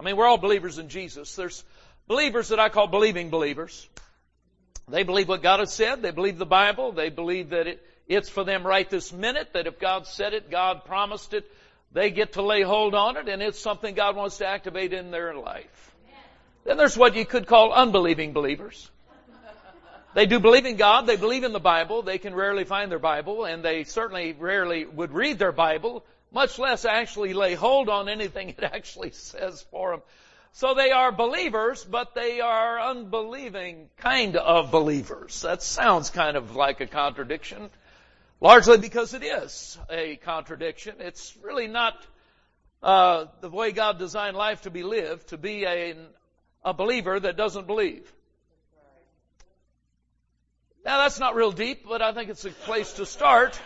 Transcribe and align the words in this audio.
I 0.00 0.02
mean, 0.02 0.16
we're 0.16 0.26
all 0.26 0.38
believers 0.38 0.78
in 0.78 0.88
Jesus. 0.88 1.36
There's 1.36 1.62
believers 2.08 2.48
that 2.48 2.58
I 2.58 2.70
call 2.70 2.86
believing 2.86 3.28
believers. 3.28 3.86
They 4.88 5.02
believe 5.02 5.28
what 5.28 5.42
God 5.42 5.60
has 5.60 5.74
said. 5.74 6.00
They 6.00 6.10
believe 6.10 6.38
the 6.38 6.46
Bible. 6.46 6.92
They 6.92 7.10
believe 7.10 7.50
that 7.50 7.66
it, 7.66 7.86
it's 8.08 8.30
for 8.30 8.42
them 8.42 8.66
right 8.66 8.88
this 8.88 9.12
minute, 9.12 9.52
that 9.52 9.66
if 9.66 9.78
God 9.78 10.06
said 10.06 10.32
it, 10.32 10.50
God 10.50 10.86
promised 10.86 11.34
it, 11.34 11.44
they 11.92 12.10
get 12.10 12.32
to 12.32 12.42
lay 12.42 12.62
hold 12.62 12.94
on 12.94 13.18
it, 13.18 13.28
and 13.28 13.42
it's 13.42 13.60
something 13.60 13.94
God 13.94 14.16
wants 14.16 14.38
to 14.38 14.46
activate 14.46 14.94
in 14.94 15.10
their 15.10 15.34
life. 15.34 15.94
Then 16.64 16.78
there's 16.78 16.96
what 16.96 17.14
you 17.14 17.26
could 17.26 17.46
call 17.46 17.70
unbelieving 17.70 18.32
believers. 18.32 18.90
They 20.14 20.24
do 20.24 20.40
believe 20.40 20.64
in 20.64 20.76
God, 20.76 21.06
they 21.06 21.16
believe 21.16 21.44
in 21.44 21.52
the 21.52 21.60
Bible, 21.60 22.02
they 22.02 22.18
can 22.18 22.34
rarely 22.34 22.64
find 22.64 22.90
their 22.90 22.98
Bible, 22.98 23.44
and 23.44 23.62
they 23.62 23.84
certainly 23.84 24.32
rarely 24.32 24.86
would 24.86 25.12
read 25.12 25.38
their 25.38 25.52
Bible, 25.52 26.04
much 26.32 26.58
less 26.58 26.84
actually 26.84 27.34
lay 27.34 27.54
hold 27.54 27.88
on 27.88 28.08
anything 28.08 28.50
it 28.50 28.62
actually 28.62 29.10
says 29.10 29.64
for 29.70 29.90
them. 29.90 30.02
So 30.52 30.74
they 30.74 30.90
are 30.90 31.12
believers, 31.12 31.84
but 31.84 32.14
they 32.14 32.40
are 32.40 32.80
unbelieving 32.80 33.88
kind 33.98 34.36
of 34.36 34.70
believers. 34.70 35.42
That 35.42 35.62
sounds 35.62 36.10
kind 36.10 36.36
of 36.36 36.56
like 36.56 36.80
a 36.80 36.86
contradiction. 36.86 37.70
Largely 38.40 38.78
because 38.78 39.14
it 39.14 39.22
is 39.22 39.78
a 39.90 40.16
contradiction. 40.16 40.96
It's 40.98 41.36
really 41.42 41.68
not 41.68 41.94
uh, 42.82 43.26
the 43.40 43.50
way 43.50 43.70
God 43.70 43.98
designed 43.98 44.36
life 44.36 44.62
to 44.62 44.70
be 44.70 44.82
lived, 44.82 45.28
to 45.28 45.38
be 45.38 45.64
a, 45.66 45.94
a 46.64 46.72
believer 46.72 47.20
that 47.20 47.36
doesn't 47.36 47.66
believe. 47.66 48.10
Now 50.84 51.02
that's 51.02 51.20
not 51.20 51.34
real 51.34 51.52
deep, 51.52 51.86
but 51.86 52.00
I 52.00 52.12
think 52.12 52.30
it's 52.30 52.44
a 52.46 52.50
place 52.50 52.94
to 52.94 53.04
start. 53.04 53.60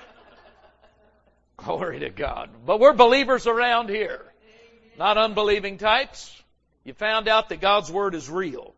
Glory 1.64 2.00
to 2.00 2.10
God. 2.10 2.50
But 2.66 2.80
we're 2.80 2.92
believers 2.92 3.46
around 3.46 3.88
here. 3.88 4.22
Not 4.98 5.18
unbelieving 5.18 5.78
types. 5.78 6.30
You 6.84 6.92
found 6.92 7.28
out 7.28 7.48
that 7.48 7.60
God's 7.60 7.90
Word 7.90 8.14
is 8.14 8.28
real. 8.28 8.74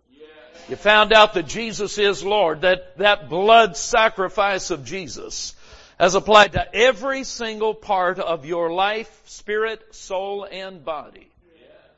You 0.68 0.76
found 0.76 1.12
out 1.12 1.34
that 1.34 1.46
Jesus 1.46 1.96
is 1.98 2.24
Lord, 2.24 2.62
that 2.62 2.98
that 2.98 3.28
blood 3.28 3.76
sacrifice 3.76 4.70
of 4.70 4.84
Jesus 4.84 5.54
has 5.98 6.14
applied 6.14 6.52
to 6.52 6.74
every 6.74 7.24
single 7.24 7.72
part 7.72 8.18
of 8.18 8.44
your 8.44 8.72
life, 8.72 9.10
spirit, 9.26 9.94
soul, 9.94 10.44
and 10.44 10.84
body. 10.84 11.30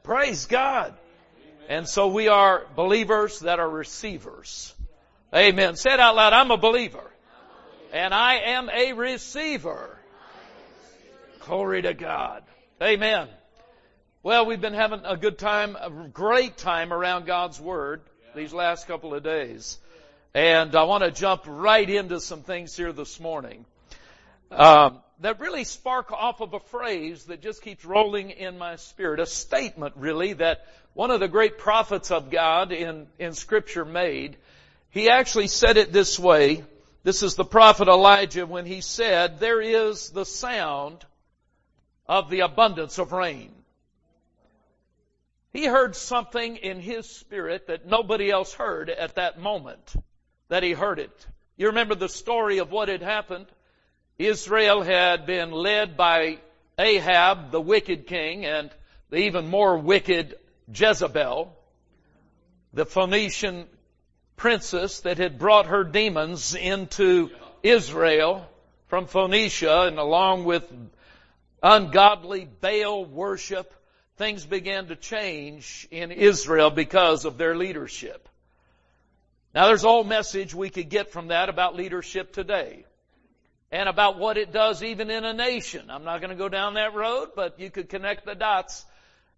Praise 0.02 0.46
God. 0.46 0.94
And 1.68 1.88
so 1.88 2.08
we 2.08 2.28
are 2.28 2.64
believers 2.76 3.40
that 3.40 3.58
are 3.58 3.68
receivers. 3.68 4.74
Amen. 5.34 5.76
Say 5.76 5.92
it 5.92 6.00
out 6.00 6.16
loud. 6.16 6.32
I'm 6.32 6.50
a 6.50 6.56
believer. 6.56 7.04
And 7.92 8.14
I 8.14 8.36
am 8.36 8.70
a 8.70 8.92
receiver. 8.92 9.97
Glory 11.48 11.80
to 11.80 11.94
God. 11.94 12.42
Amen. 12.82 13.26
Well, 14.22 14.44
we've 14.44 14.60
been 14.60 14.74
having 14.74 15.00
a 15.06 15.16
good 15.16 15.38
time, 15.38 15.78
a 15.80 15.88
great 15.88 16.58
time 16.58 16.92
around 16.92 17.24
God's 17.24 17.58
Word 17.58 18.02
these 18.36 18.52
last 18.52 18.86
couple 18.86 19.14
of 19.14 19.22
days. 19.22 19.78
And 20.34 20.76
I 20.76 20.82
want 20.82 21.04
to 21.04 21.10
jump 21.10 21.44
right 21.46 21.88
into 21.88 22.20
some 22.20 22.42
things 22.42 22.76
here 22.76 22.92
this 22.92 23.18
morning. 23.18 23.64
Um, 24.50 24.98
that 25.20 25.40
really 25.40 25.64
spark 25.64 26.12
off 26.12 26.42
of 26.42 26.52
a 26.52 26.60
phrase 26.60 27.24
that 27.24 27.40
just 27.40 27.62
keeps 27.62 27.82
rolling 27.82 28.28
in 28.28 28.58
my 28.58 28.76
spirit. 28.76 29.18
A 29.18 29.24
statement 29.24 29.94
really 29.96 30.34
that 30.34 30.66
one 30.92 31.10
of 31.10 31.18
the 31.18 31.28
great 31.28 31.56
prophets 31.56 32.10
of 32.10 32.30
God 32.30 32.72
in, 32.72 33.06
in 33.18 33.32
scripture 33.32 33.86
made. 33.86 34.36
He 34.90 35.08
actually 35.08 35.48
said 35.48 35.78
it 35.78 35.94
this 35.94 36.18
way. 36.18 36.62
This 37.04 37.22
is 37.22 37.36
the 37.36 37.44
prophet 37.44 37.88
Elijah 37.88 38.44
when 38.44 38.66
he 38.66 38.82
said, 38.82 39.40
there 39.40 39.62
is 39.62 40.10
the 40.10 40.26
sound 40.26 41.06
of 42.08 42.30
the 42.30 42.40
abundance 42.40 42.98
of 42.98 43.12
rain. 43.12 43.52
He 45.52 45.66
heard 45.66 45.96
something 45.96 46.56
in 46.56 46.80
his 46.80 47.08
spirit 47.08 47.66
that 47.66 47.86
nobody 47.86 48.30
else 48.30 48.52
heard 48.52 48.90
at 48.90 49.16
that 49.16 49.40
moment 49.40 49.94
that 50.48 50.62
he 50.62 50.72
heard 50.72 50.98
it. 50.98 51.26
You 51.56 51.68
remember 51.68 51.94
the 51.94 52.08
story 52.08 52.58
of 52.58 52.70
what 52.70 52.88
had 52.88 53.02
happened? 53.02 53.46
Israel 54.18 54.82
had 54.82 55.26
been 55.26 55.50
led 55.50 55.96
by 55.96 56.38
Ahab, 56.78 57.50
the 57.50 57.60
wicked 57.60 58.06
king, 58.06 58.44
and 58.44 58.70
the 59.10 59.16
even 59.18 59.48
more 59.48 59.76
wicked 59.78 60.36
Jezebel, 60.72 61.56
the 62.72 62.86
Phoenician 62.86 63.66
princess 64.36 65.00
that 65.00 65.18
had 65.18 65.38
brought 65.38 65.66
her 65.66 65.84
demons 65.84 66.54
into 66.54 67.30
Israel 67.62 68.48
from 68.86 69.06
Phoenicia 69.06 69.82
and 69.82 69.98
along 69.98 70.44
with 70.44 70.64
ungodly 71.62 72.48
Baal 72.60 73.04
worship, 73.04 73.72
things 74.16 74.44
began 74.44 74.86
to 74.88 74.96
change 74.96 75.86
in 75.90 76.10
Israel 76.10 76.70
because 76.70 77.24
of 77.24 77.38
their 77.38 77.56
leadership. 77.56 78.28
Now 79.54 79.66
there's 79.66 79.84
all 79.84 80.04
message 80.04 80.54
we 80.54 80.70
could 80.70 80.88
get 80.88 81.10
from 81.12 81.28
that 81.28 81.48
about 81.48 81.74
leadership 81.74 82.32
today 82.32 82.84
and 83.70 83.88
about 83.88 84.18
what 84.18 84.36
it 84.36 84.52
does 84.52 84.82
even 84.82 85.10
in 85.10 85.24
a 85.24 85.32
nation. 85.32 85.90
I'm 85.90 86.04
not 86.04 86.20
going 86.20 86.30
to 86.30 86.36
go 86.36 86.48
down 86.48 86.74
that 86.74 86.94
road, 86.94 87.30
but 87.34 87.60
you 87.60 87.70
could 87.70 87.88
connect 87.88 88.24
the 88.24 88.34
dots 88.34 88.84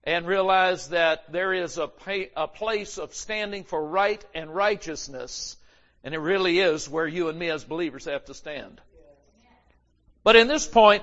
and 0.04 0.26
realize 0.26 0.88
that 0.88 1.30
there 1.30 1.52
is 1.52 1.78
a, 1.78 1.86
pay, 1.86 2.30
a 2.36 2.48
place 2.48 2.98
of 2.98 3.14
standing 3.14 3.64
for 3.64 3.84
right 3.84 4.24
and 4.34 4.54
righteousness, 4.54 5.56
and 6.02 6.14
it 6.14 6.18
really 6.18 6.58
is 6.58 6.88
where 6.88 7.06
you 7.06 7.28
and 7.28 7.38
me 7.38 7.50
as 7.50 7.64
believers 7.64 8.06
have 8.06 8.24
to 8.26 8.34
stand. 8.34 8.80
But 10.22 10.36
in 10.36 10.48
this 10.48 10.66
point, 10.66 11.02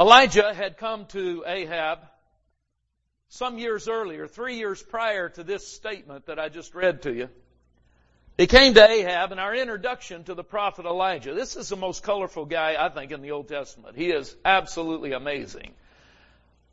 Elijah 0.00 0.54
had 0.54 0.78
come 0.78 1.04
to 1.06 1.44
Ahab 1.46 1.98
some 3.28 3.58
years 3.58 3.86
earlier, 3.86 4.26
three 4.26 4.56
years 4.56 4.82
prior 4.82 5.28
to 5.28 5.44
this 5.44 5.68
statement 5.68 6.24
that 6.24 6.38
I 6.38 6.48
just 6.48 6.74
read 6.74 7.02
to 7.02 7.12
you. 7.12 7.28
He 8.38 8.46
came 8.46 8.72
to 8.72 8.88
Ahab 8.88 9.30
in 9.30 9.38
our 9.38 9.54
introduction 9.54 10.24
to 10.24 10.34
the 10.34 10.42
prophet 10.42 10.86
Elijah. 10.86 11.34
This 11.34 11.54
is 11.54 11.68
the 11.68 11.76
most 11.76 12.02
colorful 12.02 12.46
guy, 12.46 12.76
I 12.82 12.88
think, 12.88 13.12
in 13.12 13.20
the 13.20 13.32
Old 13.32 13.48
Testament. 13.48 13.94
He 13.94 14.10
is 14.10 14.34
absolutely 14.42 15.12
amazing. 15.12 15.74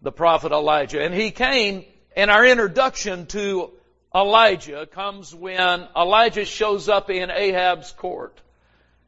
The 0.02 0.14
prophet 0.14 0.54
Elijah. 0.54 1.04
And 1.04 1.14
he 1.14 1.32
came, 1.32 1.84
and 2.16 2.32
our 2.32 2.46
introduction 2.46 3.26
to 3.28 3.72
Elijah 4.16 4.86
comes 4.86 5.36
when 5.36 5.86
Elijah 5.98 6.46
shows 6.46 6.88
up 6.88 7.10
in 7.10 7.30
Ahab's 7.30 7.92
court. 7.92 8.40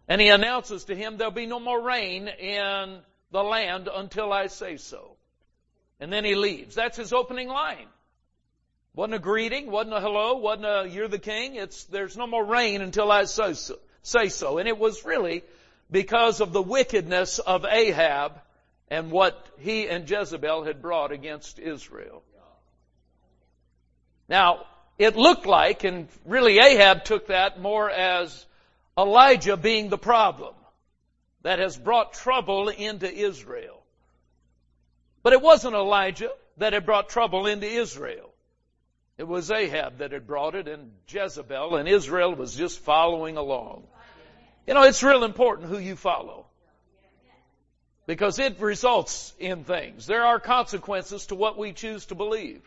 And 0.10 0.20
he 0.20 0.28
announces 0.28 0.84
to 0.86 0.96
him, 0.96 1.16
there'll 1.16 1.32
be 1.32 1.46
no 1.46 1.62
more 1.62 1.82
rain 1.82 2.28
in 2.28 3.00
the 3.32 3.44
land 3.44 3.90
until 3.94 4.34
I 4.34 4.48
say 4.48 4.78
so. 4.78 5.16
And 6.00 6.12
then 6.12 6.26
he 6.26 6.36
leaves. 6.36 6.76
That's 6.76 6.98
his 6.98 7.14
opening 7.14 7.48
line. 7.48 7.88
Wasn't 8.96 9.14
a 9.14 9.20
greeting, 9.20 9.70
wasn't 9.70 9.96
a 9.96 10.02
hello, 10.02 10.38
wasn't 10.38 10.66
a 10.66 10.90
you're 10.90 11.08
the 11.08 11.20
king. 11.20 11.56
It's, 11.56 11.84
there's 11.86 12.18
no 12.18 12.28
more 12.28 12.44
rain 12.44 12.82
until 12.82 13.12
I 13.12 13.26
say 13.26 13.54
so, 13.54 13.78
say 14.02 14.30
so. 14.30 14.58
And 14.58 14.68
it 14.68 14.78
was 14.78 15.06
really 15.06 15.44
because 15.92 16.42
of 16.42 16.54
the 16.54 16.62
wickedness 16.62 17.40
of 17.40 17.66
Ahab 17.66 18.42
and 18.90 19.12
what 19.12 19.46
he 19.60 19.88
and 19.88 20.10
Jezebel 20.10 20.64
had 20.64 20.82
brought 20.82 21.12
against 21.12 21.60
Israel. 21.60 22.24
Now, 24.28 24.66
it 24.98 25.16
looked 25.16 25.46
like, 25.46 25.84
and 25.84 26.08
really 26.26 26.60
Ahab 26.60 27.04
took 27.04 27.28
that 27.28 27.60
more 27.60 27.90
as 27.90 28.46
Elijah 28.98 29.58
being 29.58 29.90
the 29.90 29.98
problem 29.98 30.54
that 31.42 31.60
has 31.60 31.78
brought 31.78 32.14
trouble 32.14 32.70
into 32.70 33.12
Israel. 33.12 33.82
But 35.24 35.34
it 35.34 35.42
wasn't 35.42 35.76
Elijah 35.76 36.32
that 36.58 36.74
had 36.74 36.86
brought 36.86 37.10
trouble 37.10 37.48
into 37.48 37.68
Israel. 37.68 38.30
It 39.18 39.28
was 39.28 39.52
Ahab 39.52 39.98
that 39.98 40.14
had 40.14 40.28
brought 40.28 40.56
it 40.56 40.68
and 40.68 40.92
Jezebel 41.08 41.76
and 41.76 41.90
Israel 41.90 42.34
was 42.34 42.56
just 42.56 42.80
following 42.80 43.36
along. 43.36 43.84
You 44.66 44.74
know, 44.74 44.84
it's 44.84 45.04
real 45.04 45.24
important 45.24 45.70
who 45.70 45.78
you 45.78 45.96
follow. 45.96 46.46
Because 48.06 48.40
it 48.40 48.60
results 48.60 49.34
in 49.40 49.66
things. 49.66 50.08
There 50.08 50.24
are 50.26 50.40
consequences 50.40 51.28
to 51.28 51.36
what 51.36 51.58
we 51.58 51.74
choose 51.74 52.06
to 52.08 52.16
believe. 52.16 52.62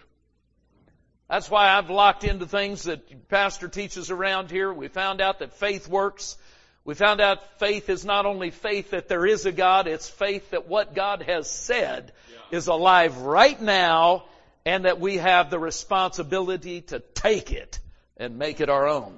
That's 1.28 1.50
why 1.50 1.70
I've 1.70 1.88
locked 1.88 2.24
into 2.24 2.46
things 2.46 2.82
that 2.82 3.28
Pastor 3.28 3.68
teaches 3.68 4.10
around 4.10 4.50
here. 4.50 4.70
We 4.72 4.88
found 4.88 5.22
out 5.22 5.38
that 5.38 5.54
faith 5.54 5.88
works. 5.88 6.36
We 6.84 6.94
found 6.94 7.20
out 7.20 7.58
faith 7.60 7.88
is 7.88 8.04
not 8.04 8.26
only 8.26 8.50
faith 8.50 8.90
that 8.90 9.08
there 9.08 9.24
is 9.24 9.46
a 9.46 9.52
God, 9.52 9.86
it's 9.86 10.08
faith 10.08 10.50
that 10.50 10.68
what 10.68 10.94
God 10.94 11.22
has 11.22 11.48
said 11.48 12.12
is 12.50 12.66
alive 12.66 13.18
right 13.18 13.60
now 13.60 14.24
and 14.64 14.84
that 14.84 15.00
we 15.00 15.16
have 15.16 15.50
the 15.50 15.58
responsibility 15.58 16.80
to 16.82 17.00
take 17.00 17.52
it 17.52 17.78
and 18.16 18.38
make 18.38 18.60
it 18.60 18.68
our 18.68 18.88
own. 18.88 19.16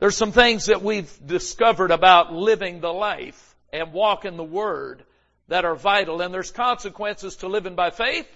There's 0.00 0.16
some 0.16 0.32
things 0.32 0.66
that 0.66 0.82
we've 0.82 1.12
discovered 1.24 1.90
about 1.90 2.32
living 2.32 2.80
the 2.80 2.92
life 2.92 3.54
and 3.72 3.92
walking 3.92 4.36
the 4.36 4.44
Word 4.44 5.04
that 5.48 5.64
are 5.64 5.74
vital, 5.74 6.22
and 6.22 6.32
there's 6.32 6.50
consequences 6.50 7.36
to 7.36 7.48
living 7.48 7.74
by 7.74 7.90
faith. 7.90 8.28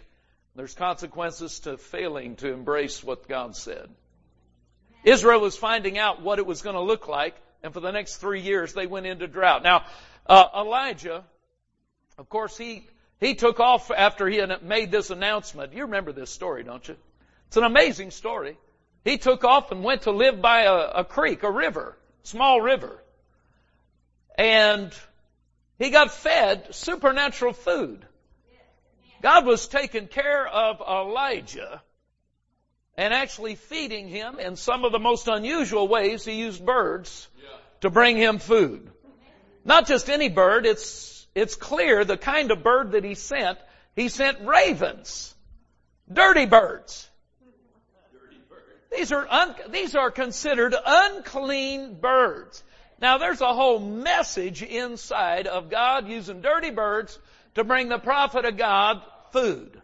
There's 0.57 0.75
consequences 0.75 1.61
to 1.61 1.79
failing 1.79 2.37
to 2.37 2.53
embrace 2.53 3.03
what 3.03 3.29
God 3.29 3.57
said. 3.57 3.89
Israel 5.05 5.41
was 5.41 5.57
finding 5.57 5.99
out 5.99 6.23
what 6.23 6.39
it 6.39 6.47
was 6.47 6.63
going 6.63 6.77
to 6.77 6.83
look 6.83 7.09
like, 7.09 7.35
and 7.65 7.75
for 7.75 7.81
the 7.81 7.91
next 7.91 8.19
three 8.19 8.43
years 8.43 8.75
they 8.75 8.87
went 8.87 9.07
into 9.07 9.27
drought. 9.27 9.65
Now, 9.65 9.85
uh, 10.27 10.47
Elijah, 10.55 11.25
of 12.19 12.29
course, 12.29 12.57
he 12.57 12.87
He 13.21 13.35
took 13.35 13.59
off 13.59 13.91
after 13.91 14.29
he 14.29 14.37
had 14.37 14.63
made 14.63 14.91
this 14.91 15.11
announcement. 15.11 15.73
You 15.73 15.83
remember 15.83 16.13
this 16.13 16.31
story, 16.31 16.63
don't 16.63 16.87
you? 16.87 16.97
It's 17.47 17.57
an 17.57 17.65
amazing 17.65 18.11
story. 18.11 18.57
He 19.05 19.19
took 19.19 19.45
off 19.45 19.73
and 19.73 19.85
went 19.85 20.03
to 20.03 20.11
live 20.11 20.43
by 20.43 20.63
a, 20.63 20.75
a 21.01 21.05
creek, 21.05 21.43
a 21.43 21.51
river, 21.51 21.97
small 22.23 22.61
river. 22.61 23.03
And 24.37 24.93
he 25.79 25.91
got 25.91 26.11
fed 26.11 26.75
supernatural 26.75 27.53
food. 27.53 28.05
God 29.23 29.47
was 29.47 29.69
taking 29.69 30.09
care 30.09 30.47
of 30.47 30.81
Elijah 30.81 31.83
and 32.97 33.13
actually 33.13 33.57
feeding 33.57 34.09
him 34.09 34.39
in 34.39 34.57
some 34.57 34.85
of 34.85 34.93
the 34.93 34.99
most 34.99 35.29
unusual 35.29 35.89
ways. 35.89 36.25
He 36.25 36.35
used 36.35 36.65
birds 36.65 37.29
to 37.81 37.91
bring 37.91 38.17
him 38.17 38.39
food. 38.39 38.91
Not 39.65 39.87
just 39.87 40.11
any 40.11 40.29
bird, 40.29 40.67
it's, 40.67 41.27
it's 41.35 41.55
clear 41.55 42.05
the 42.05 42.17
kind 42.17 42.51
of 42.51 42.63
bird 42.63 42.93
that 42.93 43.05
he 43.05 43.15
sent. 43.15 43.59
He 43.97 44.09
sent 44.09 44.41
ravens. 44.47 45.35
Dirty 46.13 46.47
birds. 46.47 47.09
These 48.95 49.11
are, 49.11 49.27
un, 49.29 49.55
these 49.71 49.97
are 49.97 50.11
considered 50.11 50.75
unclean 50.87 51.95
birds. 52.01 52.63
Now 53.01 53.19
there's 53.19 53.41
a 53.41 53.53
whole 53.53 53.81
message 53.81 54.63
inside 54.63 55.47
of 55.47 55.69
God 55.69 56.09
using 56.09 56.43
dirty 56.43 56.71
birds 56.71 57.19
to 57.57 57.65
bring 57.65 57.89
the 57.89 57.99
prophet 57.99 58.45
of 58.45 58.57
God 58.57 59.03
food. 59.33 59.81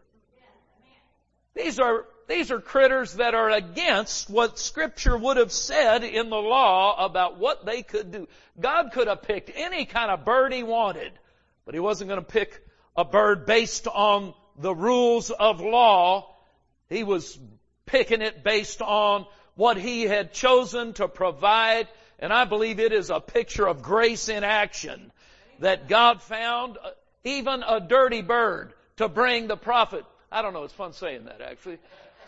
These 1.55 1.81
are, 1.81 2.05
these 2.31 2.50
are 2.50 2.61
critters 2.61 3.15
that 3.15 3.35
are 3.35 3.50
against 3.50 4.31
what 4.31 4.59
scripture 4.59 5.17
would 5.17 5.37
have 5.37 5.53
said 5.53 6.05
in 6.05 6.31
the 6.31 6.37
law 6.37 7.05
about 7.05 7.38
what 7.38 7.67
they 7.67 7.82
could 7.82 8.12
do. 8.12 8.29
God 8.59 8.93
could 8.93 9.09
have 9.09 9.23
picked 9.23 9.50
any 9.55 9.85
kind 9.85 10.11
of 10.11 10.25
bird 10.25 10.53
he 10.53 10.62
wanted, 10.62 11.12
but 11.65 11.75
he 11.75 11.81
wasn't 11.81 12.09
going 12.09 12.21
to 12.21 12.27
pick 12.27 12.65
a 12.97 13.05
bird 13.05 13.47
based 13.47 13.88
on 13.88 14.35
the 14.59 14.75
rules 14.75 15.31
of 15.31 15.61
law. 15.61 16.35
He 16.88 17.03
was 17.03 17.38
picking 17.87 18.23
it 18.23 18.44
based 18.44 18.81
on 18.81 19.26
what 19.56 19.76
he 19.76 20.03
had 20.03 20.33
chosen 20.33 20.93
to 20.94 21.09
provide. 21.09 21.88
And 22.19 22.33
I 22.33 22.44
believe 22.44 22.79
it 22.79 22.93
is 22.93 23.11
a 23.11 23.21
picture 23.21 23.67
of 23.67 23.83
grace 23.83 24.29
in 24.29 24.44
action 24.44 25.11
that 25.59 25.88
God 25.88 26.23
found 26.23 26.79
uh, 26.79 26.91
even 27.25 27.62
a 27.62 27.81
dirty 27.81 28.23
bird 28.23 28.73
to 28.97 29.09
bring 29.09 29.49
the 29.49 29.56
prophet. 29.56 30.05
I 30.31 30.43
don't 30.43 30.53
know, 30.53 30.65
it's 30.65 30.73
fun 30.73 30.93
saying 30.93 31.25
that 31.25 31.41
actually. 31.41 31.79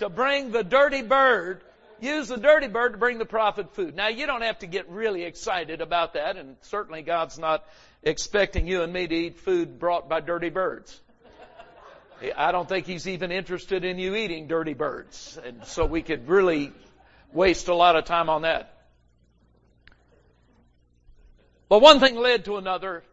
To 0.02 0.08
bring 0.08 0.50
the 0.50 0.64
dirty 0.64 1.02
bird, 1.02 1.62
use 2.00 2.26
the 2.26 2.36
dirty 2.36 2.66
bird 2.66 2.94
to 2.94 2.98
bring 2.98 3.18
the 3.18 3.24
prophet 3.24 3.72
food. 3.76 3.94
Now 3.94 4.08
you 4.08 4.26
don't 4.26 4.42
have 4.42 4.58
to 4.58 4.66
get 4.66 4.88
really 4.88 5.22
excited 5.22 5.80
about 5.80 6.14
that 6.14 6.36
and 6.36 6.56
certainly 6.62 7.02
God's 7.02 7.38
not 7.38 7.64
expecting 8.02 8.66
you 8.66 8.82
and 8.82 8.92
me 8.92 9.06
to 9.06 9.14
eat 9.14 9.38
food 9.38 9.78
brought 9.78 10.08
by 10.08 10.18
dirty 10.18 10.50
birds. 10.50 11.00
I 12.36 12.50
don't 12.50 12.68
think 12.68 12.84
he's 12.84 13.06
even 13.06 13.30
interested 13.30 13.84
in 13.84 14.00
you 14.00 14.16
eating 14.16 14.48
dirty 14.48 14.74
birds. 14.74 15.38
And 15.46 15.64
so 15.66 15.86
we 15.86 16.02
could 16.02 16.26
really 16.26 16.72
waste 17.32 17.68
a 17.68 17.74
lot 17.76 17.94
of 17.94 18.04
time 18.04 18.28
on 18.28 18.42
that. 18.42 18.76
But 21.68 21.80
one 21.80 22.00
thing 22.00 22.16
led 22.16 22.46
to 22.46 22.56
another. 22.56 23.04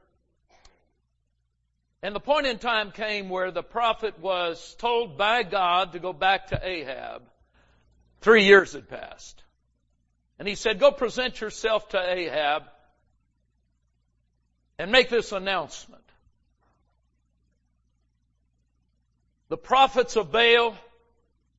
And 2.02 2.16
the 2.16 2.20
point 2.20 2.48
in 2.48 2.60
time 2.60 2.92
came 2.92 3.30
where 3.30 3.52
the 3.52 3.64
prophet 3.64 4.20
was 4.20 4.76
told 4.80 5.18
by 5.18 5.44
God 5.44 5.94
to 5.94 6.00
go 6.00 6.14
back 6.14 6.48
to 6.48 6.60
Ahab. 6.62 7.24
Three 8.22 8.46
years 8.46 8.74
had 8.74 8.90
passed. 8.90 9.44
And 10.38 10.48
he 10.48 10.56
said, 10.56 10.80
go 10.80 10.92
present 10.92 11.42
yourself 11.42 11.90
to 11.90 12.00
Ahab 12.00 12.64
and 14.78 14.92
make 14.92 15.10
this 15.10 15.34
announcement. 15.34 16.04
the 19.50 19.58
prophets 19.58 20.16
of 20.16 20.32
Baal 20.32 20.76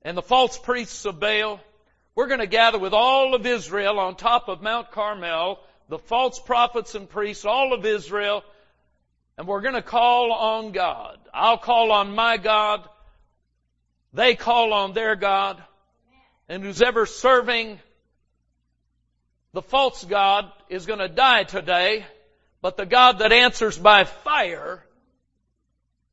and 0.02 0.16
the 0.16 0.22
false 0.22 0.56
priests 0.56 1.04
of 1.04 1.20
Baal. 1.20 1.60
We're 2.14 2.28
going 2.28 2.40
to 2.40 2.46
gather 2.46 2.78
with 2.78 2.94
all 2.94 3.34
of 3.34 3.44
Israel 3.44 3.98
on 3.98 4.14
top 4.14 4.48
of 4.48 4.62
Mount 4.62 4.92
Carmel, 4.92 5.58
the 5.88 5.98
false 5.98 6.38
prophets 6.38 6.94
and 6.94 7.08
priests, 7.08 7.44
all 7.44 7.72
of 7.72 7.84
Israel, 7.84 8.44
and 9.40 9.48
we're 9.48 9.62
going 9.62 9.72
to 9.72 9.80
call 9.80 10.32
on 10.32 10.70
God. 10.70 11.18
I'll 11.32 11.56
call 11.56 11.92
on 11.92 12.14
my 12.14 12.36
God. 12.36 12.86
They 14.12 14.34
call 14.34 14.74
on 14.74 14.92
their 14.92 15.16
God. 15.16 15.56
And 16.50 16.62
who's 16.62 16.82
ever 16.82 17.06
serving 17.06 17.78
the 19.54 19.62
false 19.62 20.04
God 20.04 20.52
is 20.68 20.84
going 20.84 20.98
to 20.98 21.08
die 21.08 21.44
today, 21.44 22.04
but 22.60 22.76
the 22.76 22.84
God 22.84 23.20
that 23.20 23.32
answers 23.32 23.78
by 23.78 24.04
fire 24.04 24.84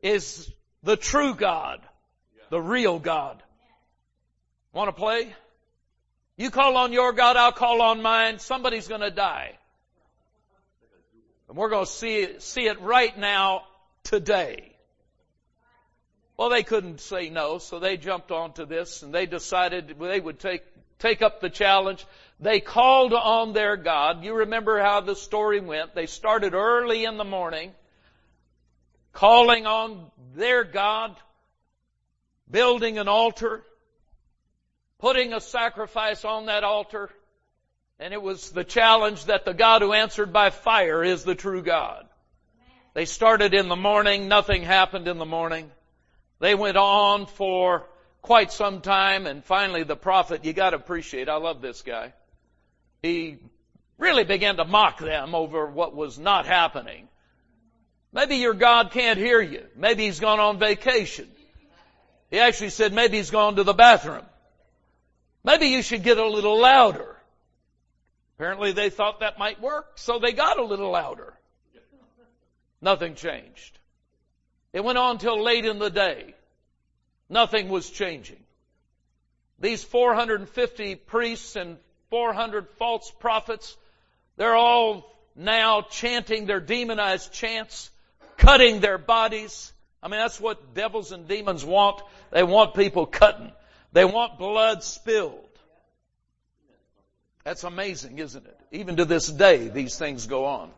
is 0.01 0.49
the 0.83 0.95
true 0.95 1.35
God, 1.35 1.81
the 2.49 2.61
real 2.61 2.97
God. 2.97 3.43
Want 4.71 4.87
to 4.87 4.93
play? 4.93 5.35
You 6.37 6.49
call 6.49 6.77
on 6.77 6.93
your 6.93 7.11
God, 7.11 7.35
I'll 7.35 7.51
call 7.51 7.81
on 7.81 8.01
mine. 8.01 8.39
Somebody's 8.39 8.87
going 8.87 9.01
to 9.01 9.11
die. 9.11 9.57
And 11.47 11.57
we're 11.57 11.69
going 11.69 11.85
to 11.85 11.91
see 11.91 12.19
it, 12.19 12.41
see 12.41 12.67
it 12.67 12.81
right 12.81 13.17
now 13.17 13.63
today. 14.03 14.73
Well, 16.37 16.49
they 16.49 16.63
couldn't 16.63 17.01
say 17.01 17.29
no, 17.29 17.57
so 17.57 17.79
they 17.79 17.97
jumped 17.97 18.31
onto 18.31 18.65
this 18.65 19.01
and 19.01 19.13
they 19.13 19.25
decided 19.25 19.95
they 19.99 20.19
would 20.19 20.39
take, 20.39 20.61
take 20.99 21.21
up 21.21 21.41
the 21.41 21.49
challenge. 21.49 22.05
They 22.39 22.59
called 22.59 23.13
on 23.13 23.53
their 23.53 23.75
God. 23.75 24.23
You 24.23 24.35
remember 24.35 24.79
how 24.79 25.01
the 25.01 25.15
story 25.15 25.59
went. 25.59 25.95
They 25.95 26.05
started 26.05 26.53
early 26.53 27.05
in 27.05 27.17
the 27.17 27.23
morning 27.23 27.71
calling 29.17 29.65
on 29.65 30.11
their 30.35 30.63
God, 30.63 31.15
building 32.51 32.99
an 32.99 33.07
altar, 33.07 33.63
putting 34.99 35.33
a 35.33 35.41
sacrifice 35.41 36.23
on 36.23 36.45
that 36.45 36.63
altar, 36.63 37.09
and 37.99 38.13
it 38.13 38.21
was 38.21 38.51
the 38.51 38.63
challenge 38.63 39.25
that 39.25 39.45
the 39.45 39.53
God 39.53 39.81
who 39.81 39.93
answered 39.93 40.31
by 40.31 40.49
fire 40.49 41.03
is 41.03 41.23
the 41.23 41.35
true 41.35 41.61
God. 41.61 42.05
They 42.93 43.05
started 43.05 43.53
in 43.53 43.67
the 43.67 43.75
morning, 43.75 44.27
nothing 44.27 44.63
happened 44.63 45.07
in 45.07 45.17
the 45.17 45.25
morning. 45.25 45.71
They 46.39 46.55
went 46.55 46.77
on 46.77 47.25
for 47.25 47.87
quite 48.21 48.51
some 48.51 48.81
time 48.81 49.25
and 49.25 49.43
finally 49.43 49.83
the 49.83 49.95
prophet, 49.95 50.45
you 50.45 50.53
gotta 50.53 50.77
appreciate, 50.77 51.29
I 51.29 51.35
love 51.35 51.61
this 51.61 51.81
guy. 51.81 52.13
He 53.01 53.37
really 53.97 54.23
began 54.23 54.57
to 54.57 54.65
mock 54.65 54.99
them 54.99 55.33
over 55.33 55.65
what 55.65 55.95
was 55.95 56.19
not 56.19 56.45
happening. 56.45 57.07
Maybe 58.13 58.37
your 58.37 58.53
God 58.53 58.91
can't 58.91 59.17
hear 59.17 59.41
you. 59.41 59.65
Maybe 59.75 60.05
he's 60.05 60.19
gone 60.19 60.39
on 60.39 60.59
vacation. 60.59 61.27
He 62.29 62.39
actually 62.39 62.69
said 62.69 62.93
maybe 62.93 63.17
he's 63.17 63.31
gone 63.31 63.55
to 63.55 63.63
the 63.63 63.73
bathroom. 63.73 64.25
Maybe 65.43 65.67
you 65.67 65.81
should 65.81 66.03
get 66.03 66.17
a 66.17 66.27
little 66.27 66.59
louder. 66.59 67.16
Apparently 68.37 68.71
they 68.71 68.89
thought 68.89 69.21
that 69.21 69.39
might 69.39 69.59
work, 69.59 69.93
so 69.95 70.19
they 70.19 70.31
got 70.31 70.59
a 70.59 70.63
little 70.63 70.91
louder. 70.91 71.33
Nothing 72.81 73.15
changed. 73.15 73.79
It 74.73 74.83
went 74.83 74.99
on 74.99 75.17
till 75.17 75.41
late 75.41 75.65
in 75.65 75.79
the 75.79 75.89
day. 75.89 76.35
Nothing 77.29 77.69
was 77.69 77.89
changing. 77.89 78.43
These 79.59 79.83
450 79.83 80.95
priests 80.95 81.55
and 81.55 81.77
400 82.11 82.67
false 82.77 83.11
prophets, 83.19 83.75
they're 84.35 84.55
all 84.55 85.11
now 85.35 85.81
chanting 85.81 86.45
their 86.45 86.59
demonized 86.59 87.33
chants 87.33 87.89
cutting 88.37 88.79
their 88.79 88.99
bodies. 88.99 89.73
I 90.01 90.07
mean, 90.07 90.19
that's 90.19 90.39
what 90.39 90.75
devils 90.75 91.11
and 91.11 91.27
demons 91.27 91.65
want. 91.65 92.01
They 92.31 92.43
want 92.43 92.75
people 92.75 93.07
cutting. 93.07 93.51
They 93.93 94.05
want 94.05 94.37
blood 94.37 94.83
spilled. 94.83 95.49
That's 97.47 97.63
amazing, 97.63 98.19
isn't 98.19 98.45
it? 98.45 98.59
Even 98.73 98.97
to 98.97 99.05
this 99.05 99.25
day, 99.25 99.69
these 99.69 99.97
things 99.97 100.27
go 100.27 100.43
on. 100.43 100.69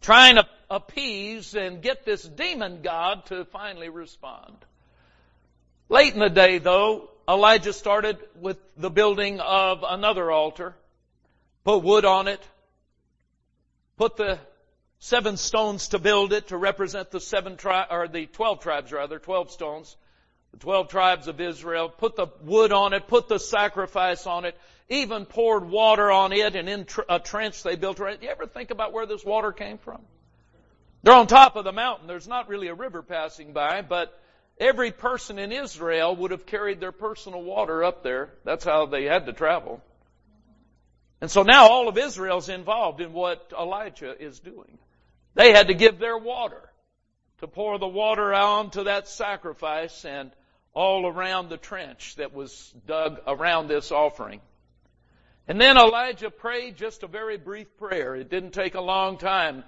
Trying 0.00 0.34
to 0.34 0.48
appease 0.68 1.54
and 1.54 1.80
get 1.80 2.04
this 2.04 2.24
demon 2.24 2.82
god 2.82 3.26
to 3.26 3.44
finally 3.44 3.90
respond. 3.90 4.56
Late 5.88 6.14
in 6.14 6.18
the 6.18 6.30
day 6.30 6.58
though, 6.58 7.10
Elijah 7.28 7.72
started 7.72 8.18
with 8.34 8.58
the 8.76 8.90
building 8.90 9.38
of 9.38 9.84
another 9.88 10.32
altar, 10.32 10.74
put 11.62 11.84
wood 11.84 12.04
on 12.04 12.26
it, 12.26 12.42
put 13.96 14.16
the 14.16 14.40
seven 14.98 15.36
stones 15.36 15.86
to 15.90 16.00
build 16.00 16.32
it 16.32 16.48
to 16.48 16.56
represent 16.56 17.12
the 17.12 17.20
seven 17.20 17.56
tri- 17.56 17.86
or 17.88 18.08
the 18.08 18.26
twelve 18.26 18.58
tribes 18.58 18.90
rather, 18.90 19.20
twelve 19.20 19.52
stones. 19.52 19.96
The 20.54 20.60
twelve 20.60 20.88
tribes 20.88 21.26
of 21.26 21.40
Israel, 21.40 21.88
put 21.88 22.14
the 22.14 22.28
wood 22.42 22.70
on 22.70 22.92
it, 22.92 23.08
put 23.08 23.26
the 23.26 23.40
sacrifice 23.40 24.24
on 24.24 24.44
it, 24.44 24.56
even 24.88 25.26
poured 25.26 25.68
water 25.68 26.12
on 26.12 26.32
it 26.32 26.54
and 26.54 26.68
in 26.68 26.86
a 27.08 27.18
trench 27.18 27.64
they 27.64 27.74
built 27.74 27.98
around 27.98 28.14
it. 28.14 28.22
You 28.22 28.28
ever 28.28 28.46
think 28.46 28.70
about 28.70 28.92
where 28.92 29.04
this 29.04 29.24
water 29.24 29.50
came 29.50 29.78
from? 29.78 30.00
They're 31.02 31.12
on 31.12 31.26
top 31.26 31.56
of 31.56 31.64
the 31.64 31.72
mountain. 31.72 32.06
There's 32.06 32.28
not 32.28 32.48
really 32.48 32.68
a 32.68 32.74
river 32.74 33.02
passing 33.02 33.52
by, 33.52 33.82
but 33.82 34.16
every 34.56 34.92
person 34.92 35.40
in 35.40 35.50
Israel 35.50 36.14
would 36.14 36.30
have 36.30 36.46
carried 36.46 36.78
their 36.78 36.92
personal 36.92 37.42
water 37.42 37.82
up 37.82 38.04
there. 38.04 38.30
That's 38.44 38.64
how 38.64 38.86
they 38.86 39.06
had 39.06 39.26
to 39.26 39.32
travel. 39.32 39.82
And 41.20 41.28
so 41.28 41.42
now 41.42 41.66
all 41.66 41.88
of 41.88 41.98
Israel's 41.98 42.48
involved 42.48 43.00
in 43.00 43.12
what 43.12 43.52
Elijah 43.58 44.14
is 44.22 44.38
doing. 44.38 44.78
They 45.34 45.52
had 45.52 45.66
to 45.66 45.74
give 45.74 45.98
their 45.98 46.16
water. 46.16 46.70
to 47.38 47.48
pour 47.48 47.78
the 47.78 47.88
water 47.88 48.32
onto 48.32 48.84
that 48.84 49.08
sacrifice 49.08 50.04
and 50.04 50.30
all 50.74 51.06
around 51.06 51.48
the 51.48 51.56
trench 51.56 52.16
that 52.16 52.34
was 52.34 52.74
dug 52.86 53.20
around 53.26 53.68
this 53.68 53.92
offering. 53.92 54.40
And 55.46 55.60
then 55.60 55.76
Elijah 55.76 56.30
prayed 56.30 56.76
just 56.76 57.02
a 57.02 57.06
very 57.06 57.36
brief 57.36 57.76
prayer. 57.76 58.16
It 58.16 58.30
didn't 58.30 58.52
take 58.52 58.74
a 58.74 58.80
long 58.80 59.18
time. 59.18 59.62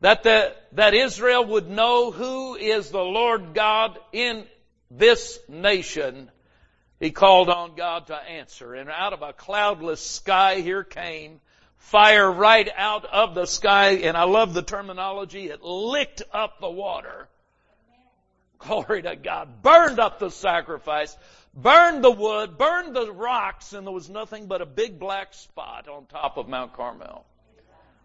That 0.00 0.22
the, 0.22 0.54
that 0.72 0.94
Israel 0.94 1.44
would 1.44 1.68
know 1.68 2.10
who 2.10 2.54
is 2.54 2.90
the 2.90 3.02
Lord 3.02 3.54
God 3.54 3.98
in 4.12 4.44
this 4.90 5.38
nation. 5.48 6.30
He 7.00 7.10
called 7.10 7.50
on 7.50 7.74
God 7.74 8.06
to 8.06 8.16
answer. 8.16 8.74
And 8.74 8.88
out 8.88 9.12
of 9.12 9.22
a 9.22 9.32
cloudless 9.32 10.00
sky 10.00 10.60
here 10.60 10.84
came 10.84 11.40
fire 11.76 12.30
right 12.30 12.68
out 12.76 13.04
of 13.04 13.34
the 13.34 13.46
sky. 13.46 13.90
And 13.90 14.16
I 14.16 14.24
love 14.24 14.54
the 14.54 14.62
terminology. 14.62 15.48
It 15.48 15.62
licked 15.62 16.22
up 16.32 16.60
the 16.60 16.70
water. 16.70 17.28
Glory 18.66 19.02
to 19.02 19.16
God. 19.16 19.62
Burned 19.62 20.00
up 20.00 20.18
the 20.18 20.30
sacrifice 20.30 21.16
burned 21.56 22.04
the 22.04 22.10
wood, 22.10 22.58
burned 22.58 22.94
the 22.94 23.10
rocks, 23.10 23.72
and 23.72 23.86
there 23.86 23.94
was 23.94 24.10
nothing 24.10 24.46
but 24.46 24.60
a 24.60 24.66
big 24.66 24.98
black 24.98 25.32
spot 25.34 25.88
on 25.88 26.06
top 26.06 26.36
of 26.36 26.48
Mount 26.48 26.74
Carmel. 26.74 27.24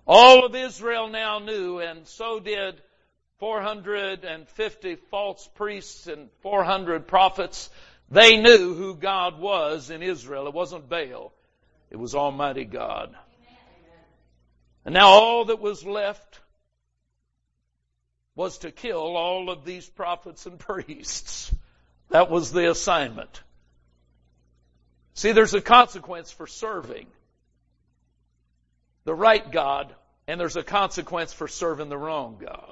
All 0.08 0.46
of 0.46 0.56
Israel 0.56 1.10
now 1.10 1.40
knew, 1.40 1.80
and 1.80 2.08
so 2.08 2.40
did 2.40 2.82
450 3.40 4.96
false 5.10 5.48
priests 5.56 6.08
and 6.08 6.30
400 6.42 7.08
prophets. 7.08 7.70
They 8.10 8.38
knew 8.38 8.74
who 8.74 8.96
God 8.96 9.40
was 9.40 9.90
in 9.90 10.02
Israel. 10.02 10.48
It 10.48 10.54
wasn't 10.54 10.90
Baal. 10.90 11.34
It 11.90 11.98
was 11.98 12.16
Almighty 12.16 12.66
God. 12.66 13.16
And 14.86 14.94
now 14.94 15.10
all 15.10 15.46
that 15.46 15.60
was 15.60 15.86
left 15.86 16.41
was 18.36 18.60
to 18.60 18.72
kill 18.72 19.18
all 19.18 19.50
of 19.50 19.66
these 19.66 19.88
prophets 19.88 20.46
and 20.46 20.58
priests. 20.60 21.54
That 22.10 22.30
was 22.30 22.52
the 22.52 22.70
assignment. 22.70 23.42
See, 25.14 25.34
there's 25.34 25.54
a 25.54 25.62
consequence 25.62 26.32
for 26.32 26.48
serving 26.48 27.08
the 29.04 29.14
right 29.14 29.52
God, 29.52 29.94
and 30.28 30.40
there's 30.40 30.56
a 30.56 30.64
consequence 30.64 31.34
for 31.34 31.48
serving 31.48 31.90
the 31.90 31.98
wrong 31.98 32.38
God. 32.40 32.70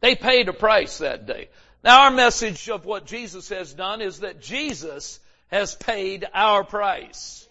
They 0.00 0.14
paid 0.14 0.48
a 0.48 0.52
price 0.52 0.98
that 0.98 1.26
day. 1.26 1.48
Now 1.82 2.02
our 2.02 2.10
message 2.10 2.68
of 2.68 2.84
what 2.84 3.06
Jesus 3.06 3.48
has 3.50 3.72
done 3.72 4.00
is 4.00 4.20
that 4.20 4.40
Jesus 4.40 5.20
has 5.48 5.74
paid 5.74 6.26
our 6.34 6.64
price. 6.64 7.46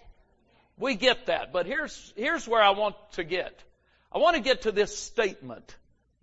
We 0.77 0.95
get 0.95 1.27
that, 1.27 1.53
but 1.53 1.65
here's, 1.65 2.13
here's 2.15 2.47
where 2.47 2.61
I 2.61 2.71
want 2.71 2.95
to 3.13 3.23
get. 3.23 3.63
I 4.11 4.17
want 4.17 4.35
to 4.35 4.41
get 4.41 4.63
to 4.63 4.71
this 4.71 4.97
statement 4.97 5.75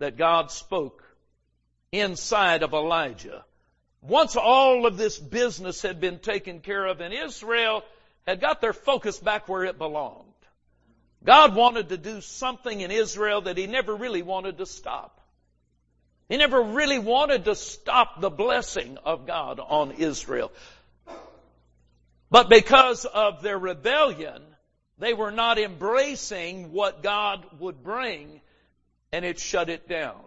that 0.03 0.17
God 0.17 0.51
spoke 0.51 1.05
inside 1.93 2.65
of 2.65 2.73
Elijah 2.73 3.45
once 4.01 4.35
all 4.35 4.85
of 4.85 4.97
this 4.97 5.17
business 5.17 5.81
had 5.81 6.01
been 6.01 6.19
taken 6.19 6.59
care 6.59 6.85
of 6.87 7.01
and 7.01 7.15
Israel 7.15 7.85
had 8.27 8.41
got 8.41 8.61
their 8.61 8.73
focus 8.73 9.21
back 9.21 9.49
where 9.49 9.65
it 9.65 9.79
belonged. 9.79 10.27
God 11.25 11.55
wanted 11.55 11.91
to 11.91 11.97
do 11.97 12.21
something 12.21 12.81
in 12.81 12.91
Israel 12.91 13.43
that 13.43 13.57
He 13.57 13.69
never 13.69 13.95
really 13.95 14.23
wanted 14.23 14.59
to 14.59 14.67
stop. 14.67 15.21
He 16.29 16.37
never 16.37 16.61
really 16.61 16.99
wanted 16.99 17.45
to 17.45 17.55
stop 17.55 18.21
the 18.21 18.31
blessing 18.31 18.99
of 19.05 19.25
God 19.25 19.61
on 19.61 19.93
Israel. 19.93 20.51
But 22.29 22.49
because 22.49 23.05
of 23.05 23.41
their 23.41 23.59
rebellion, 23.59 24.43
they 24.99 25.15
were 25.15 25.31
not 25.31 25.59
embracing 25.59 26.73
what 26.73 27.05
God 27.05 27.47
would 27.61 27.85
bring 27.85 28.41
and 29.13 29.25
it 29.25 29.39
shut 29.39 29.69
it 29.69 29.89
down. 29.89 30.21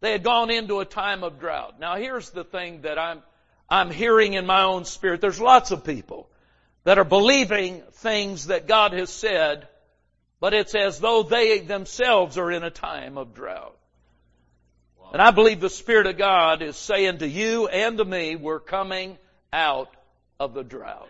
They 0.00 0.12
had 0.12 0.22
gone 0.22 0.50
into 0.50 0.80
a 0.80 0.84
time 0.84 1.24
of 1.24 1.40
drought. 1.40 1.80
Now 1.80 1.96
here's 1.96 2.30
the 2.30 2.44
thing 2.44 2.82
that 2.82 2.98
I'm, 2.98 3.22
I'm 3.68 3.90
hearing 3.90 4.34
in 4.34 4.46
my 4.46 4.62
own 4.62 4.84
spirit. 4.84 5.20
There's 5.20 5.40
lots 5.40 5.70
of 5.72 5.84
people 5.84 6.28
that 6.84 6.98
are 6.98 7.04
believing 7.04 7.82
things 7.94 8.46
that 8.46 8.68
God 8.68 8.92
has 8.92 9.10
said, 9.10 9.66
but 10.40 10.54
it's 10.54 10.74
as 10.74 11.00
though 11.00 11.24
they 11.24 11.58
themselves 11.58 12.38
are 12.38 12.52
in 12.52 12.62
a 12.62 12.70
time 12.70 13.18
of 13.18 13.34
drought. 13.34 13.76
And 15.12 15.22
I 15.22 15.30
believe 15.30 15.60
the 15.60 15.70
Spirit 15.70 16.06
of 16.06 16.18
God 16.18 16.60
is 16.60 16.76
saying 16.76 17.18
to 17.18 17.28
you 17.28 17.66
and 17.66 17.96
to 17.96 18.04
me, 18.04 18.36
we're 18.36 18.60
coming 18.60 19.16
out 19.52 19.90
of 20.38 20.52
the 20.52 20.62
drought. 20.62 21.08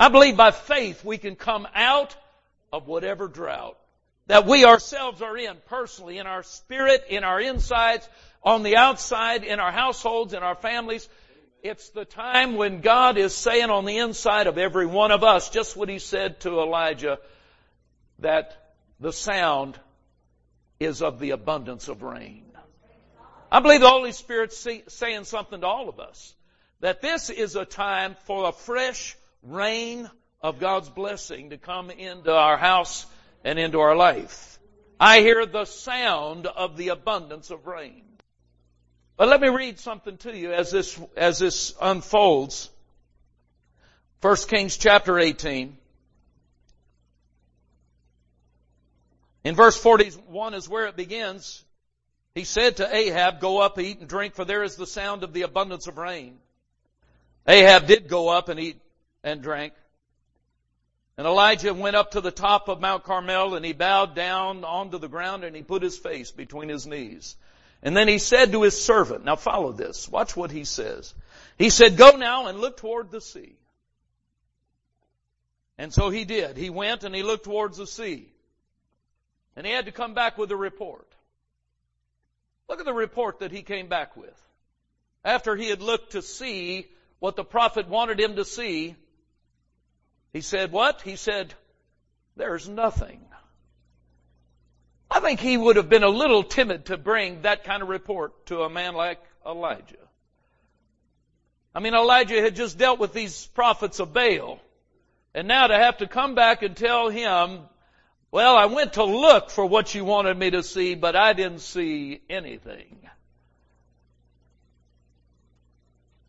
I 0.00 0.08
believe 0.08 0.36
by 0.36 0.50
faith 0.50 1.04
we 1.04 1.18
can 1.18 1.36
come 1.36 1.68
out 1.74 2.16
of 2.72 2.88
whatever 2.88 3.28
drought 3.28 3.78
that 4.26 4.46
we 4.46 4.64
ourselves 4.64 5.22
are 5.22 5.36
in 5.36 5.56
personally, 5.66 6.18
in 6.18 6.26
our 6.26 6.42
spirit, 6.42 7.04
in 7.08 7.24
our 7.24 7.40
insides, 7.40 8.08
on 8.42 8.62
the 8.62 8.76
outside, 8.76 9.44
in 9.44 9.60
our 9.60 9.72
households, 9.72 10.32
in 10.32 10.42
our 10.42 10.54
families. 10.54 11.08
It's 11.62 11.90
the 11.90 12.04
time 12.04 12.56
when 12.56 12.80
God 12.80 13.18
is 13.18 13.34
saying 13.34 13.70
on 13.70 13.84
the 13.84 13.98
inside 13.98 14.46
of 14.46 14.58
every 14.58 14.86
one 14.86 15.10
of 15.10 15.24
us 15.24 15.50
just 15.50 15.76
what 15.76 15.88
He 15.88 15.98
said 15.98 16.40
to 16.40 16.60
Elijah, 16.60 17.18
that 18.20 18.72
the 19.00 19.12
sound 19.12 19.78
is 20.78 21.02
of 21.02 21.18
the 21.18 21.30
abundance 21.30 21.88
of 21.88 22.02
rain. 22.02 22.44
I 23.50 23.60
believe 23.60 23.80
the 23.80 23.88
Holy 23.88 24.12
Spirit's 24.12 24.66
saying 24.88 25.24
something 25.24 25.60
to 25.60 25.66
all 25.66 25.88
of 25.88 26.00
us. 26.00 26.34
That 26.80 27.00
this 27.00 27.30
is 27.30 27.56
a 27.56 27.64
time 27.64 28.16
for 28.24 28.48
a 28.48 28.52
fresh 28.52 29.16
rain 29.42 30.10
of 30.42 30.58
God's 30.58 30.90
blessing 30.90 31.50
to 31.50 31.56
come 31.56 31.90
into 31.90 32.32
our 32.32 32.56
house 32.56 33.06
and 33.46 33.60
into 33.60 33.78
our 33.78 33.94
life. 33.94 34.58
I 34.98 35.20
hear 35.20 35.46
the 35.46 35.66
sound 35.66 36.46
of 36.48 36.76
the 36.76 36.88
abundance 36.88 37.50
of 37.50 37.68
rain. 37.68 38.02
But 39.16 39.28
let 39.28 39.40
me 39.40 39.48
read 39.48 39.78
something 39.78 40.16
to 40.18 40.36
you 40.36 40.52
as 40.52 40.72
this, 40.72 41.00
as 41.16 41.38
this 41.38 41.72
unfolds. 41.80 42.68
1 44.20 44.36
Kings 44.48 44.76
chapter 44.76 45.16
18. 45.16 45.78
In 49.44 49.54
verse 49.54 49.80
41 49.80 50.54
is 50.54 50.68
where 50.68 50.86
it 50.86 50.96
begins. 50.96 51.62
He 52.34 52.42
said 52.42 52.78
to 52.78 52.94
Ahab, 52.94 53.38
go 53.40 53.60
up, 53.60 53.78
eat 53.78 54.00
and 54.00 54.08
drink, 54.08 54.34
for 54.34 54.44
there 54.44 54.64
is 54.64 54.74
the 54.74 54.88
sound 54.88 55.22
of 55.22 55.32
the 55.32 55.42
abundance 55.42 55.86
of 55.86 55.98
rain. 55.98 56.36
Ahab 57.46 57.86
did 57.86 58.08
go 58.08 58.28
up 58.28 58.48
and 58.48 58.58
eat 58.58 58.80
and 59.22 59.40
drank. 59.40 59.72
And 61.18 61.26
Elijah 61.26 61.72
went 61.72 61.96
up 61.96 62.10
to 62.10 62.20
the 62.20 62.30
top 62.30 62.68
of 62.68 62.80
Mount 62.80 63.04
Carmel 63.04 63.54
and 63.54 63.64
he 63.64 63.72
bowed 63.72 64.14
down 64.14 64.64
onto 64.64 64.98
the 64.98 65.08
ground 65.08 65.44
and 65.44 65.56
he 65.56 65.62
put 65.62 65.82
his 65.82 65.96
face 65.96 66.30
between 66.30 66.68
his 66.68 66.86
knees. 66.86 67.36
And 67.82 67.96
then 67.96 68.08
he 68.08 68.18
said 68.18 68.52
to 68.52 68.62
his 68.62 68.80
servant, 68.80 69.24
now 69.24 69.36
follow 69.36 69.72
this, 69.72 70.08
watch 70.08 70.36
what 70.36 70.50
he 70.50 70.64
says. 70.64 71.14
He 71.58 71.70
said, 71.70 71.96
go 71.96 72.16
now 72.16 72.48
and 72.48 72.58
look 72.58 72.76
toward 72.76 73.10
the 73.10 73.20
sea. 73.20 73.56
And 75.78 75.92
so 75.92 76.10
he 76.10 76.24
did. 76.24 76.56
He 76.56 76.70
went 76.70 77.04
and 77.04 77.14
he 77.14 77.22
looked 77.22 77.44
towards 77.44 77.78
the 77.78 77.86
sea. 77.86 78.28
And 79.54 79.66
he 79.66 79.72
had 79.72 79.86
to 79.86 79.92
come 79.92 80.14
back 80.14 80.36
with 80.36 80.50
a 80.50 80.56
report. 80.56 81.06
Look 82.68 82.80
at 82.80 82.86
the 82.86 82.92
report 82.92 83.40
that 83.40 83.52
he 83.52 83.62
came 83.62 83.88
back 83.88 84.16
with. 84.16 84.42
After 85.24 85.56
he 85.56 85.68
had 85.68 85.80
looked 85.80 86.12
to 86.12 86.22
see 86.22 86.86
what 87.20 87.36
the 87.36 87.44
prophet 87.44 87.88
wanted 87.88 88.20
him 88.20 88.36
to 88.36 88.44
see, 88.44 88.96
he 90.36 90.42
said, 90.42 90.70
what? 90.70 91.00
He 91.00 91.16
said, 91.16 91.54
there's 92.36 92.68
nothing. 92.68 93.24
I 95.10 95.20
think 95.20 95.40
he 95.40 95.56
would 95.56 95.76
have 95.76 95.88
been 95.88 96.02
a 96.02 96.10
little 96.10 96.42
timid 96.42 96.84
to 96.86 96.98
bring 96.98 97.40
that 97.42 97.64
kind 97.64 97.82
of 97.82 97.88
report 97.88 98.44
to 98.46 98.60
a 98.60 98.68
man 98.68 98.94
like 98.94 99.18
Elijah. 99.46 99.96
I 101.74 101.80
mean, 101.80 101.94
Elijah 101.94 102.42
had 102.42 102.54
just 102.54 102.76
dealt 102.76 102.98
with 102.98 103.14
these 103.14 103.46
prophets 103.46 103.98
of 103.98 104.12
Baal. 104.12 104.60
And 105.32 105.48
now 105.48 105.68
to 105.68 105.74
have 105.74 105.96
to 105.98 106.06
come 106.06 106.34
back 106.34 106.62
and 106.62 106.76
tell 106.76 107.08
him, 107.08 107.60
well, 108.30 108.58
I 108.58 108.66
went 108.66 108.94
to 108.94 109.04
look 109.04 109.48
for 109.48 109.64
what 109.64 109.94
you 109.94 110.04
wanted 110.04 110.36
me 110.36 110.50
to 110.50 110.62
see, 110.62 110.96
but 110.96 111.16
I 111.16 111.32
didn't 111.32 111.60
see 111.60 112.20
anything. 112.28 112.98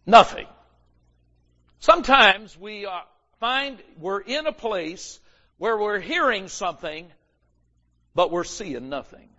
Nothing. 0.06 0.48
Sometimes 1.82 2.58
we 2.58 2.86
are, 2.86 3.04
find 3.40 3.78
we're 4.00 4.22
in 4.22 4.48
a 4.48 4.52
place 4.52 5.20
where 5.58 5.78
we're 5.78 6.00
hearing 6.00 6.48
something, 6.48 7.08
but 8.16 8.32
we're 8.32 8.44
seeing 8.44 8.90
nothing. 8.90 9.30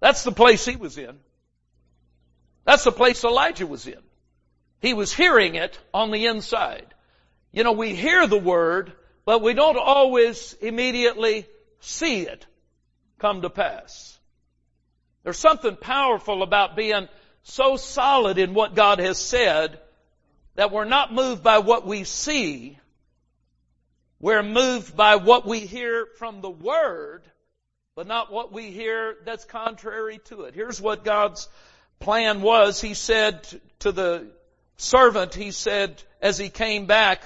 That's 0.00 0.24
the 0.24 0.32
place 0.32 0.64
he 0.64 0.76
was 0.76 0.98
in. 0.98 1.18
That's 2.64 2.84
the 2.84 2.92
place 2.92 3.24
Elijah 3.24 3.66
was 3.66 3.86
in. 3.86 4.02
He 4.80 4.94
was 4.94 5.12
hearing 5.12 5.54
it 5.54 5.78
on 5.94 6.10
the 6.10 6.26
inside. 6.26 6.86
You 7.52 7.64
know, 7.64 7.72
we 7.72 7.94
hear 7.94 8.26
the 8.26 8.38
word, 8.38 8.92
but 9.24 9.42
we 9.42 9.54
don't 9.54 9.78
always 9.78 10.54
immediately 10.60 11.46
see 11.80 12.22
it 12.22 12.46
come 13.18 13.42
to 13.42 13.50
pass. 13.50 14.18
There's 15.22 15.38
something 15.38 15.76
powerful 15.76 16.42
about 16.42 16.74
being 16.74 17.08
so 17.44 17.76
solid 17.76 18.38
in 18.38 18.54
what 18.54 18.74
God 18.74 18.98
has 18.98 19.18
said 19.18 19.78
that 20.54 20.70
we're 20.70 20.84
not 20.84 21.12
moved 21.12 21.42
by 21.42 21.58
what 21.58 21.86
we 21.86 22.04
see. 22.04 22.78
We're 24.20 24.42
moved 24.42 24.96
by 24.96 25.16
what 25.16 25.46
we 25.46 25.60
hear 25.60 26.06
from 26.18 26.40
the 26.40 26.50
Word 26.50 27.22
but 27.94 28.06
not 28.06 28.32
what 28.32 28.52
we 28.52 28.70
hear 28.70 29.16
that's 29.24 29.44
contrary 29.44 30.18
to 30.24 30.42
it. 30.42 30.54
Here's 30.54 30.80
what 30.80 31.04
God's 31.04 31.48
plan 32.00 32.40
was. 32.40 32.80
He 32.80 32.94
said 32.94 33.46
to 33.80 33.92
the 33.92 34.28
servant, 34.76 35.34
he 35.34 35.50
said, 35.50 36.02
as 36.20 36.38
he 36.38 36.48
came 36.48 36.86
back, 36.86 37.22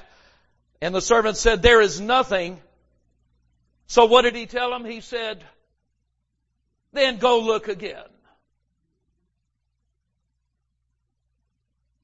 and 0.80 0.94
the 0.94 1.00
servant 1.00 1.36
said, 1.36 1.62
there 1.62 1.80
is 1.80 2.00
nothing. 2.00 2.60
So 3.86 4.06
what 4.06 4.22
did 4.22 4.34
he 4.34 4.46
tell 4.46 4.74
him? 4.74 4.84
He 4.84 5.00
said, 5.00 5.44
then 6.92 7.18
go 7.18 7.40
look 7.40 7.68
again. 7.68 8.04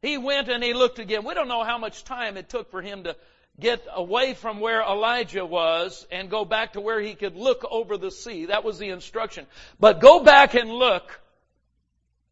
He 0.03 0.19
went 0.19 0.49
and 0.49 0.63
he 0.63 0.75
looked 0.75 0.99
again. 0.99 1.25
We 1.25 1.33
don't 1.33 1.49
know 1.49 1.63
how 1.63 1.79
much 1.79 2.03
time 2.03 2.37
it 2.37 2.49
took 2.49 2.73
for 2.73 2.83
him 2.83 3.05
to 3.05 3.17
get 3.59 3.87
away 3.95 4.35
from 4.35 4.59
where 4.59 4.83
Elijah 4.83 5.47
was 5.47 6.05
and 6.11 6.29
go 6.29 6.45
back 6.45 6.73
to 6.73 6.81
where 6.81 7.01
he 7.01 7.15
could 7.15 7.37
look 7.37 7.65
over 7.71 7.97
the 7.97 8.11
sea. 8.11 8.47
That 8.47 8.65
was 8.65 8.79
the 8.79 8.89
instruction. 8.89 9.47
But 9.79 10.01
go 10.01 10.21
back 10.21 10.55
and 10.55 10.69
look 10.69 11.21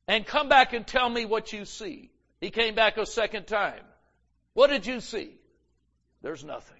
and 0.08 0.26
come 0.26 0.48
back 0.48 0.72
and 0.72 0.84
tell 0.84 1.08
me 1.08 1.24
what 1.24 1.52
you 1.52 1.64
see. 1.64 2.10
He 2.40 2.50
came 2.50 2.74
back 2.74 2.96
a 2.96 3.06
second 3.06 3.46
time. 3.46 3.82
What 4.54 4.70
did 4.70 4.84
you 4.84 5.00
see? 5.00 5.30
There's 6.22 6.42
nothing. 6.42 6.76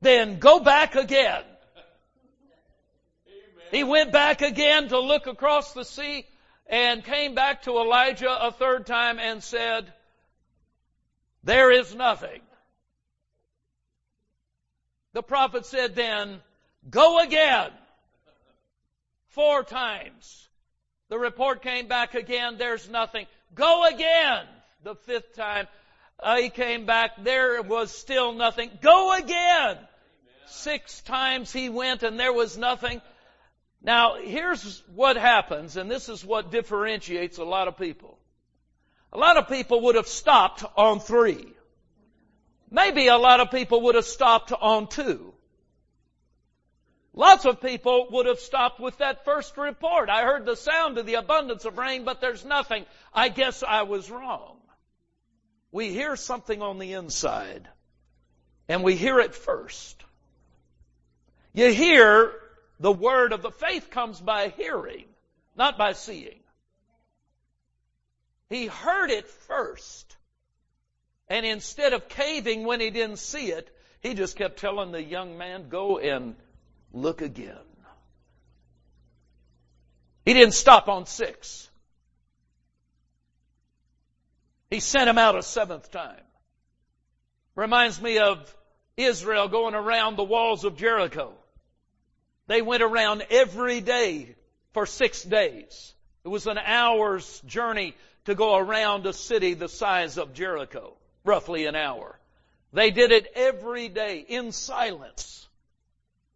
Then 0.00 0.38
go 0.38 0.60
back 0.60 0.94
again. 0.94 1.42
He 3.72 3.84
went 3.84 4.12
back 4.12 4.42
again 4.42 4.88
to 4.88 5.00
look 5.00 5.26
across 5.26 5.72
the 5.72 5.84
sea 5.84 6.26
and 6.72 7.04
came 7.04 7.34
back 7.34 7.64
to 7.64 7.78
Elijah 7.78 8.46
a 8.46 8.50
third 8.50 8.86
time 8.86 9.18
and 9.18 9.44
said, 9.44 9.92
there 11.44 11.70
is 11.70 11.94
nothing. 11.94 12.40
The 15.12 15.22
prophet 15.22 15.66
said 15.66 15.94
then, 15.94 16.40
go 16.88 17.20
again. 17.20 17.70
Four 19.28 19.64
times. 19.64 20.48
The 21.10 21.18
report 21.18 21.60
came 21.60 21.88
back 21.88 22.14
again, 22.14 22.56
there's 22.56 22.88
nothing. 22.88 23.26
Go 23.54 23.86
again. 23.86 24.46
The 24.82 24.94
fifth 24.94 25.36
time, 25.36 25.68
uh, 26.18 26.36
he 26.36 26.48
came 26.48 26.86
back, 26.86 27.22
there 27.22 27.60
was 27.60 27.92
still 27.92 28.32
nothing. 28.32 28.70
Go 28.80 29.14
again. 29.14 29.76
Amen. 29.76 29.78
Six 30.46 31.02
times 31.02 31.52
he 31.52 31.68
went 31.68 32.02
and 32.02 32.18
there 32.18 32.32
was 32.32 32.56
nothing. 32.56 33.02
Now, 33.82 34.14
here's 34.14 34.82
what 34.94 35.16
happens, 35.16 35.76
and 35.76 35.90
this 35.90 36.08
is 36.08 36.24
what 36.24 36.52
differentiates 36.52 37.38
a 37.38 37.44
lot 37.44 37.66
of 37.66 37.76
people. 37.76 38.18
A 39.12 39.18
lot 39.18 39.36
of 39.36 39.48
people 39.48 39.82
would 39.82 39.96
have 39.96 40.06
stopped 40.06 40.64
on 40.76 41.00
three. 41.00 41.46
Maybe 42.70 43.08
a 43.08 43.18
lot 43.18 43.40
of 43.40 43.50
people 43.50 43.82
would 43.82 43.96
have 43.96 44.04
stopped 44.04 44.52
on 44.52 44.86
two. 44.86 45.34
Lots 47.12 47.44
of 47.44 47.60
people 47.60 48.06
would 48.12 48.24
have 48.26 48.38
stopped 48.38 48.80
with 48.80 48.96
that 48.98 49.26
first 49.26 49.58
report. 49.58 50.08
I 50.08 50.22
heard 50.22 50.46
the 50.46 50.56
sound 50.56 50.96
of 50.96 51.04
the 51.04 51.14
abundance 51.14 51.66
of 51.66 51.76
rain, 51.76 52.04
but 52.04 52.22
there's 52.22 52.44
nothing. 52.44 52.86
I 53.12 53.28
guess 53.28 53.62
I 53.62 53.82
was 53.82 54.10
wrong. 54.10 54.56
We 55.72 55.90
hear 55.90 56.16
something 56.16 56.62
on 56.62 56.78
the 56.78 56.94
inside, 56.94 57.68
and 58.68 58.82
we 58.82 58.94
hear 58.94 59.20
it 59.20 59.34
first. 59.34 60.02
You 61.52 61.70
hear 61.70 62.32
the 62.82 62.92
word 62.92 63.32
of 63.32 63.42
the 63.42 63.52
faith 63.52 63.90
comes 63.90 64.20
by 64.20 64.48
hearing, 64.48 65.04
not 65.54 65.78
by 65.78 65.92
seeing. 65.92 66.40
He 68.50 68.66
heard 68.66 69.10
it 69.10 69.28
first. 69.28 70.16
And 71.28 71.46
instead 71.46 71.92
of 71.92 72.08
caving 72.08 72.64
when 72.64 72.80
he 72.80 72.90
didn't 72.90 73.20
see 73.20 73.52
it, 73.52 73.70
he 74.00 74.14
just 74.14 74.36
kept 74.36 74.58
telling 74.58 74.90
the 74.90 75.00
young 75.00 75.38
man, 75.38 75.68
go 75.68 75.98
and 75.98 76.34
look 76.92 77.22
again. 77.22 77.54
He 80.24 80.34
didn't 80.34 80.54
stop 80.54 80.88
on 80.88 81.06
six. 81.06 81.70
He 84.70 84.80
sent 84.80 85.08
him 85.08 85.18
out 85.18 85.38
a 85.38 85.42
seventh 85.42 85.92
time. 85.92 86.20
Reminds 87.54 88.02
me 88.02 88.18
of 88.18 88.52
Israel 88.96 89.46
going 89.46 89.74
around 89.74 90.16
the 90.16 90.24
walls 90.24 90.64
of 90.64 90.76
Jericho. 90.76 91.32
They 92.52 92.60
went 92.60 92.82
around 92.82 93.24
every 93.30 93.80
day 93.80 94.36
for 94.74 94.84
six 94.84 95.22
days. 95.22 95.94
It 96.22 96.28
was 96.28 96.46
an 96.46 96.58
hour's 96.58 97.40
journey 97.46 97.94
to 98.26 98.34
go 98.34 98.56
around 98.56 99.06
a 99.06 99.14
city 99.14 99.54
the 99.54 99.70
size 99.70 100.18
of 100.18 100.34
Jericho. 100.34 100.92
Roughly 101.24 101.64
an 101.64 101.76
hour. 101.76 102.18
They 102.74 102.90
did 102.90 103.10
it 103.10 103.26
every 103.34 103.88
day 103.88 104.18
in 104.18 104.52
silence. 104.52 105.48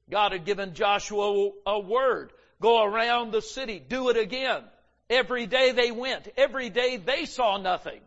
God 0.08 0.32
had 0.32 0.46
given 0.46 0.72
Joshua 0.72 1.50
a 1.66 1.80
word. 1.80 2.32
Go 2.62 2.82
around 2.82 3.30
the 3.30 3.42
city. 3.42 3.78
Do 3.78 4.08
it 4.08 4.16
again. 4.16 4.62
Every 5.10 5.44
day 5.46 5.72
they 5.72 5.90
went. 5.90 6.28
Every 6.38 6.70
day 6.70 6.96
they 6.96 7.26
saw 7.26 7.58
nothing. 7.58 8.00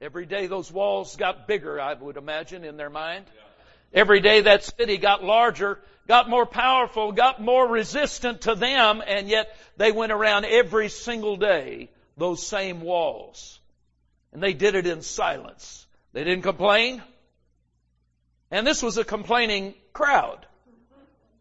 Every 0.00 0.24
day 0.24 0.46
those 0.46 0.72
walls 0.72 1.16
got 1.16 1.46
bigger, 1.46 1.78
I 1.78 1.92
would 1.92 2.16
imagine, 2.16 2.64
in 2.64 2.78
their 2.78 2.88
mind. 2.88 3.26
Every 3.94 4.20
day 4.20 4.40
that 4.40 4.64
city 4.64 4.98
got 4.98 5.22
larger, 5.22 5.78
got 6.08 6.28
more 6.28 6.46
powerful, 6.46 7.12
got 7.12 7.40
more 7.40 7.66
resistant 7.66 8.42
to 8.42 8.56
them, 8.56 9.00
and 9.06 9.28
yet 9.28 9.56
they 9.76 9.92
went 9.92 10.10
around 10.10 10.44
every 10.44 10.88
single 10.88 11.36
day 11.36 11.90
those 12.16 12.44
same 12.44 12.80
walls. 12.80 13.60
And 14.32 14.42
they 14.42 14.52
did 14.52 14.74
it 14.74 14.88
in 14.88 15.02
silence. 15.02 15.86
They 16.12 16.24
didn't 16.24 16.42
complain. 16.42 17.02
And 18.50 18.66
this 18.66 18.82
was 18.82 18.98
a 18.98 19.04
complaining 19.04 19.74
crowd. 19.92 20.44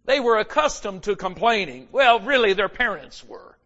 They 0.06 0.20
were 0.20 0.38
accustomed 0.38 1.04
to 1.04 1.16
complaining. 1.16 1.88
Well, 1.92 2.20
really 2.20 2.54
their 2.54 2.70
parents 2.70 3.24
were. 3.24 3.58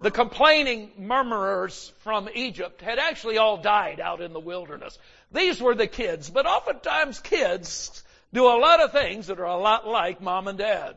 The 0.00 0.10
complaining 0.12 0.92
murmurers 0.96 1.92
from 2.04 2.28
Egypt 2.32 2.80
had 2.80 3.00
actually 3.00 3.38
all 3.38 3.56
died 3.56 3.98
out 3.98 4.20
in 4.20 4.32
the 4.32 4.38
wilderness. 4.38 4.96
These 5.32 5.60
were 5.60 5.74
the 5.74 5.86
kids, 5.86 6.30
but 6.30 6.46
oftentimes 6.46 7.20
kids 7.20 8.02
do 8.32 8.46
a 8.46 8.58
lot 8.58 8.80
of 8.80 8.92
things 8.92 9.26
that 9.26 9.38
are 9.38 9.44
a 9.44 9.56
lot 9.56 9.86
like 9.86 10.20
mom 10.20 10.48
and 10.48 10.58
dad. 10.58 10.96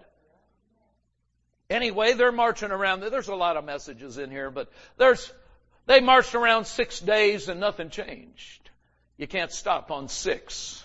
Anyway, 1.70 2.13
they're 2.13 2.32
marching 2.32 2.72
around. 2.72 3.02
There's 3.02 3.30
a 3.30 3.36
lot 3.36 3.58
of 3.58 3.65
messages 3.65 4.17
in 4.17 4.30
here, 4.30 4.52
but 4.52 4.70
there's, 4.98 5.32
they 5.86 6.02
marched 6.02 6.36
around 6.36 6.65
six 6.65 7.00
days 7.00 7.48
and 7.48 7.60
nothing 7.60 7.89
changed. 7.89 8.70
You 9.17 9.28
can't 9.28 9.52
stop 9.52 9.91
on 9.91 10.08
six. 10.08 10.84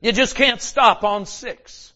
You 0.00 0.12
just 0.12 0.34
can't 0.34 0.62
stop 0.62 1.04
on 1.04 1.26
six. 1.26 1.92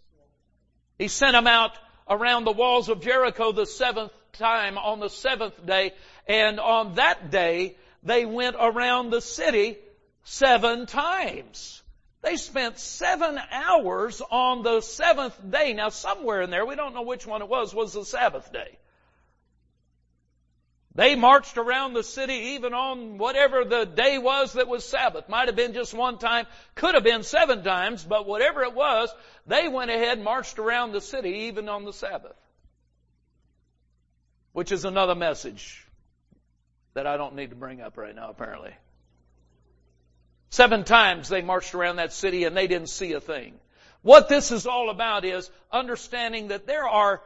He 0.99 1.09
sent 1.09 1.33
them 1.33 1.47
out 1.47 1.73
around 2.09 2.45
the 2.45 2.53
walls 2.53 2.89
of 2.89 3.01
Jericho 3.01 3.53
the 3.53 3.65
seventh 3.65 4.13
time 4.35 4.77
on 4.77 5.01
the 5.01 5.09
seventh 5.09 5.65
day, 5.65 5.93
and 6.27 6.61
on 6.61 6.97
that 6.97 7.31
day 7.31 7.77
they 8.05 8.27
went 8.27 8.57
around 8.61 9.11
the 9.11 9.21
city 9.21 9.79
seven 10.25 10.87
times. 10.87 11.83
They 12.23 12.37
spent 12.37 12.79
seven 12.79 13.39
hours 13.51 14.23
on 14.31 14.63
the 14.63 14.81
seventh 14.81 15.39
day. 15.51 15.73
Now 15.75 15.89
somewhere 15.89 16.43
in 16.43 16.51
there, 16.51 16.65
we 16.65 16.75
don't 16.75 16.95
know 16.95 17.03
which 17.03 17.27
one 17.27 17.43
it 17.43 17.49
was, 17.49 17.75
was 17.75 17.93
the 17.93 18.05
Sabbath 18.05 18.53
day. 18.53 18.79
They 20.97 21.17
marched 21.17 21.59
around 21.59 21.95
the 21.95 22.05
city 22.05 22.35
even 22.55 22.73
on 22.73 23.19
whatever 23.19 23.65
the 23.65 23.85
day 23.85 24.17
was 24.17 24.53
that 24.53 24.69
was 24.69 24.85
Sabbath. 24.85 25.29
Might 25.29 25.49
have 25.49 25.57
been 25.57 25.73
just 25.73 25.93
one 25.93 26.19
time, 26.19 26.47
could 26.77 26.95
have 26.95 27.03
been 27.03 27.25
seven 27.25 27.65
times, 27.65 28.05
but 28.05 28.27
whatever 28.27 28.63
it 28.63 28.75
was, 28.75 29.13
they 29.47 29.69
went 29.69 29.91
ahead 29.91 30.19
and 30.19 30.25
marched 30.25 30.59
around 30.59 30.93
the 30.93 31.01
city 31.01 31.49
even 31.49 31.69
on 31.69 31.85
the 31.85 31.93
Sabbath. 31.93 32.37
Which 34.53 34.71
is 34.71 34.85
another 34.85 35.17
message 35.17 35.84
that 36.95 37.07
I 37.07 37.17
don't 37.17 37.35
need 37.35 37.51
to 37.51 37.57
bring 37.57 37.81
up 37.81 37.97
right 37.97 38.15
now 38.15 38.31
apparently. 38.31 38.73
Seven 40.51 40.85
times 40.85 41.29
they 41.29 41.43
marched 41.43 41.75
around 41.75 41.97
that 41.97 42.13
city 42.13 42.45
and 42.45 42.57
they 42.57 42.67
didn't 42.67 42.89
see 42.89 43.13
a 43.13 43.21
thing. 43.21 43.55
What 44.03 44.29
this 44.29 44.53
is 44.53 44.67
all 44.67 44.91
about 44.91 45.25
is 45.25 45.51
understanding 45.73 46.49
that 46.49 46.67
there 46.67 46.87
are, 46.87 47.21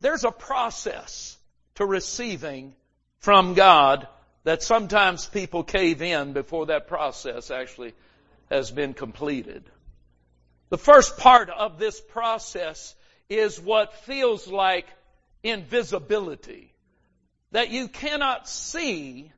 there's 0.00 0.24
a 0.24 0.30
process 0.30 1.36
to 1.74 1.84
receiving 1.84 2.74
from 3.18 3.54
God 3.54 4.08
that 4.44 4.62
sometimes 4.62 5.26
people 5.26 5.62
cave 5.62 6.00
in 6.00 6.32
before 6.32 6.66
that 6.66 6.88
process 6.88 7.50
actually 7.50 7.92
has 8.48 8.70
been 8.70 8.94
completed. 8.94 9.64
The 10.70 10.78
first 10.78 11.18
part 11.18 11.50
of 11.50 11.78
this 11.78 12.00
process 12.00 12.94
is 13.28 13.60
what 13.60 13.94
feels 14.04 14.48
like 14.48 14.86
invisibility. 15.42 16.72
That 17.52 17.70
you 17.70 17.88
cannot 17.88 18.48
see 18.48 19.32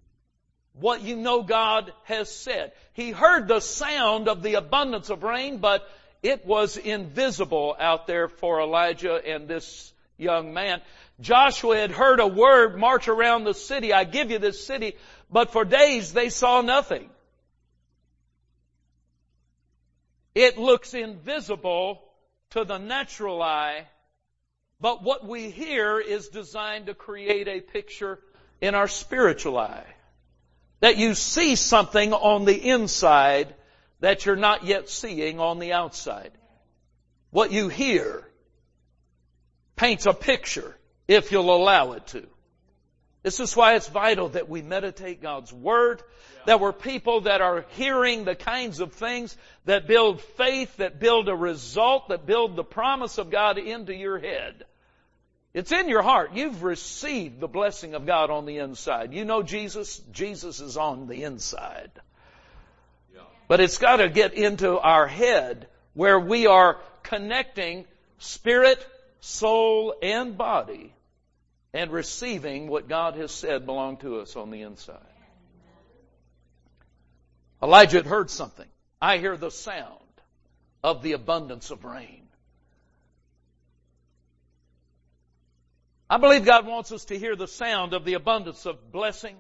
what 0.75 1.03
you 1.03 1.17
know 1.17 1.43
God 1.43 1.93
has 2.05 2.35
said. 2.35 2.73
He 2.93 3.11
heard 3.11 3.49
the 3.49 3.61
sound 3.61 4.29
of 4.29 4.43
the 4.43 4.55
abundance 4.55 5.11
of 5.11 5.23
rain, 5.23 5.59
but 5.59 5.89
it 6.23 6.47
was 6.47 6.77
invisible 6.77 7.77
out 7.79 8.07
there 8.07 8.29
for 8.29 8.61
Elijah 8.61 9.21
and 9.27 9.49
this 9.49 9.93
young 10.17 10.55
man. 10.55 10.81
Joshua 11.21 11.77
had 11.77 11.91
heard 11.91 12.21
a 12.21 12.27
word 12.27 12.79
march 12.79 13.09
around 13.09 13.45
the 13.45 13.55
city. 13.55 13.93
I 13.93 14.05
give 14.05 14.31
you 14.31 14.39
this 14.39 14.65
city, 14.67 14.95
but 15.31 15.53
for 15.53 15.65
days 15.65 16.13
they 16.13 16.29
saw 16.29 16.61
nothing. 16.61 17.09
It 20.35 20.59
looks 20.59 20.95
invisible 20.95 22.03
to 22.51 22.65
the 22.65 22.79
natural 22.79 23.43
eye, 23.43 23.87
but 24.83 25.05
what 25.05 25.25
we 25.25 25.49
hear 25.49 26.01
is 26.01 26.29
designed 26.29 26.87
to 26.87 26.95
create 26.95 27.47
a 27.47 27.61
picture 27.61 28.19
in 28.61 28.75
our 28.75 28.89
spiritual 28.89 29.57
eye. 29.57 29.87
That 30.81 30.97
you 30.97 31.15
see 31.15 31.55
something 31.55 32.13
on 32.13 32.45
the 32.45 32.69
inside 32.69 33.55
that 34.01 34.27
you're 34.27 34.35
not 34.35 34.65
yet 34.65 34.91
seeing 34.91 35.39
on 35.39 35.61
the 35.61 35.73
outside. 35.73 36.33
What 37.31 37.53
you 37.53 37.69
hear 37.69 38.29
paints 39.77 40.07
a 40.07 40.13
picture 40.13 40.77
if 41.07 41.31
you'll 41.31 41.55
allow 41.55 41.93
it 41.93 42.09
to. 42.09 42.27
This 43.23 43.39
is 43.39 43.55
why 43.55 43.77
it's 43.77 43.89
vital 43.89 44.31
that 44.31 44.49
we 44.49 44.63
meditate 44.63 45.23
God's 45.23 45.53
Word, 45.53 46.03
that 46.47 46.59
we're 46.59 46.73
people 46.73 47.21
that 47.23 47.41
are 47.41 47.67
hearing 47.77 48.25
the 48.25 48.35
kinds 48.35 48.81
of 48.81 48.93
things 48.95 49.37
that 49.65 49.87
build 49.87 50.21
faith, 50.21 50.79
that 50.79 50.99
build 50.99 51.29
a 51.29 51.37
result, 51.37 52.09
that 52.09 52.27
build 52.27 52.57
the 52.57 52.65
promise 52.65 53.19
of 53.19 53.31
God 53.31 53.59
into 53.59 53.95
your 53.95 54.19
head. 54.19 54.65
It's 55.55 55.73
in 55.73 55.89
your 55.89 56.03
heart. 56.03 56.33
You've 56.33 56.63
received 56.63 57.41
the 57.41 57.49
blessing 57.49 57.95
of 57.95 58.07
God 58.07 58.31
on 58.31 58.47
the 58.47 58.59
inside. 58.59 59.13
You 59.13 59.25
know 59.25 59.43
Jesus? 59.43 59.99
Jesus 60.11 60.61
is 60.61 60.77
on 60.77 61.07
the 61.07 61.25
inside. 61.25 61.91
But 63.49 63.61
it's 63.61 63.77
got 63.77 63.97
to 63.97 64.09
get 64.09 64.33
into 64.33 64.79
our 64.79 65.07
head 65.07 65.69
where 65.93 66.19
we 66.19 66.47
are 66.47 66.79
connecting 67.03 67.85
spirit, 68.19 68.85
soul, 69.21 69.95
and 70.03 70.39
body 70.39 70.95
and 71.75 71.91
receiving 71.91 72.69
what 72.69 72.89
God 72.89 73.17
has 73.17 73.31
said 73.31 73.67
belong 73.67 73.99
to 73.99 74.21
us 74.21 74.37
on 74.37 74.51
the 74.51 74.63
inside. 74.63 75.01
Elijah 77.63 77.99
had 77.99 78.07
heard 78.07 78.31
something. 78.31 78.67
I 79.01 79.19
hear 79.19 79.37
the 79.37 79.51
sound 79.51 79.99
of 80.83 81.03
the 81.03 81.13
abundance 81.13 81.71
of 81.71 81.85
rain. 81.85 82.22
I 86.13 86.19
believe 86.19 86.45
God 86.45 86.67
wants 86.67 86.93
us 86.93 87.07
to 87.07 87.19
hear 87.19 87.37
the 87.37 87.49
sound 87.49 87.95
of 87.95 88.05
the 88.05 88.13
abundance 88.13 88.67
of 88.67 88.93
blessing, 88.93 89.35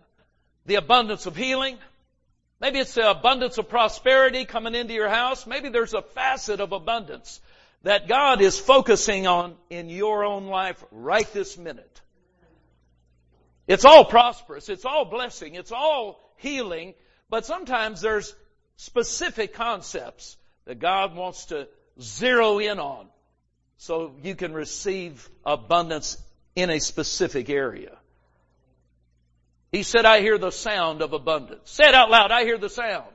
the 0.65 0.77
abundance 0.77 1.27
of 1.27 1.37
healing. 1.37 1.77
Maybe 2.63 2.79
it's 2.79 2.95
the 2.95 3.11
abundance 3.11 3.59
of 3.59 3.69
prosperity 3.69 4.47
coming 4.47 4.75
into 4.75 4.95
your 4.95 5.11
house. 5.11 5.47
Maybe 5.47 5.69
there's 5.69 5.93
a 5.93 6.01
facet 6.01 6.61
of 6.61 6.73
abundance 6.73 7.43
that 7.83 8.09
God 8.09 8.41
is 8.41 8.59
focusing 8.59 9.27
on 9.27 9.57
in 9.69 9.91
your 9.91 10.25
own 10.25 10.47
life 10.47 10.83
right 10.91 11.31
this 11.35 11.59
minute. 11.59 12.01
It's 13.69 13.85
all 13.85 14.07
prosperous. 14.07 14.71
It's 14.71 14.87
all 14.87 15.05
blessing. 15.05 15.57
It's 15.57 15.73
all 15.73 16.33
healing. 16.39 16.95
But 17.29 17.45
sometimes 17.45 18.01
there's 18.01 18.35
specific 18.79 19.53
concepts 19.53 20.39
that 20.65 20.79
God 20.79 21.15
wants 21.15 21.45
to 21.47 21.69
zero 22.01 22.61
in 22.61 22.79
on 22.79 23.09
so 23.77 24.15
you 24.23 24.35
can 24.35 24.55
receive 24.55 25.29
abundance 25.45 26.17
in 26.55 26.71
a 26.71 26.79
specific 26.79 27.49
area. 27.51 27.97
He 29.71 29.83
said, 29.83 30.05
I 30.05 30.21
hear 30.21 30.37
the 30.37 30.51
sound 30.51 31.01
of 31.01 31.15
abundance. 31.15 31.71
Say 31.71 31.89
it 31.89 31.95
out 31.95 32.11
loud. 32.11 32.31
I 32.31 32.45
hear 32.45 32.59
the 32.59 32.69
sound 32.69 33.07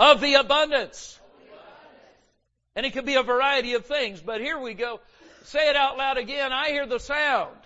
of 0.00 0.20
the 0.20 0.34
abundance. 0.34 1.18
And 2.74 2.84
it 2.84 2.92
could 2.92 3.06
be 3.06 3.14
a 3.14 3.22
variety 3.22 3.74
of 3.74 3.86
things, 3.86 4.20
but 4.20 4.40
here 4.40 4.58
we 4.58 4.74
go. 4.74 5.00
Say 5.44 5.68
it 5.68 5.76
out 5.76 5.96
loud 5.98 6.18
again. 6.18 6.52
I 6.52 6.70
hear 6.70 6.86
the 6.86 6.98
sound 6.98 7.56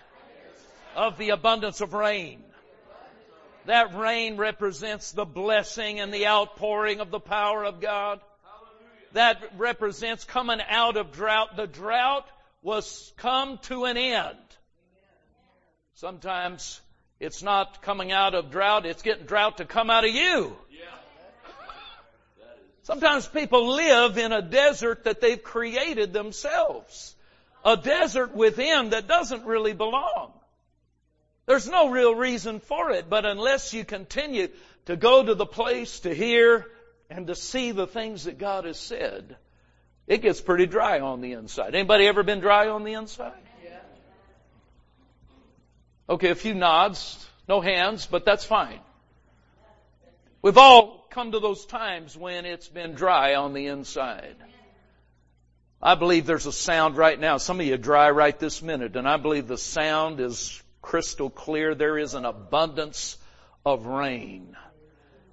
of 0.95 1.17
the 1.17 1.29
abundance 1.29 1.81
of 1.81 1.93
rain. 1.93 2.43
That 3.65 3.95
rain 3.95 4.37
represents 4.37 5.11
the 5.11 5.25
blessing 5.25 5.99
and 5.99 6.13
the 6.13 6.27
outpouring 6.27 6.99
of 6.99 7.11
the 7.11 7.19
power 7.19 7.65
of 7.65 7.81
God. 7.81 8.19
That 9.13 9.41
represents 9.57 10.23
coming 10.23 10.59
out 10.67 10.97
of 10.97 11.11
drought. 11.11 11.55
The 11.57 11.67
drought 11.67 12.27
was 12.61 13.11
come 13.17 13.57
to 13.63 13.85
an 13.85 13.97
end. 13.97 14.37
Sometimes 15.97 16.79
it's 17.19 17.41
not 17.41 17.81
coming 17.81 18.11
out 18.11 18.35
of 18.35 18.51
drought, 18.51 18.85
it's 18.85 19.01
getting 19.01 19.25
drought 19.25 19.57
to 19.57 19.65
come 19.65 19.89
out 19.89 20.05
of 20.05 20.11
you. 20.11 20.55
Sometimes 22.83 23.25
people 23.25 23.73
live 23.73 24.19
in 24.19 24.31
a 24.31 24.43
desert 24.43 25.05
that 25.05 25.21
they've 25.21 25.41
created 25.41 26.13
themselves. 26.13 27.15
A 27.65 27.75
desert 27.75 28.35
within 28.35 28.91
that 28.91 29.07
doesn't 29.07 29.45
really 29.45 29.73
belong. 29.73 30.33
There's 31.47 31.67
no 31.67 31.89
real 31.89 32.13
reason 32.13 32.59
for 32.59 32.91
it, 32.91 33.09
but 33.09 33.25
unless 33.25 33.73
you 33.73 33.83
continue 33.83 34.49
to 34.85 34.95
go 34.95 35.23
to 35.23 35.33
the 35.33 35.47
place 35.47 36.01
to 36.01 36.13
hear 36.13 36.67
and 37.09 37.25
to 37.25 37.33
see 37.33 37.71
the 37.71 37.87
things 37.87 38.25
that 38.25 38.37
God 38.37 38.65
has 38.65 38.77
said, 38.77 39.35
it 40.05 40.21
gets 40.21 40.41
pretty 40.41 40.67
dry 40.67 40.99
on 40.99 41.21
the 41.21 41.31
inside. 41.31 41.73
Anybody 41.73 42.05
ever 42.05 42.21
been 42.21 42.39
dry 42.39 42.67
on 42.69 42.83
the 42.83 42.93
inside? 42.93 43.33
Okay, 46.09 46.29
a 46.29 46.35
few 46.35 46.53
nods, 46.53 47.25
no 47.47 47.59
hands, 47.59 48.05
but 48.05 48.23
that's 48.23 48.45
fine. 48.45 48.79
We've 50.41 50.57
all 50.57 51.05
come 51.09 51.33
to 51.33 51.39
those 51.39 51.65
times 51.65 52.15
when 52.15 52.45
it's 52.45 52.69
been 52.69 52.93
dry 52.93 53.35
on 53.35 53.53
the 53.53 53.67
inside. 53.67 54.35
I 55.81 55.95
believe 55.95 56.25
there's 56.25 56.45
a 56.45 56.51
sound 56.51 56.95
right 56.95 57.19
now. 57.19 57.37
Some 57.37 57.59
of 57.59 57.65
you 57.65 57.77
dry 57.77 58.09
right 58.09 58.37
this 58.39 58.61
minute, 58.61 58.95
and 58.95 59.07
I 59.07 59.17
believe 59.17 59.47
the 59.47 59.57
sound 59.57 60.19
is 60.19 60.61
crystal 60.81 61.29
clear. 61.29 61.75
There 61.75 61.97
is 61.97 62.13
an 62.13 62.25
abundance 62.25 63.17
of 63.65 63.85
rain. 63.85 64.55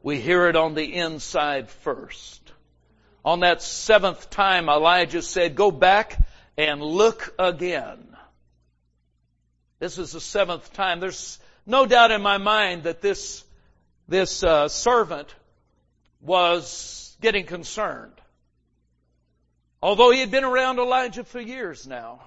We 0.02 0.20
hear 0.20 0.48
it 0.48 0.56
on 0.56 0.74
the 0.74 0.94
inside 0.96 1.70
first. 1.70 2.40
On 3.24 3.40
that 3.40 3.62
seventh 3.62 4.28
time, 4.28 4.68
Elijah 4.68 5.22
said, 5.22 5.54
go 5.54 5.70
back 5.70 6.18
and 6.58 6.82
look 6.82 7.32
again. 7.38 8.13
This 9.84 9.98
is 9.98 10.12
the 10.12 10.20
seventh 10.20 10.72
time. 10.72 10.98
There's 10.98 11.38
no 11.66 11.84
doubt 11.84 12.10
in 12.10 12.22
my 12.22 12.38
mind 12.38 12.84
that 12.84 13.02
this, 13.02 13.44
this 14.08 14.42
uh, 14.42 14.68
servant 14.68 15.34
was 16.22 17.14
getting 17.20 17.44
concerned. 17.44 18.14
Although 19.82 20.10
he 20.10 20.20
had 20.20 20.30
been 20.30 20.44
around 20.44 20.78
Elijah 20.78 21.22
for 21.22 21.38
years 21.38 21.86
now. 21.86 22.20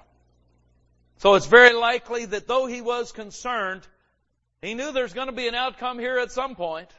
So 1.17 1.34
it's 1.34 1.48
very 1.48 1.74
likely 1.74 2.26
that 2.26 2.48
though 2.48 2.67
he 2.67 2.82
was 2.82 3.12
concerned, 3.12 3.82
he 4.62 4.76
knew 4.76 4.91
there's 4.91 5.13
going 5.13 5.30
to 5.30 5.34
be 5.34 5.48
an 5.48 5.56
outcome 5.56 5.98
here 5.98 6.20
at 6.20 6.32
some 6.32 6.54
point. 6.54 6.91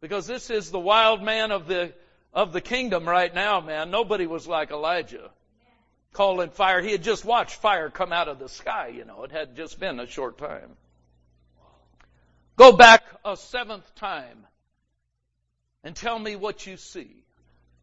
Because 0.00 0.26
this 0.26 0.50
is 0.50 0.72
the 0.72 0.80
wild 0.80 1.22
man 1.22 1.52
of 1.52 1.68
the, 1.68 1.92
of 2.32 2.52
the 2.52 2.60
kingdom 2.60 3.08
right 3.08 3.32
now, 3.32 3.60
man. 3.60 3.92
Nobody 3.92 4.26
was 4.26 4.48
like 4.48 4.72
Elijah 4.72 5.30
calling 6.14 6.48
fire. 6.48 6.80
He 6.80 6.92
had 6.92 7.02
just 7.02 7.24
watched 7.24 7.56
fire 7.56 7.90
come 7.90 8.12
out 8.12 8.28
of 8.28 8.38
the 8.38 8.48
sky, 8.48 8.88
you 8.88 9.04
know. 9.04 9.24
It 9.24 9.32
had 9.32 9.56
just 9.56 9.78
been 9.78 10.00
a 10.00 10.06
short 10.06 10.38
time. 10.38 10.70
Go 12.56 12.72
back 12.72 13.02
a 13.24 13.36
seventh 13.36 13.94
time 13.96 14.46
and 15.82 15.94
tell 15.94 16.18
me 16.18 16.36
what 16.36 16.66
you 16.66 16.78
see. 16.78 17.10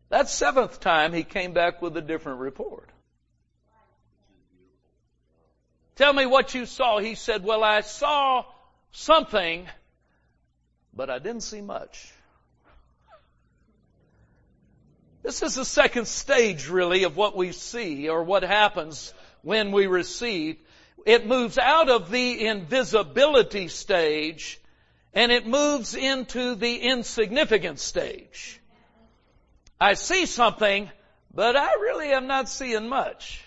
That 0.10 0.30
seventh 0.30 0.80
time 0.80 1.14
he 1.14 1.24
came 1.24 1.54
back 1.54 1.82
with 1.82 1.96
a 1.96 2.02
different 2.02 2.40
report. 2.40 2.90
Tell 5.96 6.14
me 6.14 6.26
what 6.26 6.56
you 6.56 6.66
saw. 6.66 7.00
He 7.00 7.16
said, 7.16 7.44
well, 7.44 7.64
I 7.64 7.82
saw 7.82 8.46
something, 8.92 9.68
but 10.94 11.10
I 11.10 11.20
didn't 11.20 11.44
see 11.44 11.62
much. 11.62 12.14
This 15.24 15.44
is 15.44 15.56
the 15.56 15.66
second 15.66 16.08
stage 16.08 16.68
really 16.68 17.04
of 17.04 17.16
what 17.16 17.36
we 17.36 17.52
see 17.52 18.10
or 18.10 18.24
what 18.24 18.44
happens 18.44 19.14
when 19.44 19.72
we 19.72 19.88
receive. 19.88 20.58
It 21.06 21.28
moves 21.28 21.58
out 21.58 21.90
of 21.90 22.10
the 22.10 22.48
invisibility 22.48 23.68
stage 23.68 24.60
and 25.14 25.32
it 25.32 25.46
moves 25.46 25.94
into 25.94 26.56
the 26.56 26.78
insignificant 26.78 27.80
stage. 27.80 28.60
I 29.80 29.94
see 29.94 30.26
something, 30.26 30.90
but 31.34 31.56
I 31.56 31.74
really 31.74 32.12
am 32.12 32.28
not 32.28 32.50
seeing 32.50 32.88
much. 32.88 33.44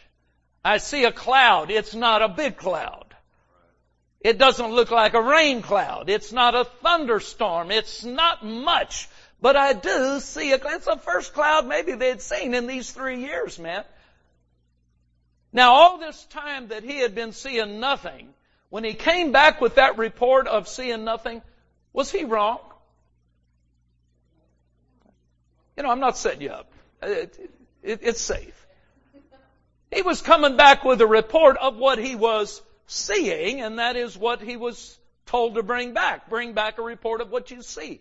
I 0.65 0.79
see 0.79 1.05
a 1.05 1.13
cloud. 1.13 1.71
It's 1.71 1.95
not 1.95 2.23
a 2.23 2.29
big 2.29 2.57
cloud. 2.57 3.15
It 4.21 4.39
doesn't 4.39 4.73
look 4.73 4.91
like 4.91 5.15
a 5.15 5.23
rain 5.23 5.61
cloud. 5.61 6.09
It's 6.09 6.33
not 6.33 6.55
a 6.55 6.65
thunderstorm. 6.65 7.71
It's 7.71 8.05
not 8.05 8.45
much. 8.45 9.09
But 9.45 9.57
I 9.57 9.75
do 9.75 10.21
see 10.21 10.53
a, 10.53 10.55
it's 10.57 10.87
the 10.87 10.97
first 10.97 11.35
cloud 11.35 11.67
maybe 11.67 11.93
they'd 11.93 12.23
seen 12.23 12.55
in 12.55 12.67
these 12.67 12.91
three 12.91 13.21
years, 13.21 13.59
man. 13.59 13.85
Now 15.53 15.75
all 15.75 15.99
this 15.99 16.25
time 16.31 16.69
that 16.69 16.83
he 16.83 17.01
had 17.01 17.15
been 17.15 17.33
seeing 17.33 17.79
nothing, 17.79 18.33
when 18.71 18.85
he 18.85 18.95
came 18.95 19.33
back 19.33 19.61
with 19.61 19.75
that 19.75 19.99
report 19.99 20.47
of 20.47 20.67
seeing 20.67 21.05
nothing, 21.05 21.43
was 21.93 22.11
he 22.11 22.25
wrong? 22.25 22.59
You 25.77 25.83
know, 25.83 25.91
I'm 25.91 26.01
not 26.01 26.17
setting 26.17 26.41
you 26.41 26.49
up. 26.49 26.73
Uh, 27.03 27.09
it, 27.09 27.51
it, 27.83 27.99
it's 28.01 28.23
safe. 28.23 28.67
He 29.93 30.01
was 30.01 30.23
coming 30.23 30.57
back 30.57 30.85
with 30.85 31.03
a 31.03 31.07
report 31.07 31.59
of 31.59 31.77
what 31.77 31.99
he 31.99 32.15
was 32.15 32.63
seeing, 32.87 33.61
and 33.61 33.79
that 33.79 33.97
is 33.97 34.17
what 34.17 34.41
he 34.41 34.57
was 34.57 34.99
told 35.27 35.57
to 35.57 35.63
bring 35.63 35.93
back. 35.93 36.31
Bring 36.31 36.55
back 36.55 36.79
a 36.79 36.83
report 36.83 37.21
of 37.21 37.31
what 37.31 37.51
you 37.51 37.61
see. 37.61 38.01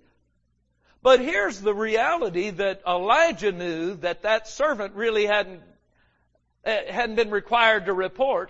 But 1.04 1.20
here's 1.20 1.60
the 1.60 1.74
reality 1.74 2.50
that 2.50 2.82
Elijah 2.88 3.52
knew 3.52 3.96
that 3.96 4.22
that 4.22 4.48
servant 4.48 4.96
really 4.96 5.26
hadn't 5.26 5.62
uh, 6.66 6.78
hadn't 6.89 7.16
been 7.16 7.30
required 7.30 7.88
to 7.88 7.94
report. 7.94 8.50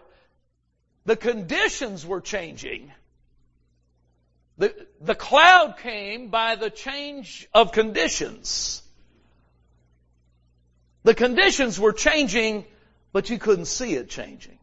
The 1.06 1.16
conditions 1.16 2.06
were 2.06 2.22
changing. 2.22 2.92
The, 4.60 4.74
the 5.02 5.16
cloud 5.16 5.78
came 5.80 6.30
by 6.30 6.56
the 6.56 6.70
change 6.70 7.50
of 7.56 7.72
conditions. 7.72 8.84
The 11.02 11.16
conditions 11.16 11.80
were 11.80 11.92
changing, 11.92 12.66
but 13.12 13.32
you 13.32 13.40
couldn't 13.40 13.66
see 13.66 13.96
it 13.96 14.10
changing. 14.10 14.60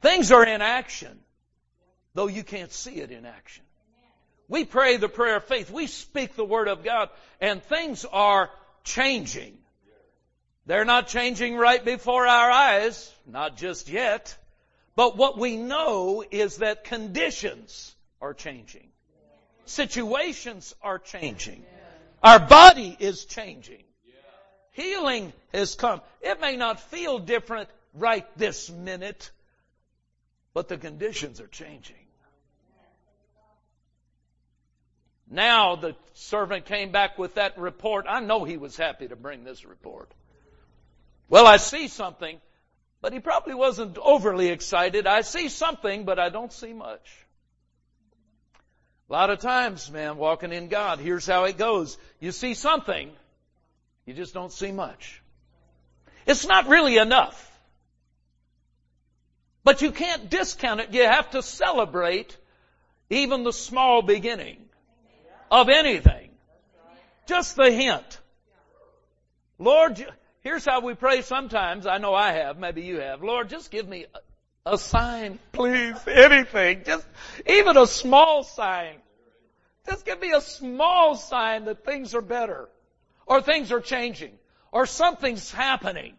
Things 0.00 0.30
are 0.30 0.46
in 0.46 0.62
action, 0.62 1.18
though 2.14 2.28
you 2.28 2.44
can't 2.44 2.72
see 2.72 3.00
it 3.00 3.10
in 3.10 3.26
action. 3.26 3.64
We 4.48 4.64
pray 4.64 4.96
the 4.96 5.08
prayer 5.08 5.36
of 5.36 5.44
faith. 5.44 5.70
We 5.70 5.86
speak 5.86 6.34
the 6.34 6.44
Word 6.44 6.68
of 6.68 6.82
God, 6.82 7.10
and 7.40 7.62
things 7.62 8.04
are 8.04 8.50
changing. 8.82 9.58
They're 10.66 10.84
not 10.84 11.08
changing 11.08 11.56
right 11.56 11.84
before 11.84 12.26
our 12.26 12.50
eyes, 12.50 13.12
not 13.26 13.56
just 13.56 13.88
yet. 13.88 14.36
But 14.96 15.16
what 15.16 15.38
we 15.38 15.56
know 15.56 16.24
is 16.30 16.56
that 16.56 16.84
conditions 16.84 17.94
are 18.20 18.34
changing. 18.34 18.88
Situations 19.64 20.74
are 20.82 20.98
changing. 20.98 21.64
Our 22.22 22.38
body 22.38 22.96
is 22.98 23.26
changing. 23.26 23.84
Healing 24.72 25.32
has 25.52 25.74
come. 25.74 26.00
It 26.20 26.40
may 26.40 26.56
not 26.56 26.80
feel 26.80 27.18
different 27.18 27.68
right 27.94 28.26
this 28.36 28.70
minute, 28.70 29.30
but 30.54 30.68
the 30.68 30.78
conditions 30.78 31.40
are 31.40 31.46
changing. 31.46 32.07
Now 35.30 35.76
the 35.76 35.94
servant 36.14 36.64
came 36.64 36.90
back 36.90 37.18
with 37.18 37.34
that 37.34 37.58
report. 37.58 38.06
I 38.08 38.20
know 38.20 38.44
he 38.44 38.56
was 38.56 38.76
happy 38.76 39.08
to 39.08 39.16
bring 39.16 39.44
this 39.44 39.64
report. 39.64 40.10
Well, 41.28 41.46
I 41.46 41.58
see 41.58 41.88
something, 41.88 42.40
but 43.02 43.12
he 43.12 43.20
probably 43.20 43.54
wasn't 43.54 43.98
overly 43.98 44.48
excited. 44.48 45.06
I 45.06 45.20
see 45.20 45.48
something, 45.48 46.04
but 46.04 46.18
I 46.18 46.30
don't 46.30 46.52
see 46.52 46.72
much. 46.72 47.26
A 49.10 49.12
lot 49.12 49.30
of 49.30 49.40
times, 49.40 49.90
man, 49.90 50.16
walking 50.16 50.52
in 50.52 50.68
God, 50.68 50.98
here's 50.98 51.26
how 51.26 51.44
it 51.44 51.58
goes. 51.58 51.98
You 52.20 52.32
see 52.32 52.54
something, 52.54 53.10
you 54.06 54.14
just 54.14 54.34
don't 54.34 54.52
see 54.52 54.72
much. 54.72 55.22
It's 56.26 56.46
not 56.46 56.68
really 56.68 56.96
enough. 56.96 57.44
But 59.64 59.82
you 59.82 59.92
can't 59.92 60.30
discount 60.30 60.80
it. 60.80 60.94
You 60.94 61.02
have 61.02 61.30
to 61.32 61.42
celebrate 61.42 62.36
even 63.10 63.44
the 63.44 63.52
small 63.52 64.00
beginning 64.02 64.67
of 65.50 65.68
anything. 65.68 66.30
Just 67.26 67.56
the 67.56 67.70
hint. 67.70 68.20
Lord, 69.58 70.04
here's 70.42 70.64
how 70.64 70.80
we 70.80 70.94
pray 70.94 71.22
sometimes. 71.22 71.86
I 71.86 71.98
know 71.98 72.14
I 72.14 72.32
have. 72.32 72.58
Maybe 72.58 72.82
you 72.82 73.00
have. 73.00 73.22
Lord, 73.22 73.48
just 73.48 73.70
give 73.70 73.88
me 73.88 74.06
a, 74.64 74.78
sign, 74.78 75.38
please. 75.52 75.96
Anything. 76.06 76.84
Just, 76.84 77.06
even 77.46 77.76
a 77.76 77.86
small 77.86 78.44
sign. 78.44 78.94
Just 79.86 80.04
give 80.04 80.20
me 80.20 80.32
a 80.32 80.40
small 80.40 81.16
sign 81.16 81.64
that 81.64 81.84
things 81.84 82.14
are 82.14 82.22
better. 82.22 82.68
Or 83.26 83.42
things 83.42 83.72
are 83.72 83.80
changing. 83.80 84.32
Or 84.70 84.86
something's 84.86 85.50
happening. 85.50 86.14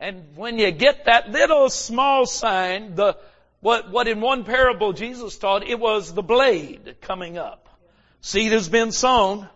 And 0.00 0.36
when 0.36 0.58
you 0.58 0.70
get 0.72 1.04
that 1.06 1.30
little 1.30 1.70
small 1.70 2.26
sign, 2.26 2.94
the, 2.96 3.16
what, 3.60 3.90
what 3.90 4.08
in 4.08 4.20
one 4.20 4.44
parable 4.44 4.92
Jesus 4.92 5.38
taught, 5.38 5.66
it 5.66 5.78
was 5.78 6.12
the 6.12 6.22
blade 6.22 6.96
coming 7.00 7.38
up. 7.38 7.63
Seed 8.24 8.52
has 8.52 8.70
been 8.70 8.90
sown. 8.90 9.50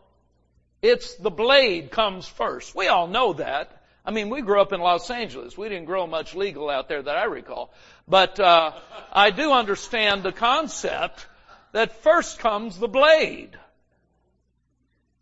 It's 0.82 1.14
the 1.14 1.30
blade 1.30 1.90
comes 1.90 2.28
first. 2.28 2.74
We 2.74 2.88
all 2.88 3.06
know 3.06 3.32
that. 3.32 3.82
I 4.04 4.10
mean, 4.10 4.28
we 4.28 4.42
grew 4.42 4.60
up 4.60 4.74
in 4.74 4.80
Los 4.80 5.10
Angeles. 5.10 5.56
We 5.56 5.70
didn't 5.70 5.86
grow 5.86 6.06
much 6.06 6.34
legal 6.34 6.68
out 6.68 6.86
there 6.86 7.00
that 7.00 7.16
I 7.16 7.24
recall. 7.24 7.72
But 8.06 8.38
uh, 8.38 8.72
I 9.10 9.30
do 9.30 9.52
understand 9.52 10.22
the 10.22 10.32
concept 10.32 11.26
that 11.72 12.02
first 12.02 12.40
comes 12.40 12.78
the 12.78 12.88
blade. 12.88 13.56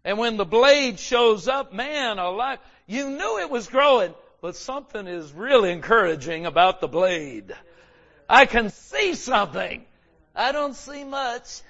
And 0.05 0.19
when 0.19 0.39
the 0.39 0.45
blade 0.45 0.99
shows 0.99 1.47
up, 1.47 1.73
man 1.73 2.19
alive, 2.19 2.59
you 2.89 3.11
knew 3.11 3.39
it 3.39 3.49
was 3.49 3.69
growing, 3.69 4.13
but 4.41 4.57
something 4.57 5.07
is 5.07 5.33
really 5.33 5.71
encouraging 5.71 6.47
about 6.47 6.81
the 6.81 6.89
blade. 6.89 7.55
I 8.29 8.47
can 8.47 8.71
see 8.71 9.15
something. 9.15 9.85
I 10.35 10.51
don't 10.51 10.75
see 10.75 11.05
much. 11.05 11.61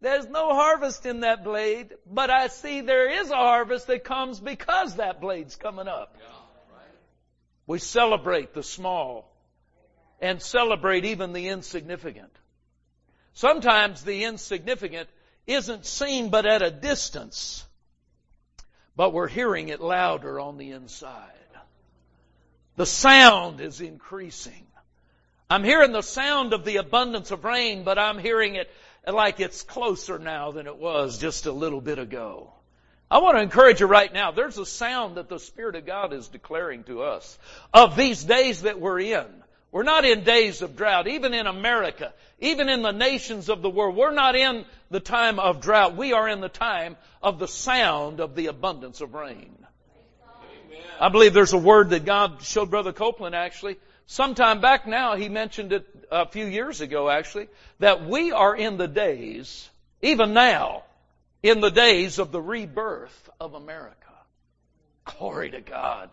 There's 0.00 0.26
no 0.26 0.54
harvest 0.54 1.04
in 1.04 1.20
that 1.20 1.44
blade, 1.44 1.94
but 2.06 2.30
I 2.30 2.48
see 2.48 2.80
there 2.80 3.20
is 3.20 3.30
a 3.30 3.36
harvest 3.36 3.86
that 3.88 4.02
comes 4.02 4.40
because 4.40 4.96
that 4.96 5.20
blade's 5.20 5.56
coming 5.56 5.88
up. 5.88 6.16
We 7.66 7.78
celebrate 7.78 8.54
the 8.54 8.62
small 8.62 9.30
and 10.20 10.40
celebrate 10.40 11.04
even 11.04 11.32
the 11.32 11.48
insignificant. 11.48 12.32
Sometimes 13.34 14.02
the 14.02 14.24
insignificant 14.24 15.08
isn't 15.46 15.84
seen 15.84 16.30
but 16.30 16.46
at 16.46 16.62
a 16.62 16.70
distance, 16.70 17.64
but 18.96 19.12
we're 19.12 19.28
hearing 19.28 19.68
it 19.68 19.80
louder 19.80 20.40
on 20.40 20.56
the 20.56 20.70
inside. 20.70 21.30
The 22.76 22.86
sound 22.86 23.60
is 23.60 23.80
increasing. 23.80 24.66
I'm 25.50 25.64
hearing 25.64 25.92
the 25.92 26.02
sound 26.02 26.54
of 26.54 26.64
the 26.64 26.76
abundance 26.76 27.30
of 27.30 27.44
rain, 27.44 27.84
but 27.84 27.98
I'm 27.98 28.18
hearing 28.18 28.54
it 28.54 28.70
like 29.06 29.40
it's 29.40 29.62
closer 29.62 30.18
now 30.18 30.52
than 30.52 30.66
it 30.66 30.76
was 30.76 31.18
just 31.18 31.46
a 31.46 31.52
little 31.52 31.80
bit 31.80 31.98
ago. 31.98 32.52
I 33.10 33.18
want 33.18 33.36
to 33.36 33.42
encourage 33.42 33.80
you 33.80 33.86
right 33.86 34.12
now. 34.12 34.30
There's 34.30 34.58
a 34.58 34.66
sound 34.66 35.16
that 35.16 35.28
the 35.28 35.40
Spirit 35.40 35.74
of 35.74 35.84
God 35.84 36.12
is 36.12 36.28
declaring 36.28 36.84
to 36.84 37.02
us 37.02 37.38
of 37.74 37.96
these 37.96 38.22
days 38.22 38.62
that 38.62 38.78
we're 38.80 39.00
in. 39.00 39.26
We're 39.72 39.82
not 39.82 40.04
in 40.04 40.22
days 40.22 40.62
of 40.62 40.76
drought. 40.76 41.08
Even 41.08 41.34
in 41.34 41.46
America, 41.46 42.12
even 42.40 42.68
in 42.68 42.82
the 42.82 42.92
nations 42.92 43.48
of 43.48 43.62
the 43.62 43.70
world, 43.70 43.96
we're 43.96 44.12
not 44.12 44.36
in 44.36 44.64
the 44.90 45.00
time 45.00 45.38
of 45.38 45.60
drought. 45.60 45.96
We 45.96 46.12
are 46.12 46.28
in 46.28 46.40
the 46.40 46.48
time 46.48 46.96
of 47.22 47.38
the 47.38 47.48
sound 47.48 48.20
of 48.20 48.34
the 48.34 48.46
abundance 48.46 49.00
of 49.00 49.14
rain. 49.14 49.54
Amen. 50.68 50.82
I 51.00 51.08
believe 51.08 51.34
there's 51.34 51.52
a 51.52 51.58
word 51.58 51.90
that 51.90 52.04
God 52.04 52.42
showed 52.42 52.70
Brother 52.70 52.92
Copeland 52.92 53.34
actually 53.34 53.76
Sometime 54.10 54.60
back 54.60 54.88
now, 54.88 55.14
he 55.14 55.28
mentioned 55.28 55.72
it 55.72 55.86
a 56.10 56.26
few 56.26 56.44
years 56.44 56.80
ago 56.80 57.08
actually, 57.08 57.46
that 57.78 58.04
we 58.04 58.32
are 58.32 58.56
in 58.56 58.76
the 58.76 58.88
days, 58.88 59.70
even 60.02 60.34
now, 60.34 60.82
in 61.44 61.60
the 61.60 61.70
days 61.70 62.18
of 62.18 62.32
the 62.32 62.40
rebirth 62.40 63.30
of 63.38 63.54
America. 63.54 63.94
Glory 65.04 65.52
to 65.52 65.60
God. 65.60 66.10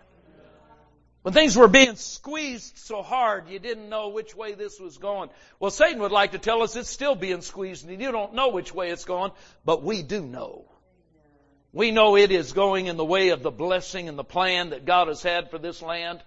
When 1.23 1.33
things 1.33 1.57
were 1.57 1.67
being 1.67 1.95
squeezed 1.95 2.77
so 2.77 3.01
hard, 3.01 3.49
you 3.49 3.57
didn't 3.57 3.89
know 3.89 4.10
which 4.10 4.36
way 4.36 4.53
this 4.53 4.79
was 4.79 4.99
going. 4.99 5.31
Well, 5.60 5.71
Satan 5.71 5.99
would 6.01 6.12
like 6.12 6.33
to 6.33 6.38
tell 6.38 6.62
us 6.62 6.75
it's 6.75 6.91
still 6.91 7.15
being 7.15 7.41
squeezed 7.41 7.89
and 7.89 7.99
you 7.99 8.12
don't 8.12 8.36
know 8.36 8.49
which 8.49 8.71
way 8.71 8.91
it's 8.91 9.05
going, 9.05 9.31
but 9.65 9.81
we 9.81 10.03
do 10.03 10.21
know. 10.21 10.65
We 11.73 11.89
know 11.89 12.15
it 12.15 12.29
is 12.29 12.53
going 12.53 12.86
in 12.86 12.95
the 12.95 13.03
way 13.03 13.29
of 13.29 13.41
the 13.41 13.49
blessing 13.49 14.07
and 14.07 14.19
the 14.19 14.23
plan 14.23 14.69
that 14.69 14.86
God 14.86 15.07
has 15.07 15.23
had 15.23 15.49
for 15.49 15.57
this 15.57 15.81
land. 15.81 16.21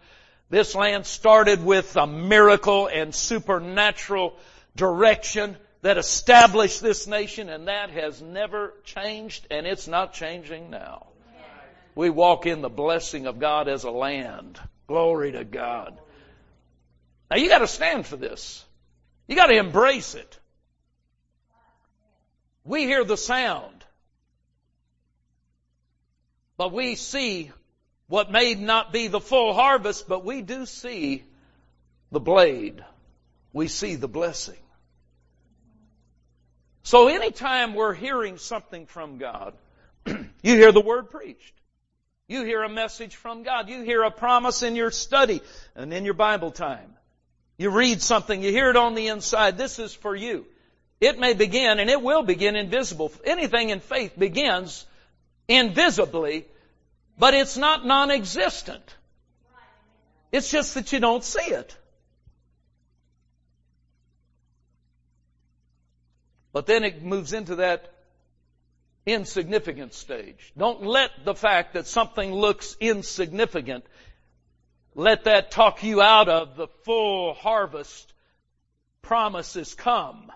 This 0.51 0.75
land 0.75 1.07
started 1.07 1.65
with 1.65 1.97
a 1.97 2.09
miracle 2.09 2.89
and 2.89 3.15
supernatural 3.15 4.37
direction 4.75 5.57
that 5.83 5.97
established 5.97 6.83
this 6.83 7.07
nation 7.07 7.49
and 7.49 7.69
that 7.69 7.91
has 7.91 8.21
never 8.21 8.75
changed 8.85 9.47
and 9.51 9.65
it's 9.65 9.87
not 9.87 10.13
changing 10.13 10.69
now. 10.69 11.07
We 11.95 12.11
walk 12.11 12.47
in 12.47 12.63
the 12.63 12.69
blessing 12.69 13.27
of 13.27 13.39
God 13.39 13.69
as 13.69 13.85
a 13.85 13.91
land. 13.93 14.59
Glory 14.89 15.33
to 15.33 15.45
God. 15.45 15.99
Now 17.31 17.37
you 17.37 17.49
gotta 17.49 17.69
stand 17.69 18.07
for 18.07 18.17
this. 18.17 18.65
You 19.29 19.37
gotta 19.37 19.57
embrace 19.57 20.17
it. 20.17 20.39
We 22.65 22.85
hear 22.85 23.05
the 23.05 23.17
sound. 23.17 23.85
But 26.57 26.73
we 26.73 26.97
see 26.97 27.53
what 28.11 28.29
may 28.29 28.57
not 28.57 28.93
be 28.93 29.07
the 29.07 29.21
full 29.21 29.55
harvest, 29.55 30.09
but 30.09 30.25
we 30.25 30.43
do 30.43 30.67
see 30.67 31.23
the 32.11 32.19
blade. 32.19 32.85
We 33.53 33.69
see 33.69 33.95
the 33.95 34.09
blessing. 34.09 34.59
So 36.83 37.07
anytime 37.07 37.73
we're 37.73 37.95
hearing 37.95 38.37
something 38.37 38.87
from 38.87 39.19
God, 39.19 39.55
you 40.07 40.27
hear 40.43 40.73
the 40.73 40.81
word 40.81 41.11
preached. 41.11 41.55
You 42.27 42.43
hear 42.43 42.65
a 42.65 42.69
message 42.69 43.15
from 43.15 43.45
God. 43.45 43.69
You 43.69 43.83
hear 43.83 44.03
a 44.03 44.11
promise 44.11 44.65
in 44.65 44.75
your 44.75 44.91
study 44.91 45.41
and 45.77 45.95
in 45.95 46.05
your 46.05 46.15
Bible 46.15 46.51
time. 46.51 46.93
You 47.59 47.71
read 47.71 48.03
something, 48.03 48.43
you 48.43 48.51
hear 48.51 48.71
it 48.71 48.77
on 48.77 48.97
the 48.97 49.07
inside. 49.07 49.57
This 49.57 49.79
is 49.79 49.95
for 49.95 50.17
you. 50.17 50.47
It 51.01 51.21
may 51.21 51.35
begin 51.35 51.79
and 51.79 51.89
it 51.89 52.03
will 52.03 52.25
begin 52.25 52.57
invisible. 52.57 53.13
Anything 53.25 53.71
in 53.71 53.79
faith 53.79 54.19
begins 54.19 54.85
invisibly 55.47 56.47
but 57.21 57.35
it's 57.35 57.59
not 57.59 57.85
non-existent. 57.85 58.97
It's 60.33 60.51
just 60.51 60.75
that 60.75 60.91
you 60.91 61.01
don't 61.01 61.23
see 61.23 61.53
it. 61.53 61.77
But 66.55 66.65
then 66.65 66.83
it 66.83 67.03
moves 67.03 67.35
into 67.35 67.57
that 67.57 67.93
insignificant 69.05 69.93
stage. 69.93 70.53
Don't 70.57 70.83
let 70.83 71.11
the 71.27 71.35
fact 71.35 71.75
that 71.75 71.87
something 71.87 72.33
looks 72.33 72.75
insignificant 72.81 73.85
let 74.95 75.25
that 75.25 75.51
talk 75.51 75.83
you 75.83 76.01
out 76.01 76.29
of 76.29 76.57
the 76.57 76.69
full 76.85 77.35
harvest 77.35 78.13
promises 79.03 79.75
come. 79.75 80.33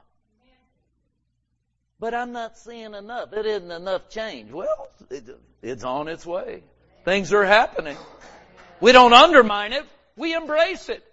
But 1.99 2.13
I'm 2.13 2.33
not 2.33 2.59
seeing 2.59 2.93
enough. 2.93 3.33
It 3.33 3.47
isn't 3.47 3.71
enough 3.71 4.11
change. 4.11 4.53
Well, 4.53 4.89
it, 5.11 5.25
it's 5.63 5.83
on 5.83 6.09
its 6.09 6.27
way. 6.27 6.63
Things 7.05 7.33
are 7.33 7.45
happening. 7.45 7.97
We 8.81 8.93
don't 8.93 9.13
undermine 9.13 9.73
it. 9.73 9.85
We 10.17 10.35
embrace 10.35 10.89
it. 10.89 11.05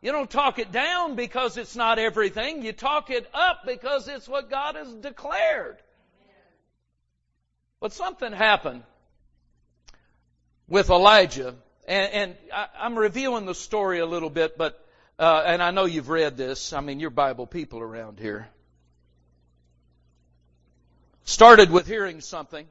You 0.00 0.12
don't 0.12 0.30
talk 0.30 0.58
it 0.58 0.70
down 0.70 1.14
because 1.14 1.56
it's 1.56 1.74
not 1.74 1.98
everything. 1.98 2.62
You 2.62 2.72
talk 2.72 3.10
it 3.10 3.28
up 3.34 3.62
because 3.66 4.08
it's 4.08 4.28
what 4.28 4.50
God 4.50 4.76
has 4.76 4.92
declared. 4.94 5.76
But 7.80 7.92
something 7.92 8.32
happened 8.32 8.82
with 10.68 10.90
Elijah, 10.90 11.54
and, 11.86 12.12
and 12.12 12.36
I, 12.52 12.68
am 12.80 12.98
reviewing 12.98 13.46
the 13.46 13.54
story 13.54 14.00
a 14.00 14.06
little 14.06 14.30
bit, 14.30 14.58
but 14.58 14.84
uh, 15.18 15.42
and 15.46 15.62
I 15.62 15.70
know 15.72 15.84
you've 15.84 16.08
read 16.08 16.36
this. 16.36 16.72
I 16.72 16.80
mean, 16.80 17.00
you're 17.00 17.10
Bible 17.10 17.46
people 17.46 17.80
around 17.80 18.20
here. 18.20 18.48
Started 21.24 21.70
with 21.70 21.86
hearing 21.86 22.20
something. 22.20 22.66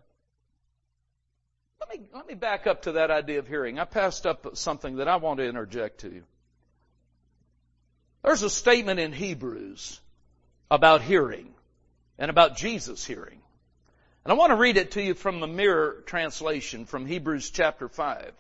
Let 1.80 1.90
me 1.90 2.06
let 2.14 2.28
me 2.28 2.34
back 2.34 2.66
up 2.68 2.84
to 2.84 2.94
that 2.94 3.12
idea 3.12 3.40
of 3.40 3.48
hearing. 3.48 3.80
I 3.80 3.86
passed 3.86 4.26
up 4.26 4.58
something 4.58 4.98
that 4.98 5.08
I 5.08 5.18
want 5.18 5.40
to 5.40 5.48
interject 5.48 6.00
to 6.02 6.10
you. 6.10 6.24
There's 8.24 8.44
a 8.44 8.50
statement 8.50 9.00
in 9.00 9.14
Hebrews 9.14 10.00
about 10.72 11.02
hearing 11.02 11.54
and 12.18 12.30
about 12.30 12.58
Jesus 12.58 13.06
hearing. 13.06 13.40
And 14.26 14.32
I 14.32 14.36
want 14.36 14.50
to 14.50 14.58
read 14.58 14.78
it 14.78 14.92
to 14.92 15.02
you 15.02 15.14
from 15.14 15.40
the 15.40 15.48
Mirror 15.48 16.04
translation 16.06 16.86
from 16.86 17.06
Hebrews 17.06 17.50
chapter 17.52 17.88
5 17.88 18.34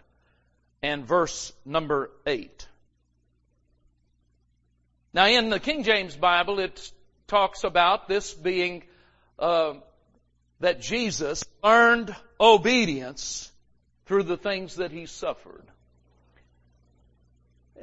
and 0.81 1.05
verse 1.05 1.53
number 1.63 2.11
8. 2.25 2.67
Now 5.13 5.27
in 5.27 5.49
the 5.49 5.59
King 5.59 5.83
James 5.83 6.15
Bible 6.15 6.59
it 6.59 6.91
talks 7.27 7.63
about 7.63 8.07
this 8.07 8.33
being 8.33 8.83
uh, 9.39 9.75
that 10.59 10.81
Jesus 10.81 11.43
learned 11.63 12.15
obedience 12.39 13.51
through 14.05 14.23
the 14.23 14.37
things 14.37 14.75
that 14.75 14.91
he 14.91 15.05
suffered. 15.05 15.63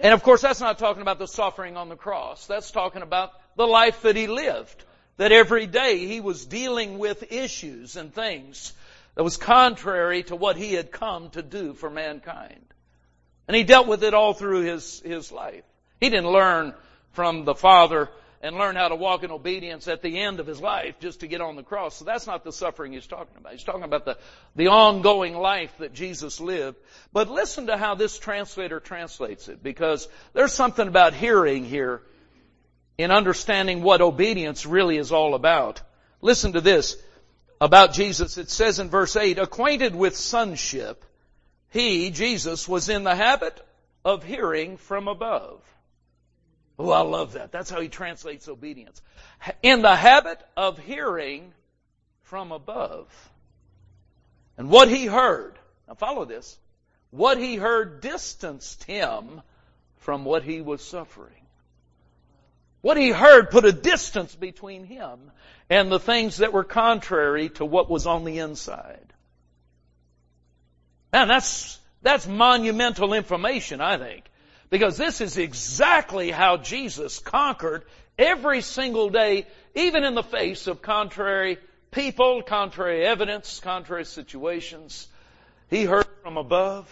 And 0.01 0.13
of 0.13 0.23
course, 0.23 0.43
that's 0.43 0.61
not 0.61 0.79
talking 0.79 1.03
about 1.03 1.19
the 1.19 1.29
suffering 1.29 1.77
on 1.77 1.89
the 1.89 1.97
cross. 1.97 2.47
That's 2.47 2.71
talking 2.71 3.03
about 3.03 3.33
the 3.57 3.67
life 3.67 4.03
that 4.03 4.17
he 4.17 4.27
lived. 4.27 4.85
That 5.17 5.31
every 5.31 5.67
day 5.67 6.07
he 6.07 6.21
was 6.21 6.45
dealing 6.45 6.99
with 6.99 7.33
issues 7.33 7.97
and 7.97 8.13
things 8.13 8.73
that 9.15 9.23
was 9.23 9.37
contrary 9.37 10.25
to 10.25 10.37
what 10.37 10.57
he 10.57 10.73
had 10.73 10.91
come 10.91 11.31
to 11.31 11.43
do 11.43 11.75
for 11.75 11.89
mankind. 11.89 12.65
And 13.47 13.57
he 13.57 13.63
dealt 13.63 13.87
with 13.87 14.03
it 14.03 14.15
all 14.15 14.35
through 14.35 14.63
his, 14.63 15.01
his 15.01 15.31
life. 15.31 15.63
He 16.01 16.11
didn't 16.11 16.33
learn 16.33 16.75
from 17.13 17.45
the 17.45 17.55
Father 17.55 18.09
and 18.45 18.57
learn 18.57 18.77
how 18.77 18.89
to 18.89 18.95
walk 18.95 19.25
in 19.25 19.31
obedience 19.31 19.89
at 19.89 20.03
the 20.03 20.21
end 20.21 20.39
of 20.39 20.47
his 20.47 20.61
life 20.61 21.01
just 21.01 21.21
to 21.21 21.27
get 21.27 21.41
on 21.41 21.57
the 21.57 21.63
cross. 21.63 21.97
So 21.97 22.05
that's 22.05 22.27
not 22.27 22.45
the 22.45 22.53
suffering 22.53 22.93
he's 22.93 23.07
talking 23.07 23.35
about. 23.39 23.53
He's 23.53 23.65
talking 23.65 23.85
about 23.85 24.05
the, 24.05 24.19
the 24.55 24.69
ongoing 24.69 25.35
life 25.35 25.73
that 25.79 25.95
Jesus 25.95 26.41
lived. 26.41 26.77
But 27.11 27.31
listen 27.31 27.69
to 27.69 27.79
how 27.79 27.95
this 27.95 28.19
translator 28.19 28.81
translates 28.81 29.49
it 29.49 29.63
because 29.63 30.07
there's 30.35 30.53
something 30.53 30.87
about 30.87 31.15
hearing 31.15 31.65
here 31.65 32.03
in 32.99 33.11
understanding 33.11 33.83
what 33.83 34.03
obedience 34.03 34.67
really 34.67 34.99
is 34.99 35.11
all 35.11 35.35
about. 35.35 35.81
Listen 36.21 36.53
to 36.53 36.61
this 36.61 36.99
about 37.63 37.95
Jesus. 37.95 38.37
It 38.37 38.51
says 38.51 38.79
in 38.79 38.91
verse 38.91 39.17
8, 39.17 39.39
acquainted 39.39 39.95
with 39.95 40.17
sonship, 40.17 41.03
he, 41.71 42.11
Jesus, 42.11 42.69
was 42.69 42.91
in 42.91 43.05
the 43.05 43.15
habit 43.17 43.59
of 44.05 44.23
hearing 44.23 44.77
from 44.77 45.09
above. 45.09 45.63
Oh, 46.79 46.91
I 46.91 47.01
love 47.01 47.35
that. 47.35 47.53
That's 47.53 47.71
how 47.71 47.81
he 47.81 47.89
translates 47.89 48.49
obedience. 48.49 49.01
In 49.63 49.83
the 49.83 49.95
habit 49.95 50.41
of 50.57 50.79
hearing 50.79 51.53
from 52.23 52.53
above. 52.53 53.07
And 54.57 54.69
what 54.69 54.89
he 54.89 55.07
heard, 55.07 55.59
now 55.87 55.95
follow 55.95 56.25
this, 56.25 56.59
what 57.11 57.39
he 57.39 57.57
heard 57.57 58.01
distanced 58.01 58.85
him 58.85 59.41
from 59.99 60.25
what 60.25 60.43
he 60.43 60.61
was 60.61 60.83
suffering. 60.83 61.33
What 62.81 62.97
he 62.97 63.11
heard 63.11 63.51
put 63.51 63.65
a 63.65 63.73
distance 63.73 64.35
between 64.35 64.85
him 64.85 65.31
and 65.71 65.91
the 65.91 66.01
things 66.01 66.39
that 66.39 66.53
were 66.53 66.65
contrary 66.65 67.49
to 67.51 67.65
what 67.65 67.89
was 67.89 68.07
on 68.07 68.25
the 68.25 68.41
inside. 68.41 69.13
Man, 71.13 71.29
that's, 71.29 71.79
that's 72.03 72.27
monumental 72.27 73.15
information, 73.15 73.81
I 73.81 73.97
think. 73.97 74.25
Because 74.75 74.97
this 74.97 75.21
is 75.21 75.39
exactly 75.39 76.33
how 76.33 76.57
Jesus 76.57 77.21
conquered 77.21 77.85
every 78.19 78.61
single 78.61 79.09
day, 79.09 79.47
even 79.77 80.03
in 80.03 80.17
the 80.17 80.23
face 80.25 80.67
of 80.67 80.83
contrary 80.83 81.59
people, 81.93 82.43
contrary 82.43 83.07
evidence, 83.07 83.61
contrary 83.61 84.05
situations. 84.05 85.07
He 85.71 85.85
heard 85.85 86.09
from 86.25 86.37
above, 86.37 86.91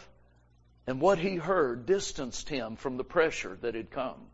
and 0.87 1.01
what 1.01 1.19
he 1.19 1.35
heard 1.35 1.85
distanced 1.85 2.49
him 2.49 2.77
from 2.77 2.99
the 2.99 3.03
pressure 3.03 3.59
that 3.63 3.75
had 3.75 3.91
come. 3.91 4.29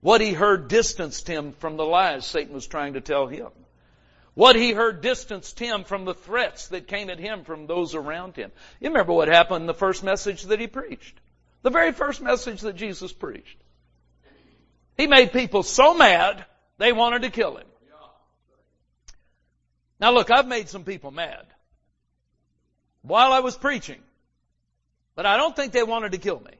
What 0.00 0.22
he 0.22 0.32
heard 0.32 0.68
distanced 0.68 1.28
him 1.28 1.52
from 1.52 1.76
the 1.76 1.84
lies 1.84 2.24
Satan 2.24 2.54
was 2.54 2.66
trying 2.66 2.94
to 2.94 3.02
tell 3.02 3.26
him. 3.26 3.50
What 4.32 4.56
he 4.56 4.72
heard 4.72 5.02
distanced 5.02 5.58
him 5.58 5.84
from 5.84 6.06
the 6.06 6.14
threats 6.14 6.68
that 6.68 6.88
came 6.88 7.10
at 7.10 7.18
him 7.18 7.44
from 7.44 7.66
those 7.66 7.94
around 7.94 8.36
him. 8.36 8.50
You 8.80 8.88
remember 8.88 9.12
what 9.12 9.28
happened 9.28 9.64
in 9.64 9.66
the 9.66 9.74
first 9.74 10.02
message 10.02 10.44
that 10.44 10.60
he 10.60 10.66
preached. 10.66 11.20
The 11.62 11.70
very 11.70 11.92
first 11.92 12.20
message 12.20 12.62
that 12.62 12.76
Jesus 12.76 13.12
preached. 13.12 13.58
He 14.96 15.06
made 15.06 15.32
people 15.32 15.62
so 15.62 15.94
mad, 15.94 16.44
they 16.78 16.92
wanted 16.92 17.22
to 17.22 17.30
kill 17.30 17.56
him. 17.56 17.66
Now 19.98 20.12
look, 20.12 20.30
I've 20.30 20.46
made 20.48 20.68
some 20.68 20.84
people 20.84 21.10
mad 21.10 21.46
while 23.02 23.32
I 23.32 23.40
was 23.40 23.56
preaching, 23.56 24.00
but 25.14 25.26
I 25.26 25.36
don't 25.36 25.54
think 25.54 25.72
they 25.72 25.82
wanted 25.82 26.12
to 26.12 26.18
kill 26.18 26.40
me. 26.40 26.52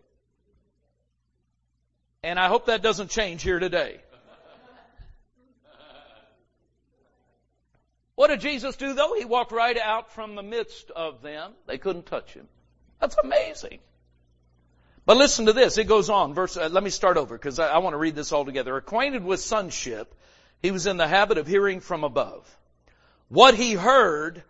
And 2.23 2.39
I 2.39 2.49
hope 2.49 2.67
that 2.67 2.83
doesn't 2.83 3.11
change 3.11 3.43
here 3.43 3.59
today. 3.59 4.01
What 8.15 8.29
did 8.29 8.41
Jesus 8.41 8.77
do 8.77 8.93
though? 8.93 9.15
He 9.15 9.25
walked 9.25 9.53
right 9.53 9.79
out 9.79 10.13
from 10.13 10.35
the 10.35 10.43
midst 10.43 10.91
of 10.91 11.23
them. 11.23 11.53
They 11.67 11.79
couldn't 11.79 12.05
touch 12.05 12.35
him. 12.35 12.47
That's 13.01 13.17
amazing. 13.17 13.79
But 15.11 15.17
listen 15.17 15.47
to 15.47 15.53
this. 15.53 15.77
It 15.77 15.89
goes 15.89 16.09
on. 16.09 16.35
Verse, 16.35 16.57
uh, 16.57 16.69
let 16.71 16.85
me 16.85 16.91
start 16.91 17.17
over 17.17 17.37
because 17.37 17.59
I, 17.59 17.67
I 17.67 17.79
want 17.79 17.95
to 17.95 17.99
read 17.99 18.15
this 18.15 18.31
all 18.31 18.45
together. 18.45 18.77
Acquainted 18.77 19.25
with 19.25 19.41
sonship, 19.41 20.15
he 20.63 20.71
was 20.71 20.87
in 20.87 20.99
the 20.99 21.09
habit 21.09 21.37
of 21.37 21.49
hearing 21.49 21.81
from 21.81 22.05
above. 22.05 22.49
What 23.27 23.57
he 23.57 23.73
heard 23.73 24.45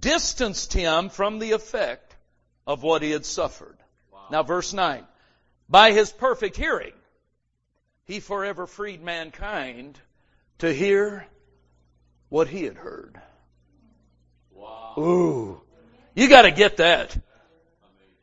distanced 0.00 0.72
him 0.72 1.10
from 1.10 1.38
the 1.38 1.52
effect 1.52 2.16
of 2.66 2.82
what 2.82 3.02
he 3.02 3.10
had 3.10 3.26
suffered. 3.26 3.76
Wow. 4.10 4.28
Now 4.30 4.42
verse 4.42 4.72
9. 4.72 5.04
By 5.68 5.92
his 5.92 6.10
perfect 6.10 6.56
hearing, 6.56 6.94
he 8.06 8.20
forever 8.20 8.66
freed 8.66 9.02
mankind 9.02 10.00
to 10.60 10.72
hear 10.72 11.26
what 12.30 12.48
he 12.48 12.64
had 12.64 12.76
heard. 12.76 13.20
Wow. 14.50 14.94
Ooh. 14.96 15.60
You 16.14 16.26
gotta 16.30 16.52
get 16.52 16.78
that. 16.78 17.14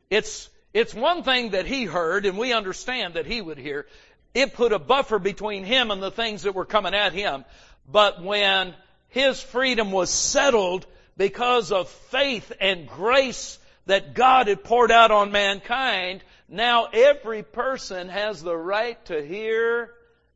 It's, 0.10 0.50
it's 0.74 0.94
one 0.94 1.24
thing 1.24 1.52
that 1.52 1.66
he 1.66 1.86
heard, 1.86 2.26
and 2.26 2.38
we 2.38 2.54
understand 2.54 3.14
that 3.14 3.26
he 3.26 3.42
would 3.42 3.58
hear. 3.58 3.86
It 4.34 4.54
put 4.54 4.74
a 4.74 4.80
buffer 4.80 5.20
between 5.20 5.64
him 5.64 5.92
and 5.92 6.02
the 6.02 6.12
things 6.12 6.44
that 6.44 6.56
were 6.56 6.66
coming 6.66 6.96
at 6.96 7.14
him. 7.14 7.46
But 7.90 8.24
when 8.24 8.74
his 9.10 9.42
freedom 9.42 9.92
was 9.92 10.10
settled 10.10 10.88
because 11.16 11.72
of 11.72 11.90
faith 11.90 12.52
and 12.60 12.88
grace 12.88 13.60
that 13.86 14.16
God 14.16 14.48
had 14.48 14.64
poured 14.64 14.92
out 14.92 15.12
on 15.12 15.32
mankind, 15.32 16.24
now 16.50 16.86
every 16.92 17.44
person 17.44 18.10
has 18.10 18.42
the 18.42 18.58
right 18.58 19.04
to 19.06 19.24
hear 19.24 19.92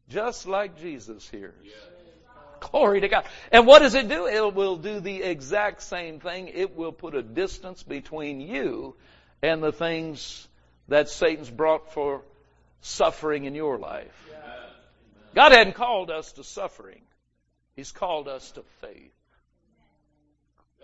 just 0.10 0.48
like 0.48 0.80
Jesus 0.80 1.28
hears. 1.28 1.56
Glory 2.60 3.02
to 3.02 3.08
God. 3.08 3.26
And 3.52 3.66
what 3.66 3.80
does 3.80 3.96
it 3.96 4.08
do? 4.08 4.28
It 4.28 4.54
will 4.54 4.78
do 4.78 5.00
the 5.00 5.24
exact 5.24 5.82
same 5.82 6.20
thing. 6.20 6.50
It 6.50 6.76
will 6.76 6.92
put 6.92 7.16
a 7.16 7.22
distance 7.22 7.84
between 7.84 8.42
you 8.42 8.96
and 9.42 9.62
the 9.62 9.72
things 9.72 10.48
that 10.88 11.10
Satan's 11.10 11.50
brought 11.50 11.94
for 11.94 12.22
suffering 12.82 13.46
in 13.46 13.56
your 13.56 13.78
life. 13.78 14.30
God 15.34 15.52
hadn't 15.52 15.74
called 15.74 16.10
us 16.10 16.32
to 16.34 16.44
suffering. 16.44 17.02
He's 17.76 17.92
called 17.92 18.28
us 18.28 18.52
to 18.52 18.64
faith. 18.82 19.12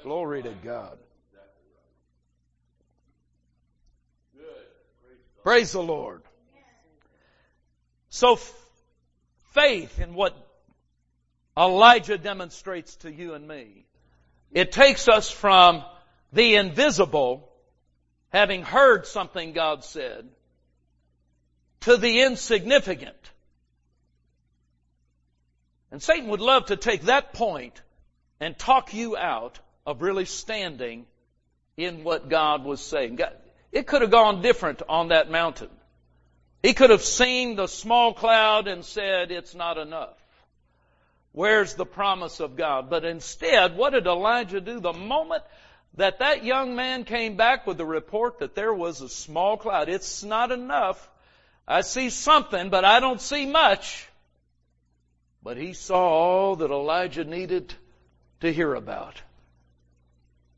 Glory 0.03 0.43
to 0.43 0.53
God. 0.63 0.97
Praise 5.43 5.71
the 5.71 5.81
Lord. 5.81 6.21
So 8.09 8.37
faith 9.53 9.99
in 9.99 10.13
what 10.13 10.37
Elijah 11.57 12.17
demonstrates 12.17 12.95
to 12.97 13.11
you 13.11 13.33
and 13.33 13.47
me, 13.47 13.85
it 14.51 14.71
takes 14.71 15.07
us 15.07 15.29
from 15.29 15.83
the 16.31 16.55
invisible 16.55 17.49
having 18.33 18.63
heard 18.63 19.05
something 19.05 19.53
God 19.53 19.83
said, 19.83 20.27
to 21.81 21.97
the 21.97 22.21
insignificant. 22.21 23.15
And 25.91 26.01
Satan 26.01 26.29
would 26.29 26.41
love 26.41 26.65
to 26.67 26.75
take 26.75 27.03
that 27.03 27.33
point 27.33 27.79
and 28.39 28.57
talk 28.57 28.93
you 28.93 29.15
out 29.15 29.59
of 29.85 30.01
really 30.01 30.25
standing 30.25 31.05
in 31.77 32.03
what 32.03 32.29
God 32.29 32.65
was 32.65 32.81
saying. 32.81 33.19
it 33.71 33.85
could 33.85 34.01
have 34.01 34.11
gone 34.11 34.41
different 34.41 34.81
on 34.89 35.09
that 35.09 35.29
mountain. 35.29 35.69
He 36.63 36.73
could 36.73 36.89
have 36.89 37.03
seen 37.03 37.55
the 37.55 37.67
small 37.67 38.13
cloud 38.13 38.67
and 38.67 38.83
said, 38.83 39.31
it's 39.31 39.53
not 39.53 39.77
enough. 39.77 40.17
Where's 41.33 41.73
the 41.75 41.85
promise 41.85 42.39
of 42.39 42.55
God? 42.55 42.89
But 42.89 43.05
instead, 43.05 43.75
what 43.75 43.91
did 43.91 44.07
Elijah 44.07 44.61
do? 44.61 44.79
The 44.79 44.93
moment 44.93 45.43
that 45.95 46.19
that 46.19 46.43
young 46.43 46.75
man 46.75 47.05
came 47.05 47.35
back 47.37 47.67
with 47.67 47.77
the 47.77 47.85
report 47.85 48.39
that 48.39 48.55
there 48.55 48.73
was 48.73 49.01
a 49.01 49.09
small 49.09 49.57
cloud, 49.57 49.89
it's 49.89 50.23
not 50.23 50.51
enough. 50.51 51.09
I 51.67 51.81
see 51.81 52.09
something, 52.09 52.69
but 52.69 52.83
I 52.83 52.99
don't 52.99 53.21
see 53.21 53.45
much. 53.45 54.07
But 55.43 55.57
he 55.57 55.73
saw 55.73 55.99
all 55.99 56.55
that 56.57 56.71
Elijah 56.71 57.23
needed 57.23 57.73
to 58.41 58.51
hear 58.51 58.73
about. 58.73 59.21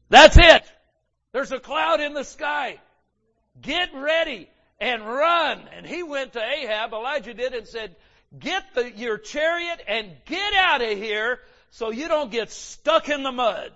That's 0.10 0.38
it. 0.38 0.64
There's 1.32 1.52
a 1.52 1.60
cloud 1.60 2.00
in 2.00 2.14
the 2.14 2.24
sky. 2.24 2.80
Get 3.62 3.90
ready 3.94 4.50
and 4.80 5.06
run. 5.06 5.60
And 5.76 5.86
he 5.86 6.04
went 6.04 6.34
to 6.34 6.42
Ahab, 6.42 6.94
Elijah 6.94 7.34
did, 7.34 7.54
and 7.54 7.68
said, 7.68 7.96
get 8.38 8.64
the, 8.74 8.92
your 8.92 9.18
chariot 9.18 9.82
and 9.88 10.12
get 10.26 10.54
out 10.54 10.82
of 10.82 10.98
here 10.98 11.40
so 11.72 11.92
you 11.92 12.08
don't 12.08 12.32
get 12.32 12.52
stuck 12.52 13.10
in 13.10 13.24
the 13.24 13.32
mud. 13.32 13.72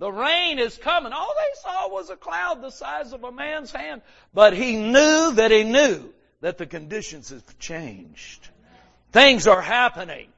The 0.00 0.10
rain 0.10 0.58
is 0.58 0.78
coming. 0.78 1.12
All 1.12 1.34
they 1.36 1.60
saw 1.60 1.90
was 1.90 2.08
a 2.08 2.16
cloud 2.16 2.62
the 2.62 2.70
size 2.70 3.12
of 3.12 3.22
a 3.22 3.30
man's 3.30 3.70
hand. 3.70 4.00
But 4.32 4.54
he 4.54 4.76
knew 4.76 5.32
that 5.32 5.50
he 5.50 5.62
knew 5.62 6.10
that 6.40 6.56
the 6.56 6.64
conditions 6.64 7.28
have 7.28 7.58
changed. 7.58 8.48
Things 9.12 9.46
are 9.46 9.60
happening. 9.60 10.28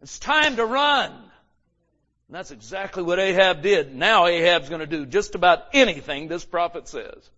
It's 0.00 0.20
time 0.20 0.54
to 0.56 0.64
run. 0.64 1.10
And 1.10 2.36
that's 2.36 2.52
exactly 2.52 3.02
what 3.02 3.18
Ahab 3.18 3.62
did. 3.62 3.96
Now 3.96 4.26
Ahab's 4.26 4.68
going 4.68 4.80
to 4.80 4.86
do 4.86 5.04
just 5.04 5.34
about 5.34 5.64
anything 5.72 6.28
this 6.28 6.44
prophet 6.44 6.86
says. 6.86 7.28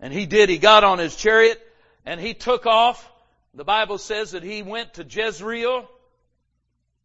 And 0.00 0.12
he 0.12 0.26
did. 0.26 0.50
He 0.50 0.58
got 0.58 0.84
on 0.84 0.98
his 0.98 1.16
chariot 1.16 1.58
and 2.04 2.20
he 2.20 2.34
took 2.34 2.66
off. 2.66 3.10
The 3.54 3.64
Bible 3.64 3.96
says 3.96 4.32
that 4.32 4.42
he 4.42 4.62
went 4.62 4.92
to 4.94 5.02
Jezreel. 5.02 5.88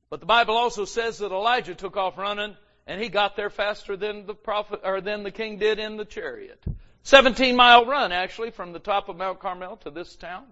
But 0.10 0.20
the 0.20 0.26
Bible 0.26 0.58
also 0.58 0.84
says 0.84 1.20
that 1.20 1.32
Elijah 1.32 1.76
took 1.76 1.96
off 1.96 2.18
running 2.18 2.58
and 2.88 3.02
he 3.02 3.10
got 3.10 3.36
there 3.36 3.50
faster 3.50 3.96
than 3.96 4.26
the 4.26 4.34
prophet 4.34 4.82
or 4.84 5.02
than 5.02 5.24
the 5.24 5.32
king 5.32 5.58
did 5.58 5.80
in 5.80 5.98
the 5.98 6.06
chariot. 6.06 6.64
17 7.04 7.56
mile 7.56 7.86
run 7.86 8.12
actually 8.12 8.52
from 8.52 8.74
the 8.74 8.80
top 8.80 9.10
of 9.10 9.18
Mount 9.18 9.40
Carmel 9.40 9.78
to 9.78 9.92
this 9.92 10.16
town 10.16 10.44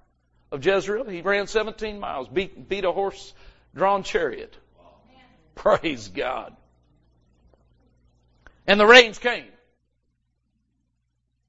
of 0.51 0.65
Jezreel. 0.65 1.05
He 1.05 1.21
ran 1.21 1.47
17 1.47 1.99
miles, 1.99 2.27
beat, 2.27 2.67
beat 2.67 2.86
a 2.86 2.91
horse 2.91 3.34
drawn 3.75 4.03
chariot. 4.03 4.55
Praise 5.55 6.07
God. 6.07 6.55
And 8.65 8.80
the 8.80 8.86
rains 8.86 9.19
came. 9.19 9.47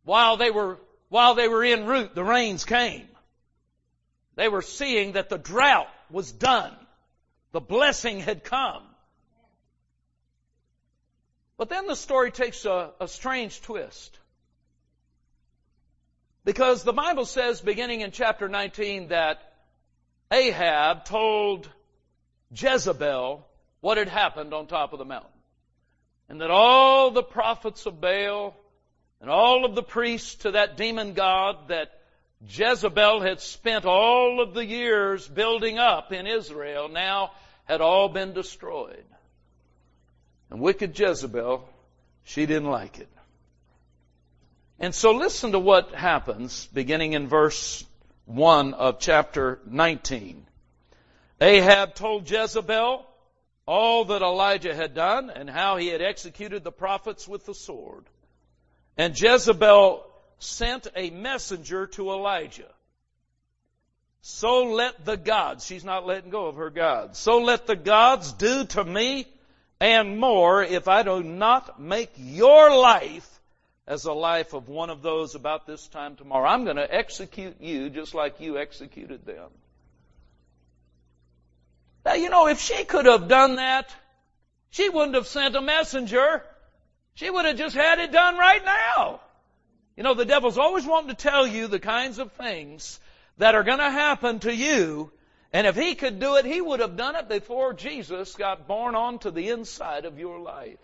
While 0.05 0.37
they 0.37 0.51
were, 0.51 0.79
while 1.09 1.35
they 1.35 1.49
were 1.49 1.63
en 1.63 1.87
route, 1.87 2.15
the 2.15 2.25
rains 2.25 2.65
came. 2.65 3.07
They 4.37 4.49
were 4.49 4.63
seeing 4.63 5.13
that 5.13 5.29
the 5.29 5.39
drought 5.39 5.89
was 6.11 6.33
done. 6.33 6.75
The 7.53 7.61
blessing 7.61 8.21
had 8.21 8.43
come. 8.43 8.83
But 11.61 11.69
then 11.69 11.87
the 11.87 11.95
story 11.95 12.31
takes 12.31 12.65
a, 12.65 12.93
a 13.01 13.07
strange 13.07 13.61
twist. 13.61 14.19
Because 16.43 16.85
the 16.85 16.95
Bible 16.95 17.27
says, 17.27 17.61
beginning 17.61 18.01
in 18.01 18.13
chapter 18.13 18.49
19, 18.49 19.09
that 19.09 19.43
Ahab 20.33 21.05
told 21.05 21.69
Jezebel 22.51 23.47
what 23.83 23.99
had 23.99 24.09
happened 24.09 24.55
on 24.55 24.69
top 24.69 24.95
of 24.95 24.99
the 24.99 25.05
mountain. 25.05 25.29
And 26.31 26.41
that 26.41 26.51
all 26.51 27.11
the 27.11 27.23
prophets 27.23 27.85
of 27.85 28.01
Baal 28.01 28.57
and 29.21 29.29
all 29.29 29.67
of 29.67 29.75
the 29.75 29.83
priests 29.83 30.37
to 30.37 30.53
that 30.53 30.79
demon 30.79 31.13
god 31.13 31.69
that 31.69 31.91
Jezebel 32.49 33.21
had 33.21 33.43
spent 33.43 33.85
all 33.85 34.41
of 34.41 34.55
the 34.55 34.65
years 34.65 35.29
building 35.29 35.79
up 35.79 36.11
in 36.11 36.27
Israel 36.27 36.89
now 36.89 37.33
had 37.67 37.83
all 37.83 38.09
been 38.09 38.33
destroyed. 38.33 39.05
And 40.51 40.61
wicked 40.61 40.99
Jezebel, 40.99 41.69
she 42.25 42.47
didn't 42.47 42.71
like 42.71 42.99
it. 42.99 43.09
And 44.79 44.95
so 44.95 45.13
listen 45.13 45.53
to 45.53 45.59
what 45.59 45.95
happens 45.95 46.67
beginning 46.73 47.13
in 47.13 47.29
verse 47.29 47.85
1 48.25 48.75
of 48.75 48.99
chapter 48.99 49.61
19. 49.67 50.47
Ahab 51.41 51.95
told 51.95 52.31
Jezebel 52.31 53.07
all 53.67 54.05
that 54.07 54.23
Elijah 54.23 54.75
had 54.75 54.95
done 54.95 55.31
and 55.31 55.49
how 55.49 55.77
he 55.77 55.89
had 55.89 56.03
executed 56.03 56.65
the 56.65 56.73
prophets 56.73 57.29
with 57.29 57.47
the 57.47 57.55
sword. 57.55 58.05
And 58.97 59.19
Jezebel 59.19 60.05
sent 60.39 60.89
a 60.97 61.11
messenger 61.11 61.87
to 61.89 62.11
Elijah. 62.11 62.73
So 64.23 64.65
let 64.65 65.05
the 65.05 65.17
gods, 65.17 65.65
she's 65.65 65.85
not 65.85 66.07
letting 66.07 66.31
go 66.31 66.47
of 66.47 66.57
her 66.57 66.71
gods, 66.71 67.19
so 67.19 67.39
let 67.39 67.67
the 67.67 67.77
gods 67.77 68.33
do 68.33 68.65
to 68.65 68.85
me 68.85 69.27
and 69.81 70.19
more 70.19 70.63
if 70.63 70.89
I 70.89 71.03
do 71.03 71.23
not 71.23 71.81
make 71.81 72.13
your 72.17 72.77
life 72.77 73.41
as 73.87 74.05
a 74.05 74.13
life 74.13 74.53
of 74.53 74.69
one 74.69 74.91
of 74.91 75.03
those 75.03 75.35
about 75.35 75.67
this 75.67 75.89
time 75.89 76.15
tomorrow. 76.15 76.49
I'm 76.49 76.65
going 76.65 76.77
to 76.77 76.95
execute 76.95 77.61
you 77.61 77.91
just 77.91 78.15
like 78.15 78.41
you 78.41 78.59
executed 78.59 79.25
them. 79.25 79.51
Now, 82.05 82.15
you 82.15 82.31
know, 82.31 82.47
if 82.47 82.61
she 82.61 82.85
could 82.85 83.07
have 83.07 83.27
done 83.27 83.57
that, 83.57 83.93
she 84.71 84.89
wouldn't 84.89 85.17
have 85.17 85.27
sent 85.27 85.57
a 85.57 85.61
messenger. 85.61 86.43
She 87.15 87.29
would 87.29 87.45
have 87.45 87.57
just 87.57 87.75
had 87.75 87.99
it 87.99 88.13
done 88.13 88.39
right 88.39 88.65
now. 88.65 89.21
You 89.97 90.05
know, 90.05 90.15
the 90.15 90.25
devil's 90.25 90.57
always 90.57 90.87
wanting 90.87 91.11
to 91.11 91.17
tell 91.17 91.47
you 91.47 91.67
the 91.67 91.81
kinds 91.81 92.19
of 92.19 92.33
things 92.33 93.01
that 93.39 93.55
are 93.55 93.65
going 93.65 93.79
to 93.79 93.91
happen 93.91 94.39
to 94.41 94.55
you. 94.55 95.11
And 95.53 95.67
if 95.67 95.77
he 95.77 95.95
could 95.97 96.21
do 96.21 96.37
it, 96.37 96.45
he 96.45 96.61
would 96.61 96.81
have 96.81 96.97
done 96.97 97.17
it 97.17 97.29
before 97.29 97.73
Jesus 97.73 98.35
got 98.35 98.69
born 98.69 98.95
onto 98.95 99.31
the 99.31 99.49
inside 99.49 100.05
of 100.05 100.19
your 100.19 100.39
life. 100.39 100.79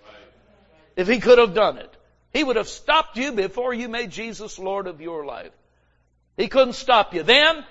If 0.96 1.06
he 1.06 1.20
could 1.20 1.38
have 1.38 1.54
done 1.54 1.78
it. 1.78 1.94
He 2.32 2.42
would 2.42 2.56
have 2.56 2.68
stopped 2.68 3.16
you 3.16 3.32
before 3.32 3.72
you 3.72 3.88
made 3.88 4.10
Jesus 4.10 4.58
Lord 4.58 4.86
of 4.86 5.00
your 5.00 5.24
life. 5.24 5.52
He 6.36 6.48
couldn't 6.48 6.74
stop 6.74 7.14
you 7.14 7.22
then. 7.22 7.64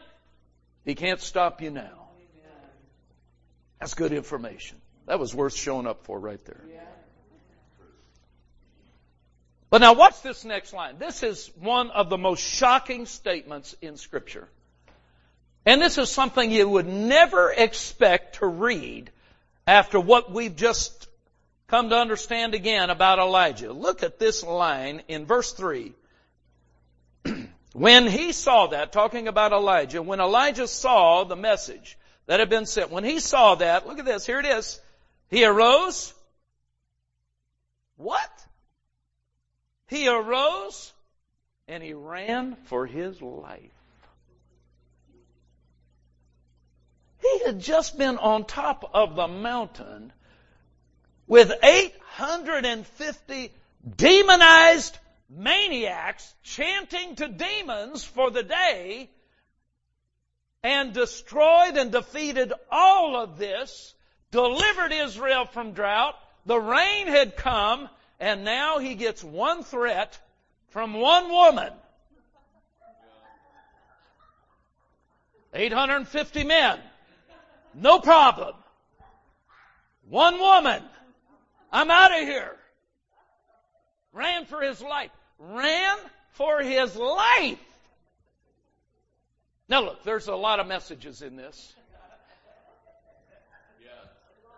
He 0.86 0.96
can't 0.96 1.20
stop 1.20 1.62
you 1.62 1.70
now. 1.70 2.10
That's 3.80 3.94
good 3.94 4.14
information. 4.14 4.80
That 5.06 5.20
was 5.20 5.36
worth 5.36 5.56
showing 5.56 5.86
up 5.86 6.06
for 6.06 6.20
right 6.20 6.44
there. 6.46 6.64
But 9.70 9.82
now 9.82 9.94
watch 9.94 10.22
this 10.22 10.46
next 10.46 10.74
line. 10.74 10.98
This 11.00 11.22
is 11.22 11.52
one 11.60 11.92
of 11.92 12.10
the 12.10 12.18
most 12.18 12.40
shocking 12.40 13.06
statements 13.06 13.76
in 13.82 13.98
scripture. 13.98 14.48
And 15.66 15.82
this 15.82 15.98
is 15.98 16.10
something 16.10 16.52
you 16.52 16.70
would 16.70 16.88
never 16.88 17.52
expect 17.52 18.36
to 18.36 18.46
read 18.46 19.10
after 19.66 20.00
what 20.00 20.32
we've 20.32 20.56
just 20.56 21.08
come 21.68 21.90
to 21.90 21.96
understand 21.98 22.54
again 22.54 22.90
about 22.90 23.20
Elijah. 23.20 23.74
Look 23.74 24.04
at 24.04 24.20
this 24.20 24.44
line 24.44 25.02
in 25.08 25.26
verse 25.26 25.52
3. 25.54 25.94
when 27.74 28.08
he 28.08 28.32
saw 28.32 28.68
that, 28.68 28.92
talking 28.92 29.28
about 29.28 29.54
Elijah, 29.54 30.04
when 30.04 30.20
Elijah 30.20 30.68
saw 30.68 31.24
the 31.24 31.36
message 31.36 31.98
that 32.28 32.40
had 32.40 32.50
been 32.50 32.68
sent, 32.68 32.92
when 32.92 33.04
he 33.04 33.20
saw 33.20 33.56
that, 33.56 33.88
look 33.88 33.98
at 33.98 34.06
this, 34.06 34.26
here 34.26 34.40
it 34.40 34.46
is. 34.46 34.80
He 35.30 35.46
arose. 35.46 36.14
What? 37.98 38.46
He 39.88 40.08
arose 40.08 40.94
and 41.68 41.82
he 41.82 41.94
ran 41.94 42.56
for 42.66 42.86
his 42.86 43.20
life. 43.22 43.75
He 47.32 47.46
had 47.46 47.60
just 47.60 47.98
been 47.98 48.18
on 48.18 48.46
top 48.46 48.90
of 48.94 49.16
the 49.16 49.28
mountain 49.28 50.14
with 51.28 51.52
850 51.64 53.52
demonized 53.96 54.98
maniacs 55.30 56.34
chanting 56.44 57.16
to 57.16 57.28
demons 57.28 58.04
for 58.04 58.30
the 58.30 58.44
day 58.44 59.10
and 60.62 60.94
destroyed 60.94 61.78
and 61.78 61.92
defeated 61.92 62.54
all 62.72 63.16
of 63.16 63.38
this, 63.38 63.96
delivered 64.32 64.92
Israel 64.92 65.46
from 65.46 65.74
drought. 65.74 66.16
The 66.46 66.60
rain 66.60 67.08
had 67.08 67.36
come 67.36 67.90
and 68.20 68.46
now 68.46 68.78
he 68.78 68.96
gets 68.96 69.24
one 69.24 69.64
threat 69.64 70.20
from 70.70 70.94
one 70.94 71.30
woman. 71.30 71.74
850 75.54 76.44
men. 76.44 76.80
No 77.76 78.00
problem. 78.00 78.56
One 80.10 80.40
woman. 80.40 80.82
I'm 81.72 81.92
out 81.92 82.12
of 82.12 82.20
here. 82.20 82.56
Ran 84.14 84.46
for 84.46 84.62
his 84.62 84.82
life. 84.82 85.12
Ran 85.40 85.98
for 86.32 86.62
his 86.62 86.96
life. 86.96 87.60
Now 89.68 89.82
look, 89.82 90.04
there's 90.04 90.28
a 90.28 90.36
lot 90.36 90.60
of 90.60 90.68
messages 90.68 91.22
in 91.22 91.36
this. 91.36 91.74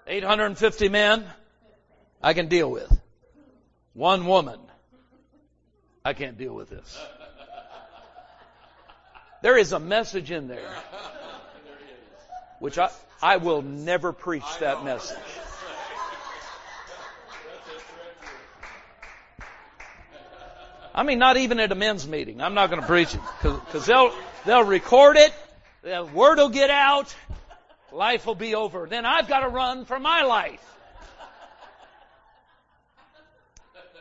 850 0.05 0.89
men, 0.89 1.25
I 2.23 2.33
can 2.33 2.47
deal 2.47 2.71
with. 2.71 2.97
One 3.93 4.25
woman, 4.25 4.59
I 6.05 6.13
can't 6.13 6.37
deal 6.37 6.53
with 6.53 6.69
this. 6.69 6.97
There 9.41 9.57
is 9.57 9.71
a 9.73 9.79
message 9.79 10.31
in 10.31 10.47
there, 10.47 10.69
which 12.59 12.77
I, 12.77 12.89
I 13.21 13.37
will 13.37 13.61
never 13.61 14.13
preach 14.13 14.45
that 14.59 14.83
message. 14.83 15.17
I 20.93 21.03
mean, 21.03 21.19
not 21.19 21.37
even 21.37 21.59
at 21.59 21.71
a 21.71 21.75
men's 21.75 22.07
meeting. 22.07 22.41
I'm 22.41 22.55
not 22.55 22.71
going 22.71 22.81
to 22.81 22.87
preach 22.87 23.13
it 23.13 23.21
because 23.41 23.85
they'll 23.85 24.11
they'll 24.45 24.63
record 24.63 25.17
it. 25.17 25.31
The 25.83 26.03
word 26.03 26.39
will 26.39 26.49
get 26.49 26.71
out. 26.71 27.15
Life 27.91 28.25
will 28.25 28.35
be 28.35 28.55
over. 28.55 28.87
Then 28.87 29.05
I've 29.05 29.27
got 29.27 29.41
to 29.41 29.47
run 29.47 29.85
for 29.85 29.99
my 29.99 30.23
life. 30.23 30.63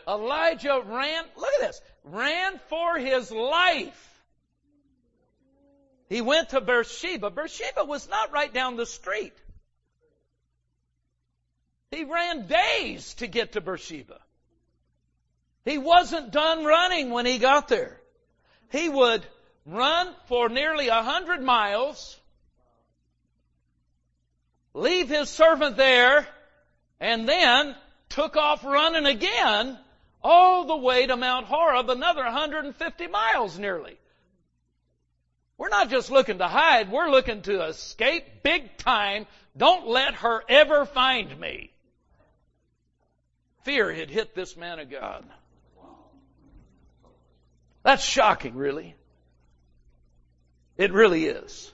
Elijah 0.08 0.80
ran. 0.86 1.24
Look 1.36 1.50
at 1.60 1.66
this. 1.66 1.80
Ran 2.04 2.58
for 2.68 2.96
his 2.96 3.30
life. 3.30 4.15
He 6.08 6.20
went 6.20 6.50
to 6.50 6.60
Beersheba. 6.60 7.30
Beersheba 7.30 7.84
was 7.84 8.08
not 8.08 8.32
right 8.32 8.52
down 8.52 8.76
the 8.76 8.86
street. 8.86 9.34
He 11.90 12.04
ran 12.04 12.46
days 12.46 13.14
to 13.14 13.26
get 13.26 13.52
to 13.52 13.60
Beersheba. 13.60 14.20
He 15.64 15.78
wasn't 15.78 16.30
done 16.30 16.64
running 16.64 17.10
when 17.10 17.26
he 17.26 17.38
got 17.38 17.68
there. 17.68 18.00
He 18.70 18.88
would 18.88 19.26
run 19.64 20.14
for 20.26 20.48
nearly 20.48 20.88
a 20.88 21.02
hundred 21.02 21.42
miles, 21.42 22.18
leave 24.74 25.08
his 25.08 25.28
servant 25.28 25.76
there, 25.76 26.26
and 27.00 27.28
then 27.28 27.74
took 28.08 28.36
off 28.36 28.64
running 28.64 29.06
again 29.06 29.78
all 30.22 30.64
the 30.66 30.76
way 30.76 31.06
to 31.06 31.16
Mount 31.16 31.46
Horeb, 31.46 31.90
another 31.90 32.22
150 32.22 33.06
miles 33.08 33.58
nearly. 33.58 33.96
We're 35.58 35.68
not 35.68 35.90
just 35.90 36.10
looking 36.10 36.38
to 36.38 36.48
hide, 36.48 36.90
we're 36.90 37.10
looking 37.10 37.42
to 37.42 37.64
escape 37.66 38.42
big 38.42 38.76
time. 38.76 39.26
Don't 39.56 39.86
let 39.86 40.14
her 40.16 40.42
ever 40.48 40.84
find 40.84 41.38
me. 41.40 41.72
Fear 43.62 43.92
had 43.92 44.10
hit 44.10 44.34
this 44.34 44.56
man 44.56 44.78
of 44.78 44.90
God. 44.90 45.24
That's 47.82 48.04
shocking, 48.04 48.54
really. 48.54 48.94
It 50.76 50.92
really 50.92 51.24
is. 51.24 51.72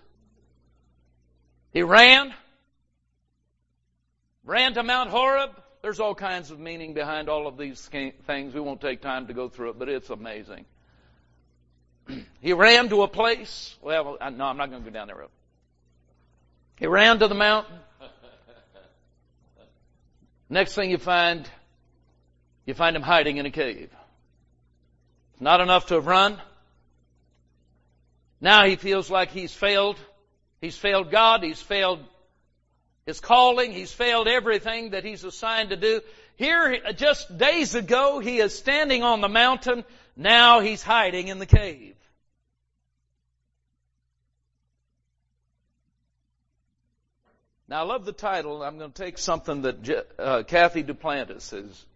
He 1.72 1.83
ran, 1.83 2.33
ran 4.45 4.74
to 4.74 4.83
Mount 4.83 5.11
Horeb. 5.11 5.51
There's 5.80 5.99
all 5.99 6.14
kinds 6.14 6.51
of 6.53 6.61
meaning 6.61 6.95
behind 6.95 7.28
all 7.28 7.49
of 7.49 7.57
these 7.57 7.85
things. 8.26 8.55
We 8.55 8.61
won't 8.61 8.80
take 8.80 9.01
time 9.01 9.26
to 9.26 9.35
go 9.35 9.49
through 9.49 9.70
it, 9.70 9.78
but 9.78 9.89
it's 9.89 10.11
amazing. 10.11 10.66
he 12.40 12.53
ran 12.53 12.88
to 12.88 13.03
a 13.03 13.09
place. 13.09 13.76
Well, 13.80 14.16
no, 14.20 14.44
I'm 14.44 14.57
not 14.57 14.70
going 14.70 14.82
to 14.82 14.90
go 14.90 14.92
down 14.92 15.09
that 15.09 15.16
road. 15.16 15.30
He 16.78 16.86
ran 16.86 17.18
to 17.20 17.28
the 17.28 17.34
mountain. 17.34 17.76
Next 20.48 20.74
thing 20.74 20.90
you 20.90 20.98
find, 20.98 21.48
you 22.66 22.74
find 22.74 22.96
him 22.96 23.03
hiding 23.03 23.36
in 23.36 23.46
a 23.46 23.50
cave. 23.50 23.90
It's 25.32 25.40
Not 25.40 25.61
enough 25.61 25.86
to 25.86 25.94
have 25.94 26.07
run. 26.07 26.40
Now 28.40 28.66
he 28.66 28.76
feels 28.76 29.09
like 29.09 29.30
he's 29.30 29.55
failed. 29.55 29.96
He's 30.61 30.76
failed 30.76 31.11
God. 31.11 31.42
He's 31.44 31.62
failed 31.62 32.00
his 33.07 33.20
calling. 33.20 33.72
He's 33.72 33.92
failed 33.92 34.28
everything 34.28 34.90
that 34.90 35.05
he's 35.05 35.24
assigned 35.24 35.70
to 35.70 35.76
do. 35.76 36.00
Here, 36.36 36.80
just 36.96 37.36
days 37.36 37.74
ago, 37.74 38.18
he 38.18 38.38
is 38.38 38.57
standing 38.57 39.03
on 39.03 39.20
the 39.20 39.28
mountain. 39.28 39.84
Now 40.16 40.60
he's 40.60 40.82
hiding 40.82 41.28
in 41.28 41.38
the 41.38 41.46
cave. 41.46 41.94
Now 47.68 47.80
I 47.80 47.84
love 47.84 48.04
the 48.04 48.12
title. 48.12 48.62
I'm 48.62 48.76
going 48.76 48.92
to 48.92 49.02
take 49.02 49.16
something 49.16 49.62
that 49.62 50.06
uh, 50.18 50.42
Cathy 50.42 50.82
Duplantis 50.82 51.52
has, 51.52 51.86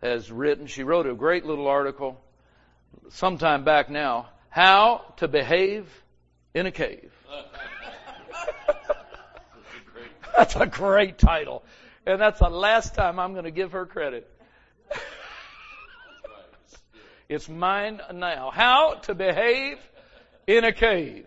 has 0.00 0.30
written. 0.30 0.68
She 0.68 0.84
wrote 0.84 1.06
a 1.06 1.14
great 1.14 1.44
little 1.44 1.66
article 1.66 2.20
sometime 3.10 3.64
back 3.64 3.90
now, 3.90 4.28
How 4.50 5.14
to 5.16 5.26
Behave 5.26 5.88
in 6.54 6.66
a 6.66 6.70
Cave. 6.70 7.12
that's 10.36 10.54
a 10.54 10.66
great 10.66 11.18
title. 11.18 11.64
And 12.06 12.20
that's 12.20 12.38
the 12.38 12.48
last 12.48 12.94
time 12.94 13.18
I'm 13.18 13.32
going 13.32 13.46
to 13.46 13.50
give 13.50 13.72
her 13.72 13.84
credit. 13.84 14.30
It's 17.28 17.48
mine 17.48 18.00
now. 18.14 18.50
How 18.50 18.94
to 19.04 19.14
behave 19.14 19.78
in 20.46 20.64
a 20.64 20.72
cave. 20.72 21.26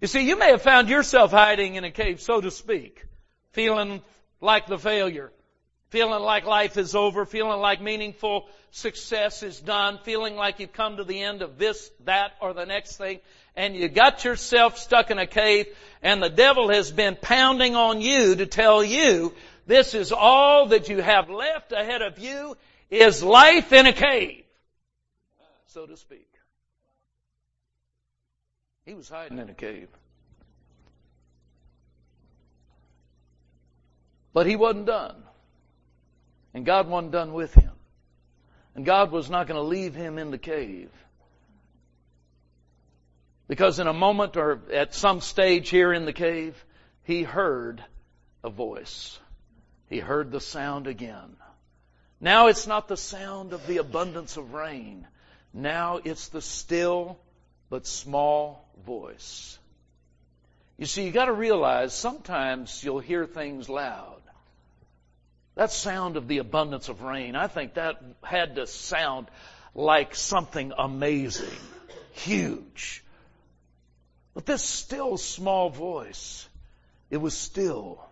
You 0.00 0.08
see, 0.08 0.26
you 0.26 0.38
may 0.38 0.50
have 0.50 0.62
found 0.62 0.88
yourself 0.88 1.30
hiding 1.30 1.74
in 1.74 1.84
a 1.84 1.90
cave, 1.90 2.20
so 2.20 2.40
to 2.40 2.50
speak, 2.50 3.04
feeling 3.52 4.00
like 4.40 4.66
the 4.66 4.78
failure, 4.78 5.30
feeling 5.90 6.22
like 6.22 6.46
life 6.46 6.78
is 6.78 6.94
over, 6.94 7.26
feeling 7.26 7.60
like 7.60 7.82
meaningful 7.82 8.48
success 8.70 9.42
is 9.42 9.60
done, 9.60 9.98
feeling 10.02 10.36
like 10.36 10.58
you've 10.58 10.72
come 10.72 10.96
to 10.96 11.04
the 11.04 11.20
end 11.20 11.42
of 11.42 11.58
this, 11.58 11.90
that, 12.04 12.32
or 12.40 12.54
the 12.54 12.64
next 12.64 12.96
thing, 12.96 13.20
and 13.54 13.76
you 13.76 13.88
got 13.88 14.24
yourself 14.24 14.78
stuck 14.78 15.10
in 15.10 15.18
a 15.18 15.26
cave, 15.26 15.66
and 16.02 16.22
the 16.22 16.30
devil 16.30 16.70
has 16.70 16.90
been 16.90 17.16
pounding 17.20 17.76
on 17.76 18.00
you 18.00 18.36
to 18.36 18.46
tell 18.46 18.82
you 18.82 19.34
this 19.66 19.92
is 19.92 20.12
all 20.12 20.68
that 20.68 20.88
you 20.88 21.02
have 21.02 21.28
left 21.28 21.72
ahead 21.72 22.00
of 22.00 22.18
you 22.18 22.56
is 22.90 23.22
life 23.22 23.72
in 23.72 23.86
a 23.86 23.92
cave, 23.92 24.44
so 25.66 25.86
to 25.86 25.96
speak. 25.96 26.26
He 28.84 28.94
was 28.94 29.08
hiding 29.08 29.38
in 29.38 29.48
a 29.48 29.54
cave. 29.54 29.88
But 34.32 34.46
he 34.46 34.56
wasn't 34.56 34.86
done. 34.86 35.22
And 36.54 36.64
God 36.66 36.88
wasn't 36.88 37.12
done 37.12 37.32
with 37.32 37.54
him. 37.54 37.72
And 38.74 38.84
God 38.84 39.12
was 39.12 39.30
not 39.30 39.46
going 39.46 39.60
to 39.60 39.66
leave 39.66 39.94
him 39.94 40.18
in 40.18 40.30
the 40.30 40.38
cave. 40.38 40.90
Because 43.48 43.78
in 43.78 43.86
a 43.86 43.92
moment 43.92 44.36
or 44.36 44.60
at 44.72 44.94
some 44.94 45.20
stage 45.20 45.68
here 45.68 45.92
in 45.92 46.04
the 46.04 46.12
cave, 46.12 46.64
he 47.02 47.22
heard 47.22 47.82
a 48.44 48.50
voice. 48.50 49.18
He 49.88 49.98
heard 49.98 50.30
the 50.30 50.40
sound 50.40 50.86
again. 50.86 51.36
Now 52.20 52.48
it's 52.48 52.66
not 52.66 52.86
the 52.86 52.96
sound 52.96 53.52
of 53.52 53.66
the 53.66 53.78
abundance 53.78 54.36
of 54.36 54.52
rain. 54.52 55.06
Now 55.54 56.00
it's 56.04 56.28
the 56.28 56.42
still 56.42 57.18
but 57.70 57.86
small 57.86 58.68
voice. 58.84 59.58
You 60.76 60.86
see, 60.86 61.04
you 61.04 61.12
gotta 61.12 61.32
realize 61.32 61.94
sometimes 61.94 62.82
you'll 62.84 63.00
hear 63.00 63.26
things 63.26 63.68
loud. 63.68 64.20
That 65.54 65.72
sound 65.72 66.16
of 66.16 66.28
the 66.28 66.38
abundance 66.38 66.88
of 66.88 67.02
rain, 67.02 67.36
I 67.36 67.46
think 67.46 67.74
that 67.74 68.02
had 68.22 68.56
to 68.56 68.66
sound 68.66 69.28
like 69.74 70.14
something 70.14 70.72
amazing, 70.76 71.58
huge. 72.12 73.02
But 74.34 74.46
this 74.46 74.62
still 74.62 75.16
small 75.16 75.70
voice, 75.70 76.48
it 77.10 77.18
was 77.18 77.36
still, 77.36 78.04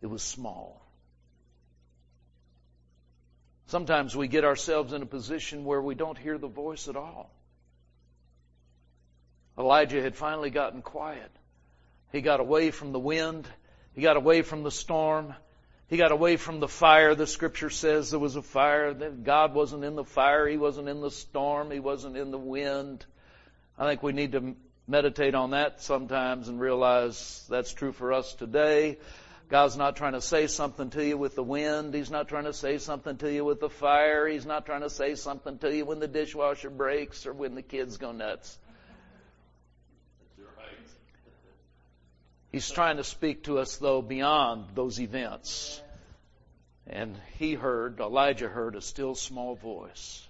it 0.00 0.06
was 0.06 0.22
small. 0.22 0.83
Sometimes 3.66 4.14
we 4.14 4.28
get 4.28 4.44
ourselves 4.44 4.92
in 4.92 5.02
a 5.02 5.06
position 5.06 5.64
where 5.64 5.80
we 5.80 5.94
don't 5.94 6.18
hear 6.18 6.38
the 6.38 6.48
voice 6.48 6.88
at 6.88 6.96
all. 6.96 7.30
Elijah 9.58 10.02
had 10.02 10.16
finally 10.16 10.50
gotten 10.50 10.82
quiet. 10.82 11.30
He 12.12 12.20
got 12.20 12.40
away 12.40 12.70
from 12.70 12.92
the 12.92 12.98
wind. 12.98 13.48
He 13.94 14.02
got 14.02 14.16
away 14.16 14.42
from 14.42 14.62
the 14.62 14.70
storm. 14.70 15.34
He 15.88 15.96
got 15.96 16.12
away 16.12 16.36
from 16.36 16.60
the 16.60 16.68
fire. 16.68 17.14
The 17.14 17.26
scripture 17.26 17.70
says 17.70 18.10
there 18.10 18.18
was 18.18 18.36
a 18.36 18.42
fire. 18.42 18.92
God 18.94 19.54
wasn't 19.54 19.84
in 19.84 19.94
the 19.94 20.04
fire. 20.04 20.46
He 20.46 20.56
wasn't 20.56 20.88
in 20.88 21.00
the 21.00 21.10
storm. 21.10 21.70
He 21.70 21.80
wasn't 21.80 22.16
in 22.16 22.30
the 22.30 22.38
wind. 22.38 23.04
I 23.78 23.86
think 23.86 24.02
we 24.02 24.12
need 24.12 24.32
to 24.32 24.56
meditate 24.86 25.34
on 25.34 25.50
that 25.50 25.82
sometimes 25.82 26.48
and 26.48 26.60
realize 26.60 27.46
that's 27.48 27.72
true 27.72 27.92
for 27.92 28.12
us 28.12 28.34
today. 28.34 28.98
God's 29.48 29.76
not 29.76 29.96
trying 29.96 30.14
to 30.14 30.20
say 30.20 30.46
something 30.46 30.90
to 30.90 31.04
you 31.04 31.18
with 31.18 31.34
the 31.34 31.42
wind. 31.42 31.94
He's 31.94 32.10
not 32.10 32.28
trying 32.28 32.44
to 32.44 32.52
say 32.52 32.78
something 32.78 33.16
to 33.18 33.32
you 33.32 33.44
with 33.44 33.60
the 33.60 33.68
fire. 33.68 34.26
He's 34.26 34.46
not 34.46 34.66
trying 34.66 34.80
to 34.80 34.90
say 34.90 35.14
something 35.14 35.58
to 35.58 35.74
you 35.74 35.84
when 35.84 36.00
the 36.00 36.08
dishwasher 36.08 36.70
breaks 36.70 37.26
or 37.26 37.34
when 37.34 37.54
the 37.54 37.62
kids 37.62 37.98
go 37.98 38.12
nuts. 38.12 38.58
He's 42.52 42.70
trying 42.70 42.98
to 42.98 43.04
speak 43.04 43.44
to 43.44 43.58
us, 43.58 43.78
though, 43.78 44.00
beyond 44.00 44.66
those 44.76 45.00
events. 45.00 45.82
And 46.86 47.16
he 47.38 47.54
heard, 47.54 47.98
Elijah 47.98 48.48
heard 48.48 48.76
a 48.76 48.80
still 48.80 49.16
small 49.16 49.56
voice. 49.56 50.24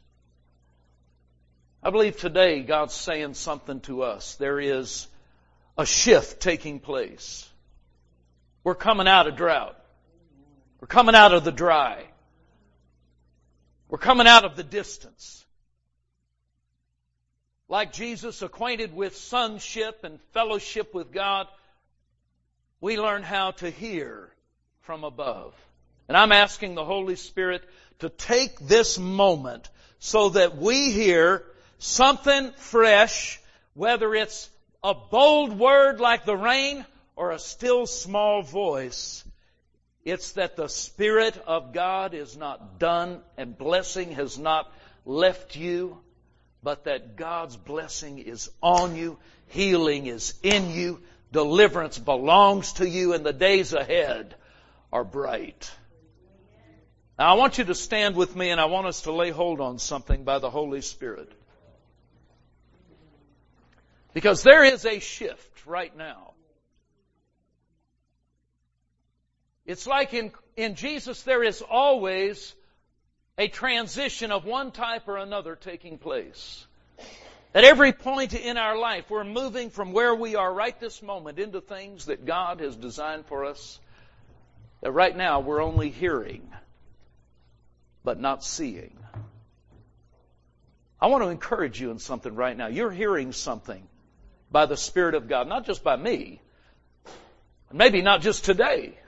I 1.83 1.91
believe 1.91 2.17
today 2.17 2.62
God's 2.62 2.95
saying 2.95 3.35
something 3.35 3.81
to 3.81 4.05
us. 4.05 4.37
There 4.37 4.59
is 4.59 5.07
a 5.77 5.85
shift 5.85 6.41
taking 6.41 6.81
place. 6.81 7.47
We're 8.65 8.75
coming 8.75 9.07
out 9.07 9.27
of 9.27 9.37
drought. 9.37 9.79
We're 10.81 10.89
coming 10.89 11.15
out 11.15 11.35
of 11.35 11.45
the 11.45 11.53
dry. 11.53 12.05
We're 13.89 13.99
coming 13.99 14.27
out 14.27 14.45
of 14.45 14.57
the 14.57 14.65
distance. 14.65 15.45
Like 17.69 17.93
Jesus, 17.93 18.41
acquainted 18.43 18.95
with 18.95 19.17
sonship 19.17 20.03
and 20.03 20.19
fellowship 20.33 20.95
with 20.95 21.12
God, 21.12 21.47
we 22.81 22.99
learn 22.99 23.23
how 23.23 23.53
to 23.53 23.71
hear 23.71 24.31
from 24.81 25.05
above. 25.05 25.55
And 26.09 26.17
I'm 26.17 26.33
asking 26.33 26.75
the 26.75 26.85
Holy 26.85 27.17
Spirit 27.17 27.62
to 28.01 28.09
take 28.09 28.59
this 28.61 28.99
moment 28.99 29.69
so 29.99 30.31
that 30.31 30.57
we 30.57 30.91
hear 30.91 31.45
something 31.79 32.53
fresh, 32.53 33.41
whether 33.75 34.15
it's 34.15 34.51
a 34.83 34.95
bold 34.95 35.59
word 35.59 36.01
like 36.01 36.25
the 36.25 36.37
rain 36.37 36.85
or 37.17 37.31
a 37.31 37.39
still 37.39 37.87
small 37.87 38.43
voice. 38.43 39.25
It's 40.05 40.33
that 40.33 40.57
the 40.57 40.69
Spirit 40.69 41.37
of 41.47 41.73
God 41.73 42.15
is 42.15 42.37
not 42.37 42.79
done 42.79 43.21
and 43.37 43.57
blessing 43.57 44.12
has 44.12 44.39
not 44.39 44.71
left 45.07 45.57
you, 45.57 45.99
but 46.62 46.85
that 46.85 47.17
God's 47.17 47.57
blessing 47.57 48.19
is 48.19 48.51
on 48.62 48.97
you, 48.97 49.19
healing 49.49 50.07
is 50.07 50.35
in 50.43 50.71
you, 50.71 51.01
deliverance 51.33 51.99
belongs 51.99 52.75
to 52.75 52.89
you, 52.89 53.12
and 53.12 53.25
the 53.25 53.33
days 53.33 53.73
ahead 53.73 54.35
are 54.93 55.05
bright. 55.05 55.71
Now 57.19 57.31
I 57.31 57.35
want 57.35 57.59
you 57.59 57.65
to 57.65 57.75
stand 57.75 58.17
with 58.17 58.35
me 58.35 58.51
and 58.51 58.61
I 58.61 58.65
want 58.65 58.87
us 58.87 59.03
to 59.03 59.12
lay 59.12 59.31
hold 59.31 59.61
on 59.61 59.79
something 59.79 60.25
by 60.25 60.39
the 60.39 60.51
Holy 60.51 60.81
Spirit. 60.81 61.31
Because 64.12 64.43
there 64.43 64.65
is 64.65 64.85
a 64.85 65.01
shift 65.01 65.67
right 65.67 65.97
now. 65.97 66.35
It's 69.67 69.87
like 69.87 70.12
in, 70.15 70.33
in 70.57 70.75
Jesus 70.75 71.23
there 71.23 71.43
is 71.43 71.62
always 71.62 72.55
a 73.39 73.49
transition 73.49 74.31
of 74.31 74.45
one 74.45 74.71
type 74.71 75.09
or 75.09 75.17
another 75.17 75.57
taking 75.57 75.99
place. 75.99 76.67
At 77.55 77.65
every 77.65 77.93
point 77.93 78.35
in 78.35 78.57
our 78.57 78.77
life, 78.77 79.09
we're 79.09 79.25
moving 79.25 79.71
from 79.71 79.93
where 79.93 80.15
we 80.15 80.35
are 80.35 80.53
right 80.53 80.79
this 80.81 81.03
moment 81.03 81.39
into 81.39 81.61
things 81.61 82.07
that 82.07 82.27
God 82.27 82.61
has 82.61 82.77
designed 82.77 83.27
for 83.27 83.45
us 83.45 83.79
that 84.81 84.91
right 84.91 85.17
now 85.17 85.41
we're 85.41 85.62
only 85.62 85.91
hearing 85.91 86.49
but 88.03 88.21
not 88.21 88.45
seeing. 88.45 88.99
I 91.01 91.07
want 91.07 91.25
to 91.25 91.31
encourage 91.31 91.81
you 91.81 91.91
in 91.91 91.99
something 91.99 92.35
right 92.35 92.57
now. 92.57 92.67
You're 92.67 92.91
hearing 92.91 93.33
something 93.33 93.83
by 94.51 94.67
the 94.67 94.77
Spirit 94.77 95.15
of 95.15 95.29
God, 95.29 95.49
not 95.49 95.65
just 95.65 95.83
by 95.83 95.97
me, 95.97 96.41
maybe 97.73 98.03
not 98.03 98.21
just 98.21 98.45
today, 98.45 98.99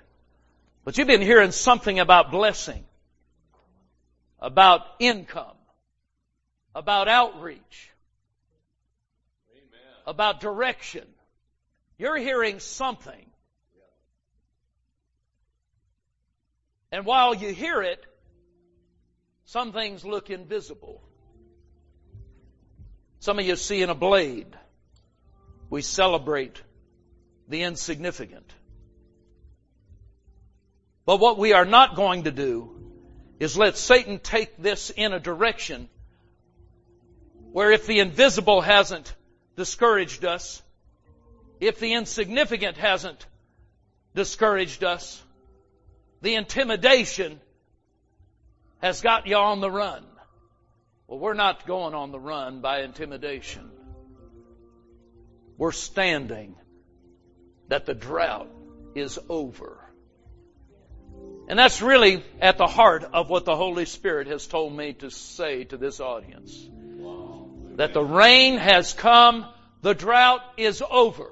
but 0.86 0.96
you've 0.96 1.08
been 1.08 1.20
hearing 1.20 1.50
something 1.50 1.98
about 1.98 2.30
blessing, 2.30 2.84
about 4.38 4.82
income, 5.00 5.56
about 6.76 7.08
outreach, 7.08 7.90
Amen. 9.50 9.94
about 10.06 10.38
direction. 10.38 11.02
You're 11.98 12.16
hearing 12.16 12.60
something. 12.60 13.26
And 16.92 17.04
while 17.04 17.34
you 17.34 17.52
hear 17.52 17.82
it, 17.82 18.06
some 19.46 19.72
things 19.72 20.04
look 20.04 20.30
invisible. 20.30 21.02
Some 23.18 23.40
of 23.40 23.44
you 23.44 23.56
see 23.56 23.82
in 23.82 23.90
a 23.90 23.94
blade. 23.96 24.56
We 25.68 25.82
celebrate 25.82 26.62
the 27.48 27.64
insignificant. 27.64 28.48
But 31.06 31.20
what 31.20 31.38
we 31.38 31.52
are 31.52 31.64
not 31.64 31.94
going 31.94 32.24
to 32.24 32.32
do 32.32 32.76
is 33.38 33.56
let 33.56 33.76
Satan 33.76 34.18
take 34.18 34.60
this 34.60 34.90
in 34.90 35.12
a 35.12 35.20
direction 35.20 35.88
where 37.52 37.70
if 37.70 37.86
the 37.86 38.00
invisible 38.00 38.60
hasn't 38.60 39.14
discouraged 39.56 40.24
us, 40.24 40.62
if 41.60 41.78
the 41.78 41.94
insignificant 41.94 42.76
hasn't 42.76 43.24
discouraged 44.14 44.82
us, 44.82 45.22
the 46.22 46.34
intimidation 46.34 47.40
has 48.82 49.00
got 49.00 49.26
you 49.26 49.36
on 49.36 49.60
the 49.60 49.70
run. 49.70 50.04
Well, 51.06 51.20
we're 51.20 51.34
not 51.34 51.66
going 51.66 51.94
on 51.94 52.10
the 52.10 52.18
run 52.18 52.60
by 52.60 52.82
intimidation. 52.82 53.70
We're 55.56 55.72
standing 55.72 56.56
that 57.68 57.86
the 57.86 57.94
drought 57.94 58.50
is 58.94 59.18
over. 59.28 59.85
And 61.48 61.58
that's 61.58 61.80
really 61.80 62.24
at 62.40 62.58
the 62.58 62.66
heart 62.66 63.04
of 63.04 63.30
what 63.30 63.44
the 63.44 63.54
Holy 63.54 63.84
Spirit 63.84 64.26
has 64.26 64.46
told 64.46 64.76
me 64.76 64.94
to 64.94 65.10
say 65.10 65.64
to 65.64 65.76
this 65.76 66.00
audience. 66.00 66.68
That 67.76 67.92
the 67.92 68.02
rain 68.02 68.56
has 68.56 68.92
come, 68.94 69.46
the 69.82 69.94
drought 69.94 70.42
is 70.56 70.82
over. 70.90 71.30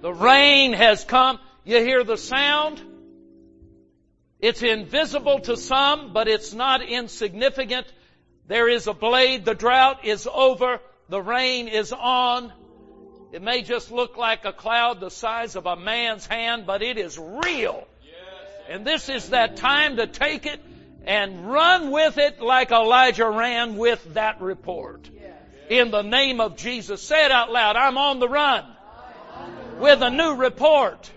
The 0.00 0.12
rain 0.12 0.72
has 0.72 1.04
come. 1.04 1.38
You 1.64 1.78
hear 1.78 2.02
the 2.02 2.16
sound? 2.16 2.80
It's 4.40 4.62
invisible 4.62 5.40
to 5.40 5.56
some, 5.56 6.12
but 6.12 6.26
it's 6.26 6.52
not 6.52 6.82
insignificant. 6.82 7.86
There 8.48 8.68
is 8.68 8.88
a 8.88 8.94
blade. 8.94 9.44
The 9.44 9.54
drought 9.54 10.04
is 10.04 10.26
over. 10.32 10.80
The 11.08 11.20
rain 11.20 11.68
is 11.68 11.92
on. 11.92 12.52
It 13.32 13.42
may 13.42 13.62
just 13.62 13.92
look 13.92 14.16
like 14.16 14.44
a 14.44 14.52
cloud 14.52 14.98
the 14.98 15.10
size 15.10 15.56
of 15.56 15.66
a 15.66 15.76
man's 15.76 16.26
hand, 16.26 16.66
but 16.66 16.82
it 16.82 16.98
is 16.98 17.18
real. 17.18 17.86
And 18.72 18.86
this 18.86 19.10
is 19.10 19.28
that 19.28 19.56
time 19.58 19.96
to 19.96 20.06
take 20.06 20.46
it 20.46 20.58
and 21.04 21.52
run 21.52 21.90
with 21.90 22.16
it 22.16 22.40
like 22.40 22.70
Elijah 22.70 23.28
ran 23.28 23.76
with 23.76 24.14
that 24.14 24.40
report. 24.40 25.10
In 25.68 25.90
the 25.90 26.00
name 26.00 26.40
of 26.40 26.56
Jesus. 26.56 27.02
Say 27.02 27.26
it 27.26 27.30
out 27.30 27.52
loud. 27.52 27.76
I'm 27.76 27.98
on 27.98 28.18
the 28.18 28.28
run 28.28 28.64
with 29.78 30.00
a 30.00 30.08
new 30.08 30.36
report 30.36 31.10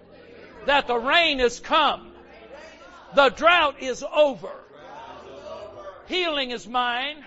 that 0.65 0.87
the 0.87 0.97
rain 0.97 1.39
has 1.39 1.59
come 1.61 2.11
the 3.15 3.29
drought 3.29 3.81
is 3.81 4.03
over. 4.03 4.51
Healing 6.07 6.51
is 6.51 6.67
mine. 6.67 7.23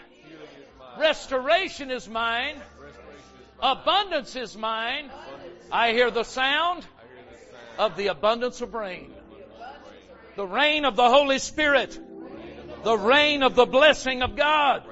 Restoration 0.98 1.90
is 1.90 2.06
mine. 2.06 2.56
Abundance 3.60 4.36
is 4.36 4.56
mine. 4.56 5.10
I 5.72 5.92
hear 5.92 6.10
the 6.10 6.24
sound 6.24 6.86
of 7.78 7.96
the 7.96 8.08
abundance 8.08 8.60
of 8.60 8.74
rain. 8.74 9.14
The 10.38 10.46
rain 10.46 10.84
of 10.84 10.94
the 10.94 11.10
Holy 11.10 11.40
Spirit. 11.40 11.98
The 12.84 12.96
rain 12.96 13.42
of 13.42 13.56
the 13.56 13.66
blessing 13.66 14.22
of 14.22 14.36
God. 14.36 14.84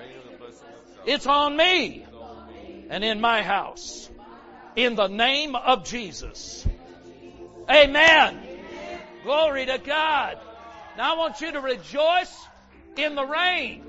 It's 1.04 1.24
on 1.24 1.56
me 1.56 2.04
and 2.90 3.04
in 3.04 3.20
my 3.20 3.42
house. 3.42 4.10
In 4.74 4.96
the 4.96 5.06
name 5.06 5.54
of 5.54 5.84
Jesus. 5.84 6.66
Amen. 7.70 8.40
Glory 9.22 9.66
to 9.66 9.78
God. 9.78 10.36
Now 10.98 11.14
I 11.14 11.16
want 11.16 11.40
you 11.40 11.52
to 11.52 11.60
rejoice 11.60 12.36
in 12.96 13.14
the 13.14 13.24
rain. 13.24 13.84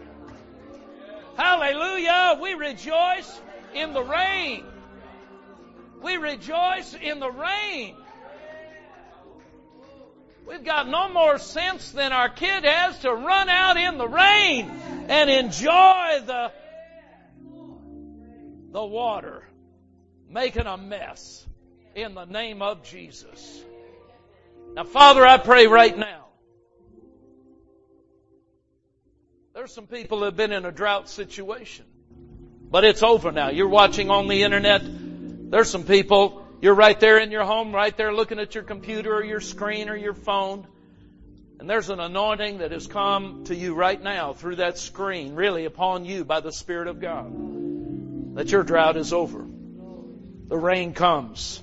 Hallelujah. 1.38 2.38
We 2.40 2.54
rejoice 2.54 3.42
in 3.74 3.94
the 3.94 4.04
rain. 4.04 4.64
We 6.04 6.18
rejoice 6.18 6.96
in 7.02 7.20
the 7.20 7.32
rain. 7.32 7.96
We've 10.48 10.64
got 10.64 10.88
no 10.88 11.10
more 11.10 11.38
sense 11.38 11.92
than 11.92 12.14
our 12.14 12.30
kid 12.30 12.64
has 12.64 13.00
to 13.00 13.12
run 13.14 13.50
out 13.50 13.78
in 13.78 13.98
the 13.98 14.08
rain 14.08 14.70
and 15.10 15.30
enjoy 15.30 16.22
the, 16.26 16.52
the 18.72 18.86
water 18.86 19.44
making 20.30 20.66
a 20.66 20.78
mess 20.78 21.46
in 21.96 22.14
the 22.14 22.26
name 22.26 22.62
of 22.62 22.84
Jesus. 22.84 23.64
Now 24.74 24.84
Father, 24.84 25.26
I 25.26 25.38
pray 25.38 25.68
right 25.68 25.98
now 25.98 26.28
There's 29.58 29.74
some 29.74 29.88
people 29.88 30.20
that 30.20 30.26
have 30.26 30.38
been 30.38 30.52
in 30.52 30.66
a 30.66 30.72
drought 30.72 31.10
situation. 31.10 31.86
But 32.70 32.84
it's 32.84 33.02
over 33.02 33.32
now. 33.32 33.50
You're 33.50 33.68
watching 33.68 34.12
on 34.12 34.28
the 34.28 34.44
internet. 34.44 34.84
There's 34.86 35.68
some 35.68 35.84
people, 35.84 36.47
you're 36.62 36.76
right 36.76 37.00
there 37.00 37.20
in 37.20 37.32
your 37.32 37.44
home, 37.44 37.74
right 37.74 37.96
there 37.96 38.14
looking 38.14 38.40
at 38.40 38.56
your 38.56 38.64
computer 38.64 39.14
or 39.14 39.24
your 39.24 39.42
screen 39.42 39.90
or 39.90 39.96
your 39.96 40.14
phone. 40.14 40.68
And 41.60 41.70
there's 41.70 41.90
an 41.90 42.00
anointing 42.00 42.60
that 42.60 42.72
has 42.72 42.88
come 42.88 43.46
to 43.46 43.56
you 43.56 43.74
right 43.74 44.02
now 44.02 44.34
through 44.34 44.58
that 44.58 44.78
screen, 44.78 45.36
really 45.36 45.66
upon 45.66 46.06
you 46.06 46.24
by 46.24 46.40
the 46.40 46.52
Spirit 46.52 46.88
of 46.88 47.00
God. 47.00 48.36
That 48.36 48.52
your 48.52 48.64
drought 48.64 48.98
is 48.98 49.14
over. 49.14 49.40
The 50.48 50.58
rain 50.58 50.94
comes. 50.94 51.62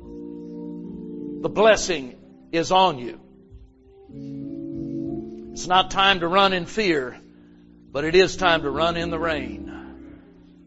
The 0.00 1.48
blessing 1.48 2.16
is 2.52 2.70
on 2.70 2.98
you. 2.98 3.20
It's 5.52 5.66
not 5.66 5.90
time 5.90 6.20
to 6.20 6.28
run 6.28 6.52
in 6.52 6.66
fear. 6.66 7.18
But 7.92 8.04
it 8.04 8.14
is 8.14 8.36
time 8.36 8.62
to 8.62 8.70
run 8.70 8.96
in 8.96 9.10
the 9.10 9.18
rain. 9.18 9.70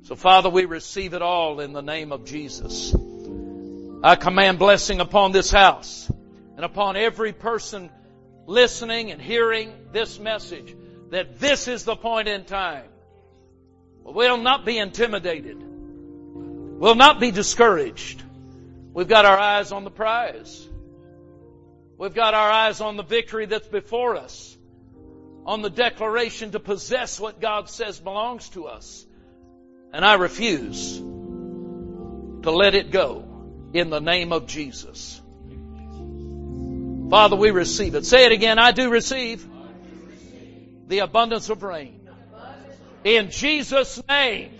So 0.03 0.15
Father, 0.15 0.49
we 0.49 0.65
receive 0.65 1.15
it 1.15 1.23
all 1.23 1.59
in 1.59 1.73
the 1.73 1.81
name 1.81 2.11
of 2.11 2.25
Jesus. 2.25 2.93
I 4.05 4.15
command 4.15 4.59
blessing 4.59 4.99
upon 4.99 5.31
this 5.31 5.49
house 5.49 6.11
and 6.55 6.63
upon 6.63 6.95
every 6.95 7.33
person 7.33 7.89
listening 8.45 9.09
and 9.09 9.19
hearing 9.19 9.73
this 9.93 10.19
message 10.19 10.75
that 11.09 11.39
this 11.39 11.67
is 11.67 11.85
the 11.85 11.95
point 11.95 12.27
in 12.27 12.45
time. 12.45 12.85
We'll 14.03 14.37
not 14.37 14.63
be 14.63 14.77
intimidated. 14.77 15.57
We'll 15.59 16.93
not 16.93 17.19
be 17.19 17.31
discouraged. 17.31 18.21
We've 18.93 19.07
got 19.07 19.25
our 19.25 19.39
eyes 19.39 19.71
on 19.71 19.83
the 19.83 19.89
prize. 19.89 20.69
We've 21.97 22.13
got 22.13 22.35
our 22.35 22.51
eyes 22.51 22.81
on 22.81 22.97
the 22.97 23.03
victory 23.03 23.47
that's 23.47 23.67
before 23.67 24.17
us, 24.17 24.55
on 25.47 25.63
the 25.63 25.71
declaration 25.71 26.51
to 26.51 26.59
possess 26.59 27.19
what 27.19 27.41
God 27.41 27.71
says 27.71 27.99
belongs 27.99 28.49
to 28.49 28.67
us. 28.67 29.03
And 29.91 30.05
I 30.05 30.13
refuse 30.13 30.99
to 30.99 32.51
let 32.51 32.75
it 32.75 32.91
go 32.91 33.31
in 33.75 33.89
the 33.89 33.99
name 33.99 34.31
of 34.31 34.47
Jesus. 34.47 35.21
Father, 37.09 37.35
we 37.35 37.51
receive 37.51 37.93
it. 37.95 38.05
Say 38.05 38.25
it 38.25 38.31
again. 38.31 38.57
I 38.57 38.71
do 38.71 38.89
receive 38.89 39.45
the 40.87 40.99
abundance 40.99 41.49
of 41.49 41.61
rain. 41.61 41.99
In 43.03 43.31
Jesus' 43.31 44.01
name. 44.07 44.51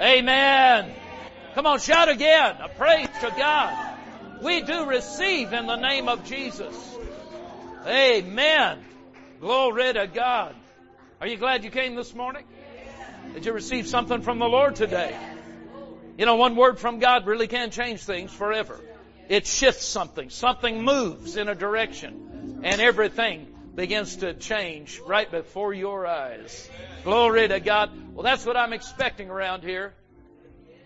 Amen. 0.00 0.92
Come 1.54 1.66
on, 1.66 1.78
shout 1.78 2.08
again. 2.08 2.56
A 2.60 2.68
praise 2.68 3.08
to 3.20 3.32
God. 3.36 3.96
We 4.42 4.62
do 4.62 4.86
receive 4.86 5.52
in 5.52 5.66
the 5.66 5.76
name 5.76 6.08
of 6.08 6.24
Jesus. 6.24 6.74
Amen. 7.86 8.84
Glory 9.40 9.92
to 9.92 10.08
God. 10.08 10.56
Are 11.20 11.28
you 11.28 11.36
glad 11.36 11.62
you 11.62 11.70
came 11.70 11.94
this 11.94 12.12
morning? 12.12 12.44
Did 13.34 13.46
you 13.46 13.52
receive 13.52 13.86
something 13.86 14.22
from 14.22 14.40
the 14.40 14.48
Lord 14.48 14.74
today? 14.74 15.16
You 16.20 16.26
know, 16.26 16.36
one 16.36 16.54
word 16.54 16.78
from 16.78 16.98
God 16.98 17.26
really 17.26 17.46
can 17.46 17.70
change 17.70 18.00
things 18.00 18.30
forever. 18.30 18.78
It 19.30 19.46
shifts 19.46 19.86
something. 19.86 20.28
Something 20.28 20.84
moves 20.84 21.38
in 21.38 21.48
a 21.48 21.54
direction 21.54 22.60
and 22.62 22.78
everything 22.78 23.46
begins 23.74 24.16
to 24.16 24.34
change 24.34 25.00
right 25.06 25.30
before 25.30 25.72
your 25.72 26.06
eyes. 26.06 26.68
Glory 27.04 27.48
to 27.48 27.58
God. 27.58 27.90
Well, 28.12 28.22
that's 28.22 28.44
what 28.44 28.58
I'm 28.58 28.74
expecting 28.74 29.30
around 29.30 29.62
here. 29.62 29.94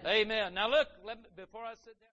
Amen. 0.06 0.54
Now 0.54 0.70
look, 0.70 0.86
before 1.34 1.62
I 1.64 1.74
sit 1.84 1.86
down. 1.86 1.94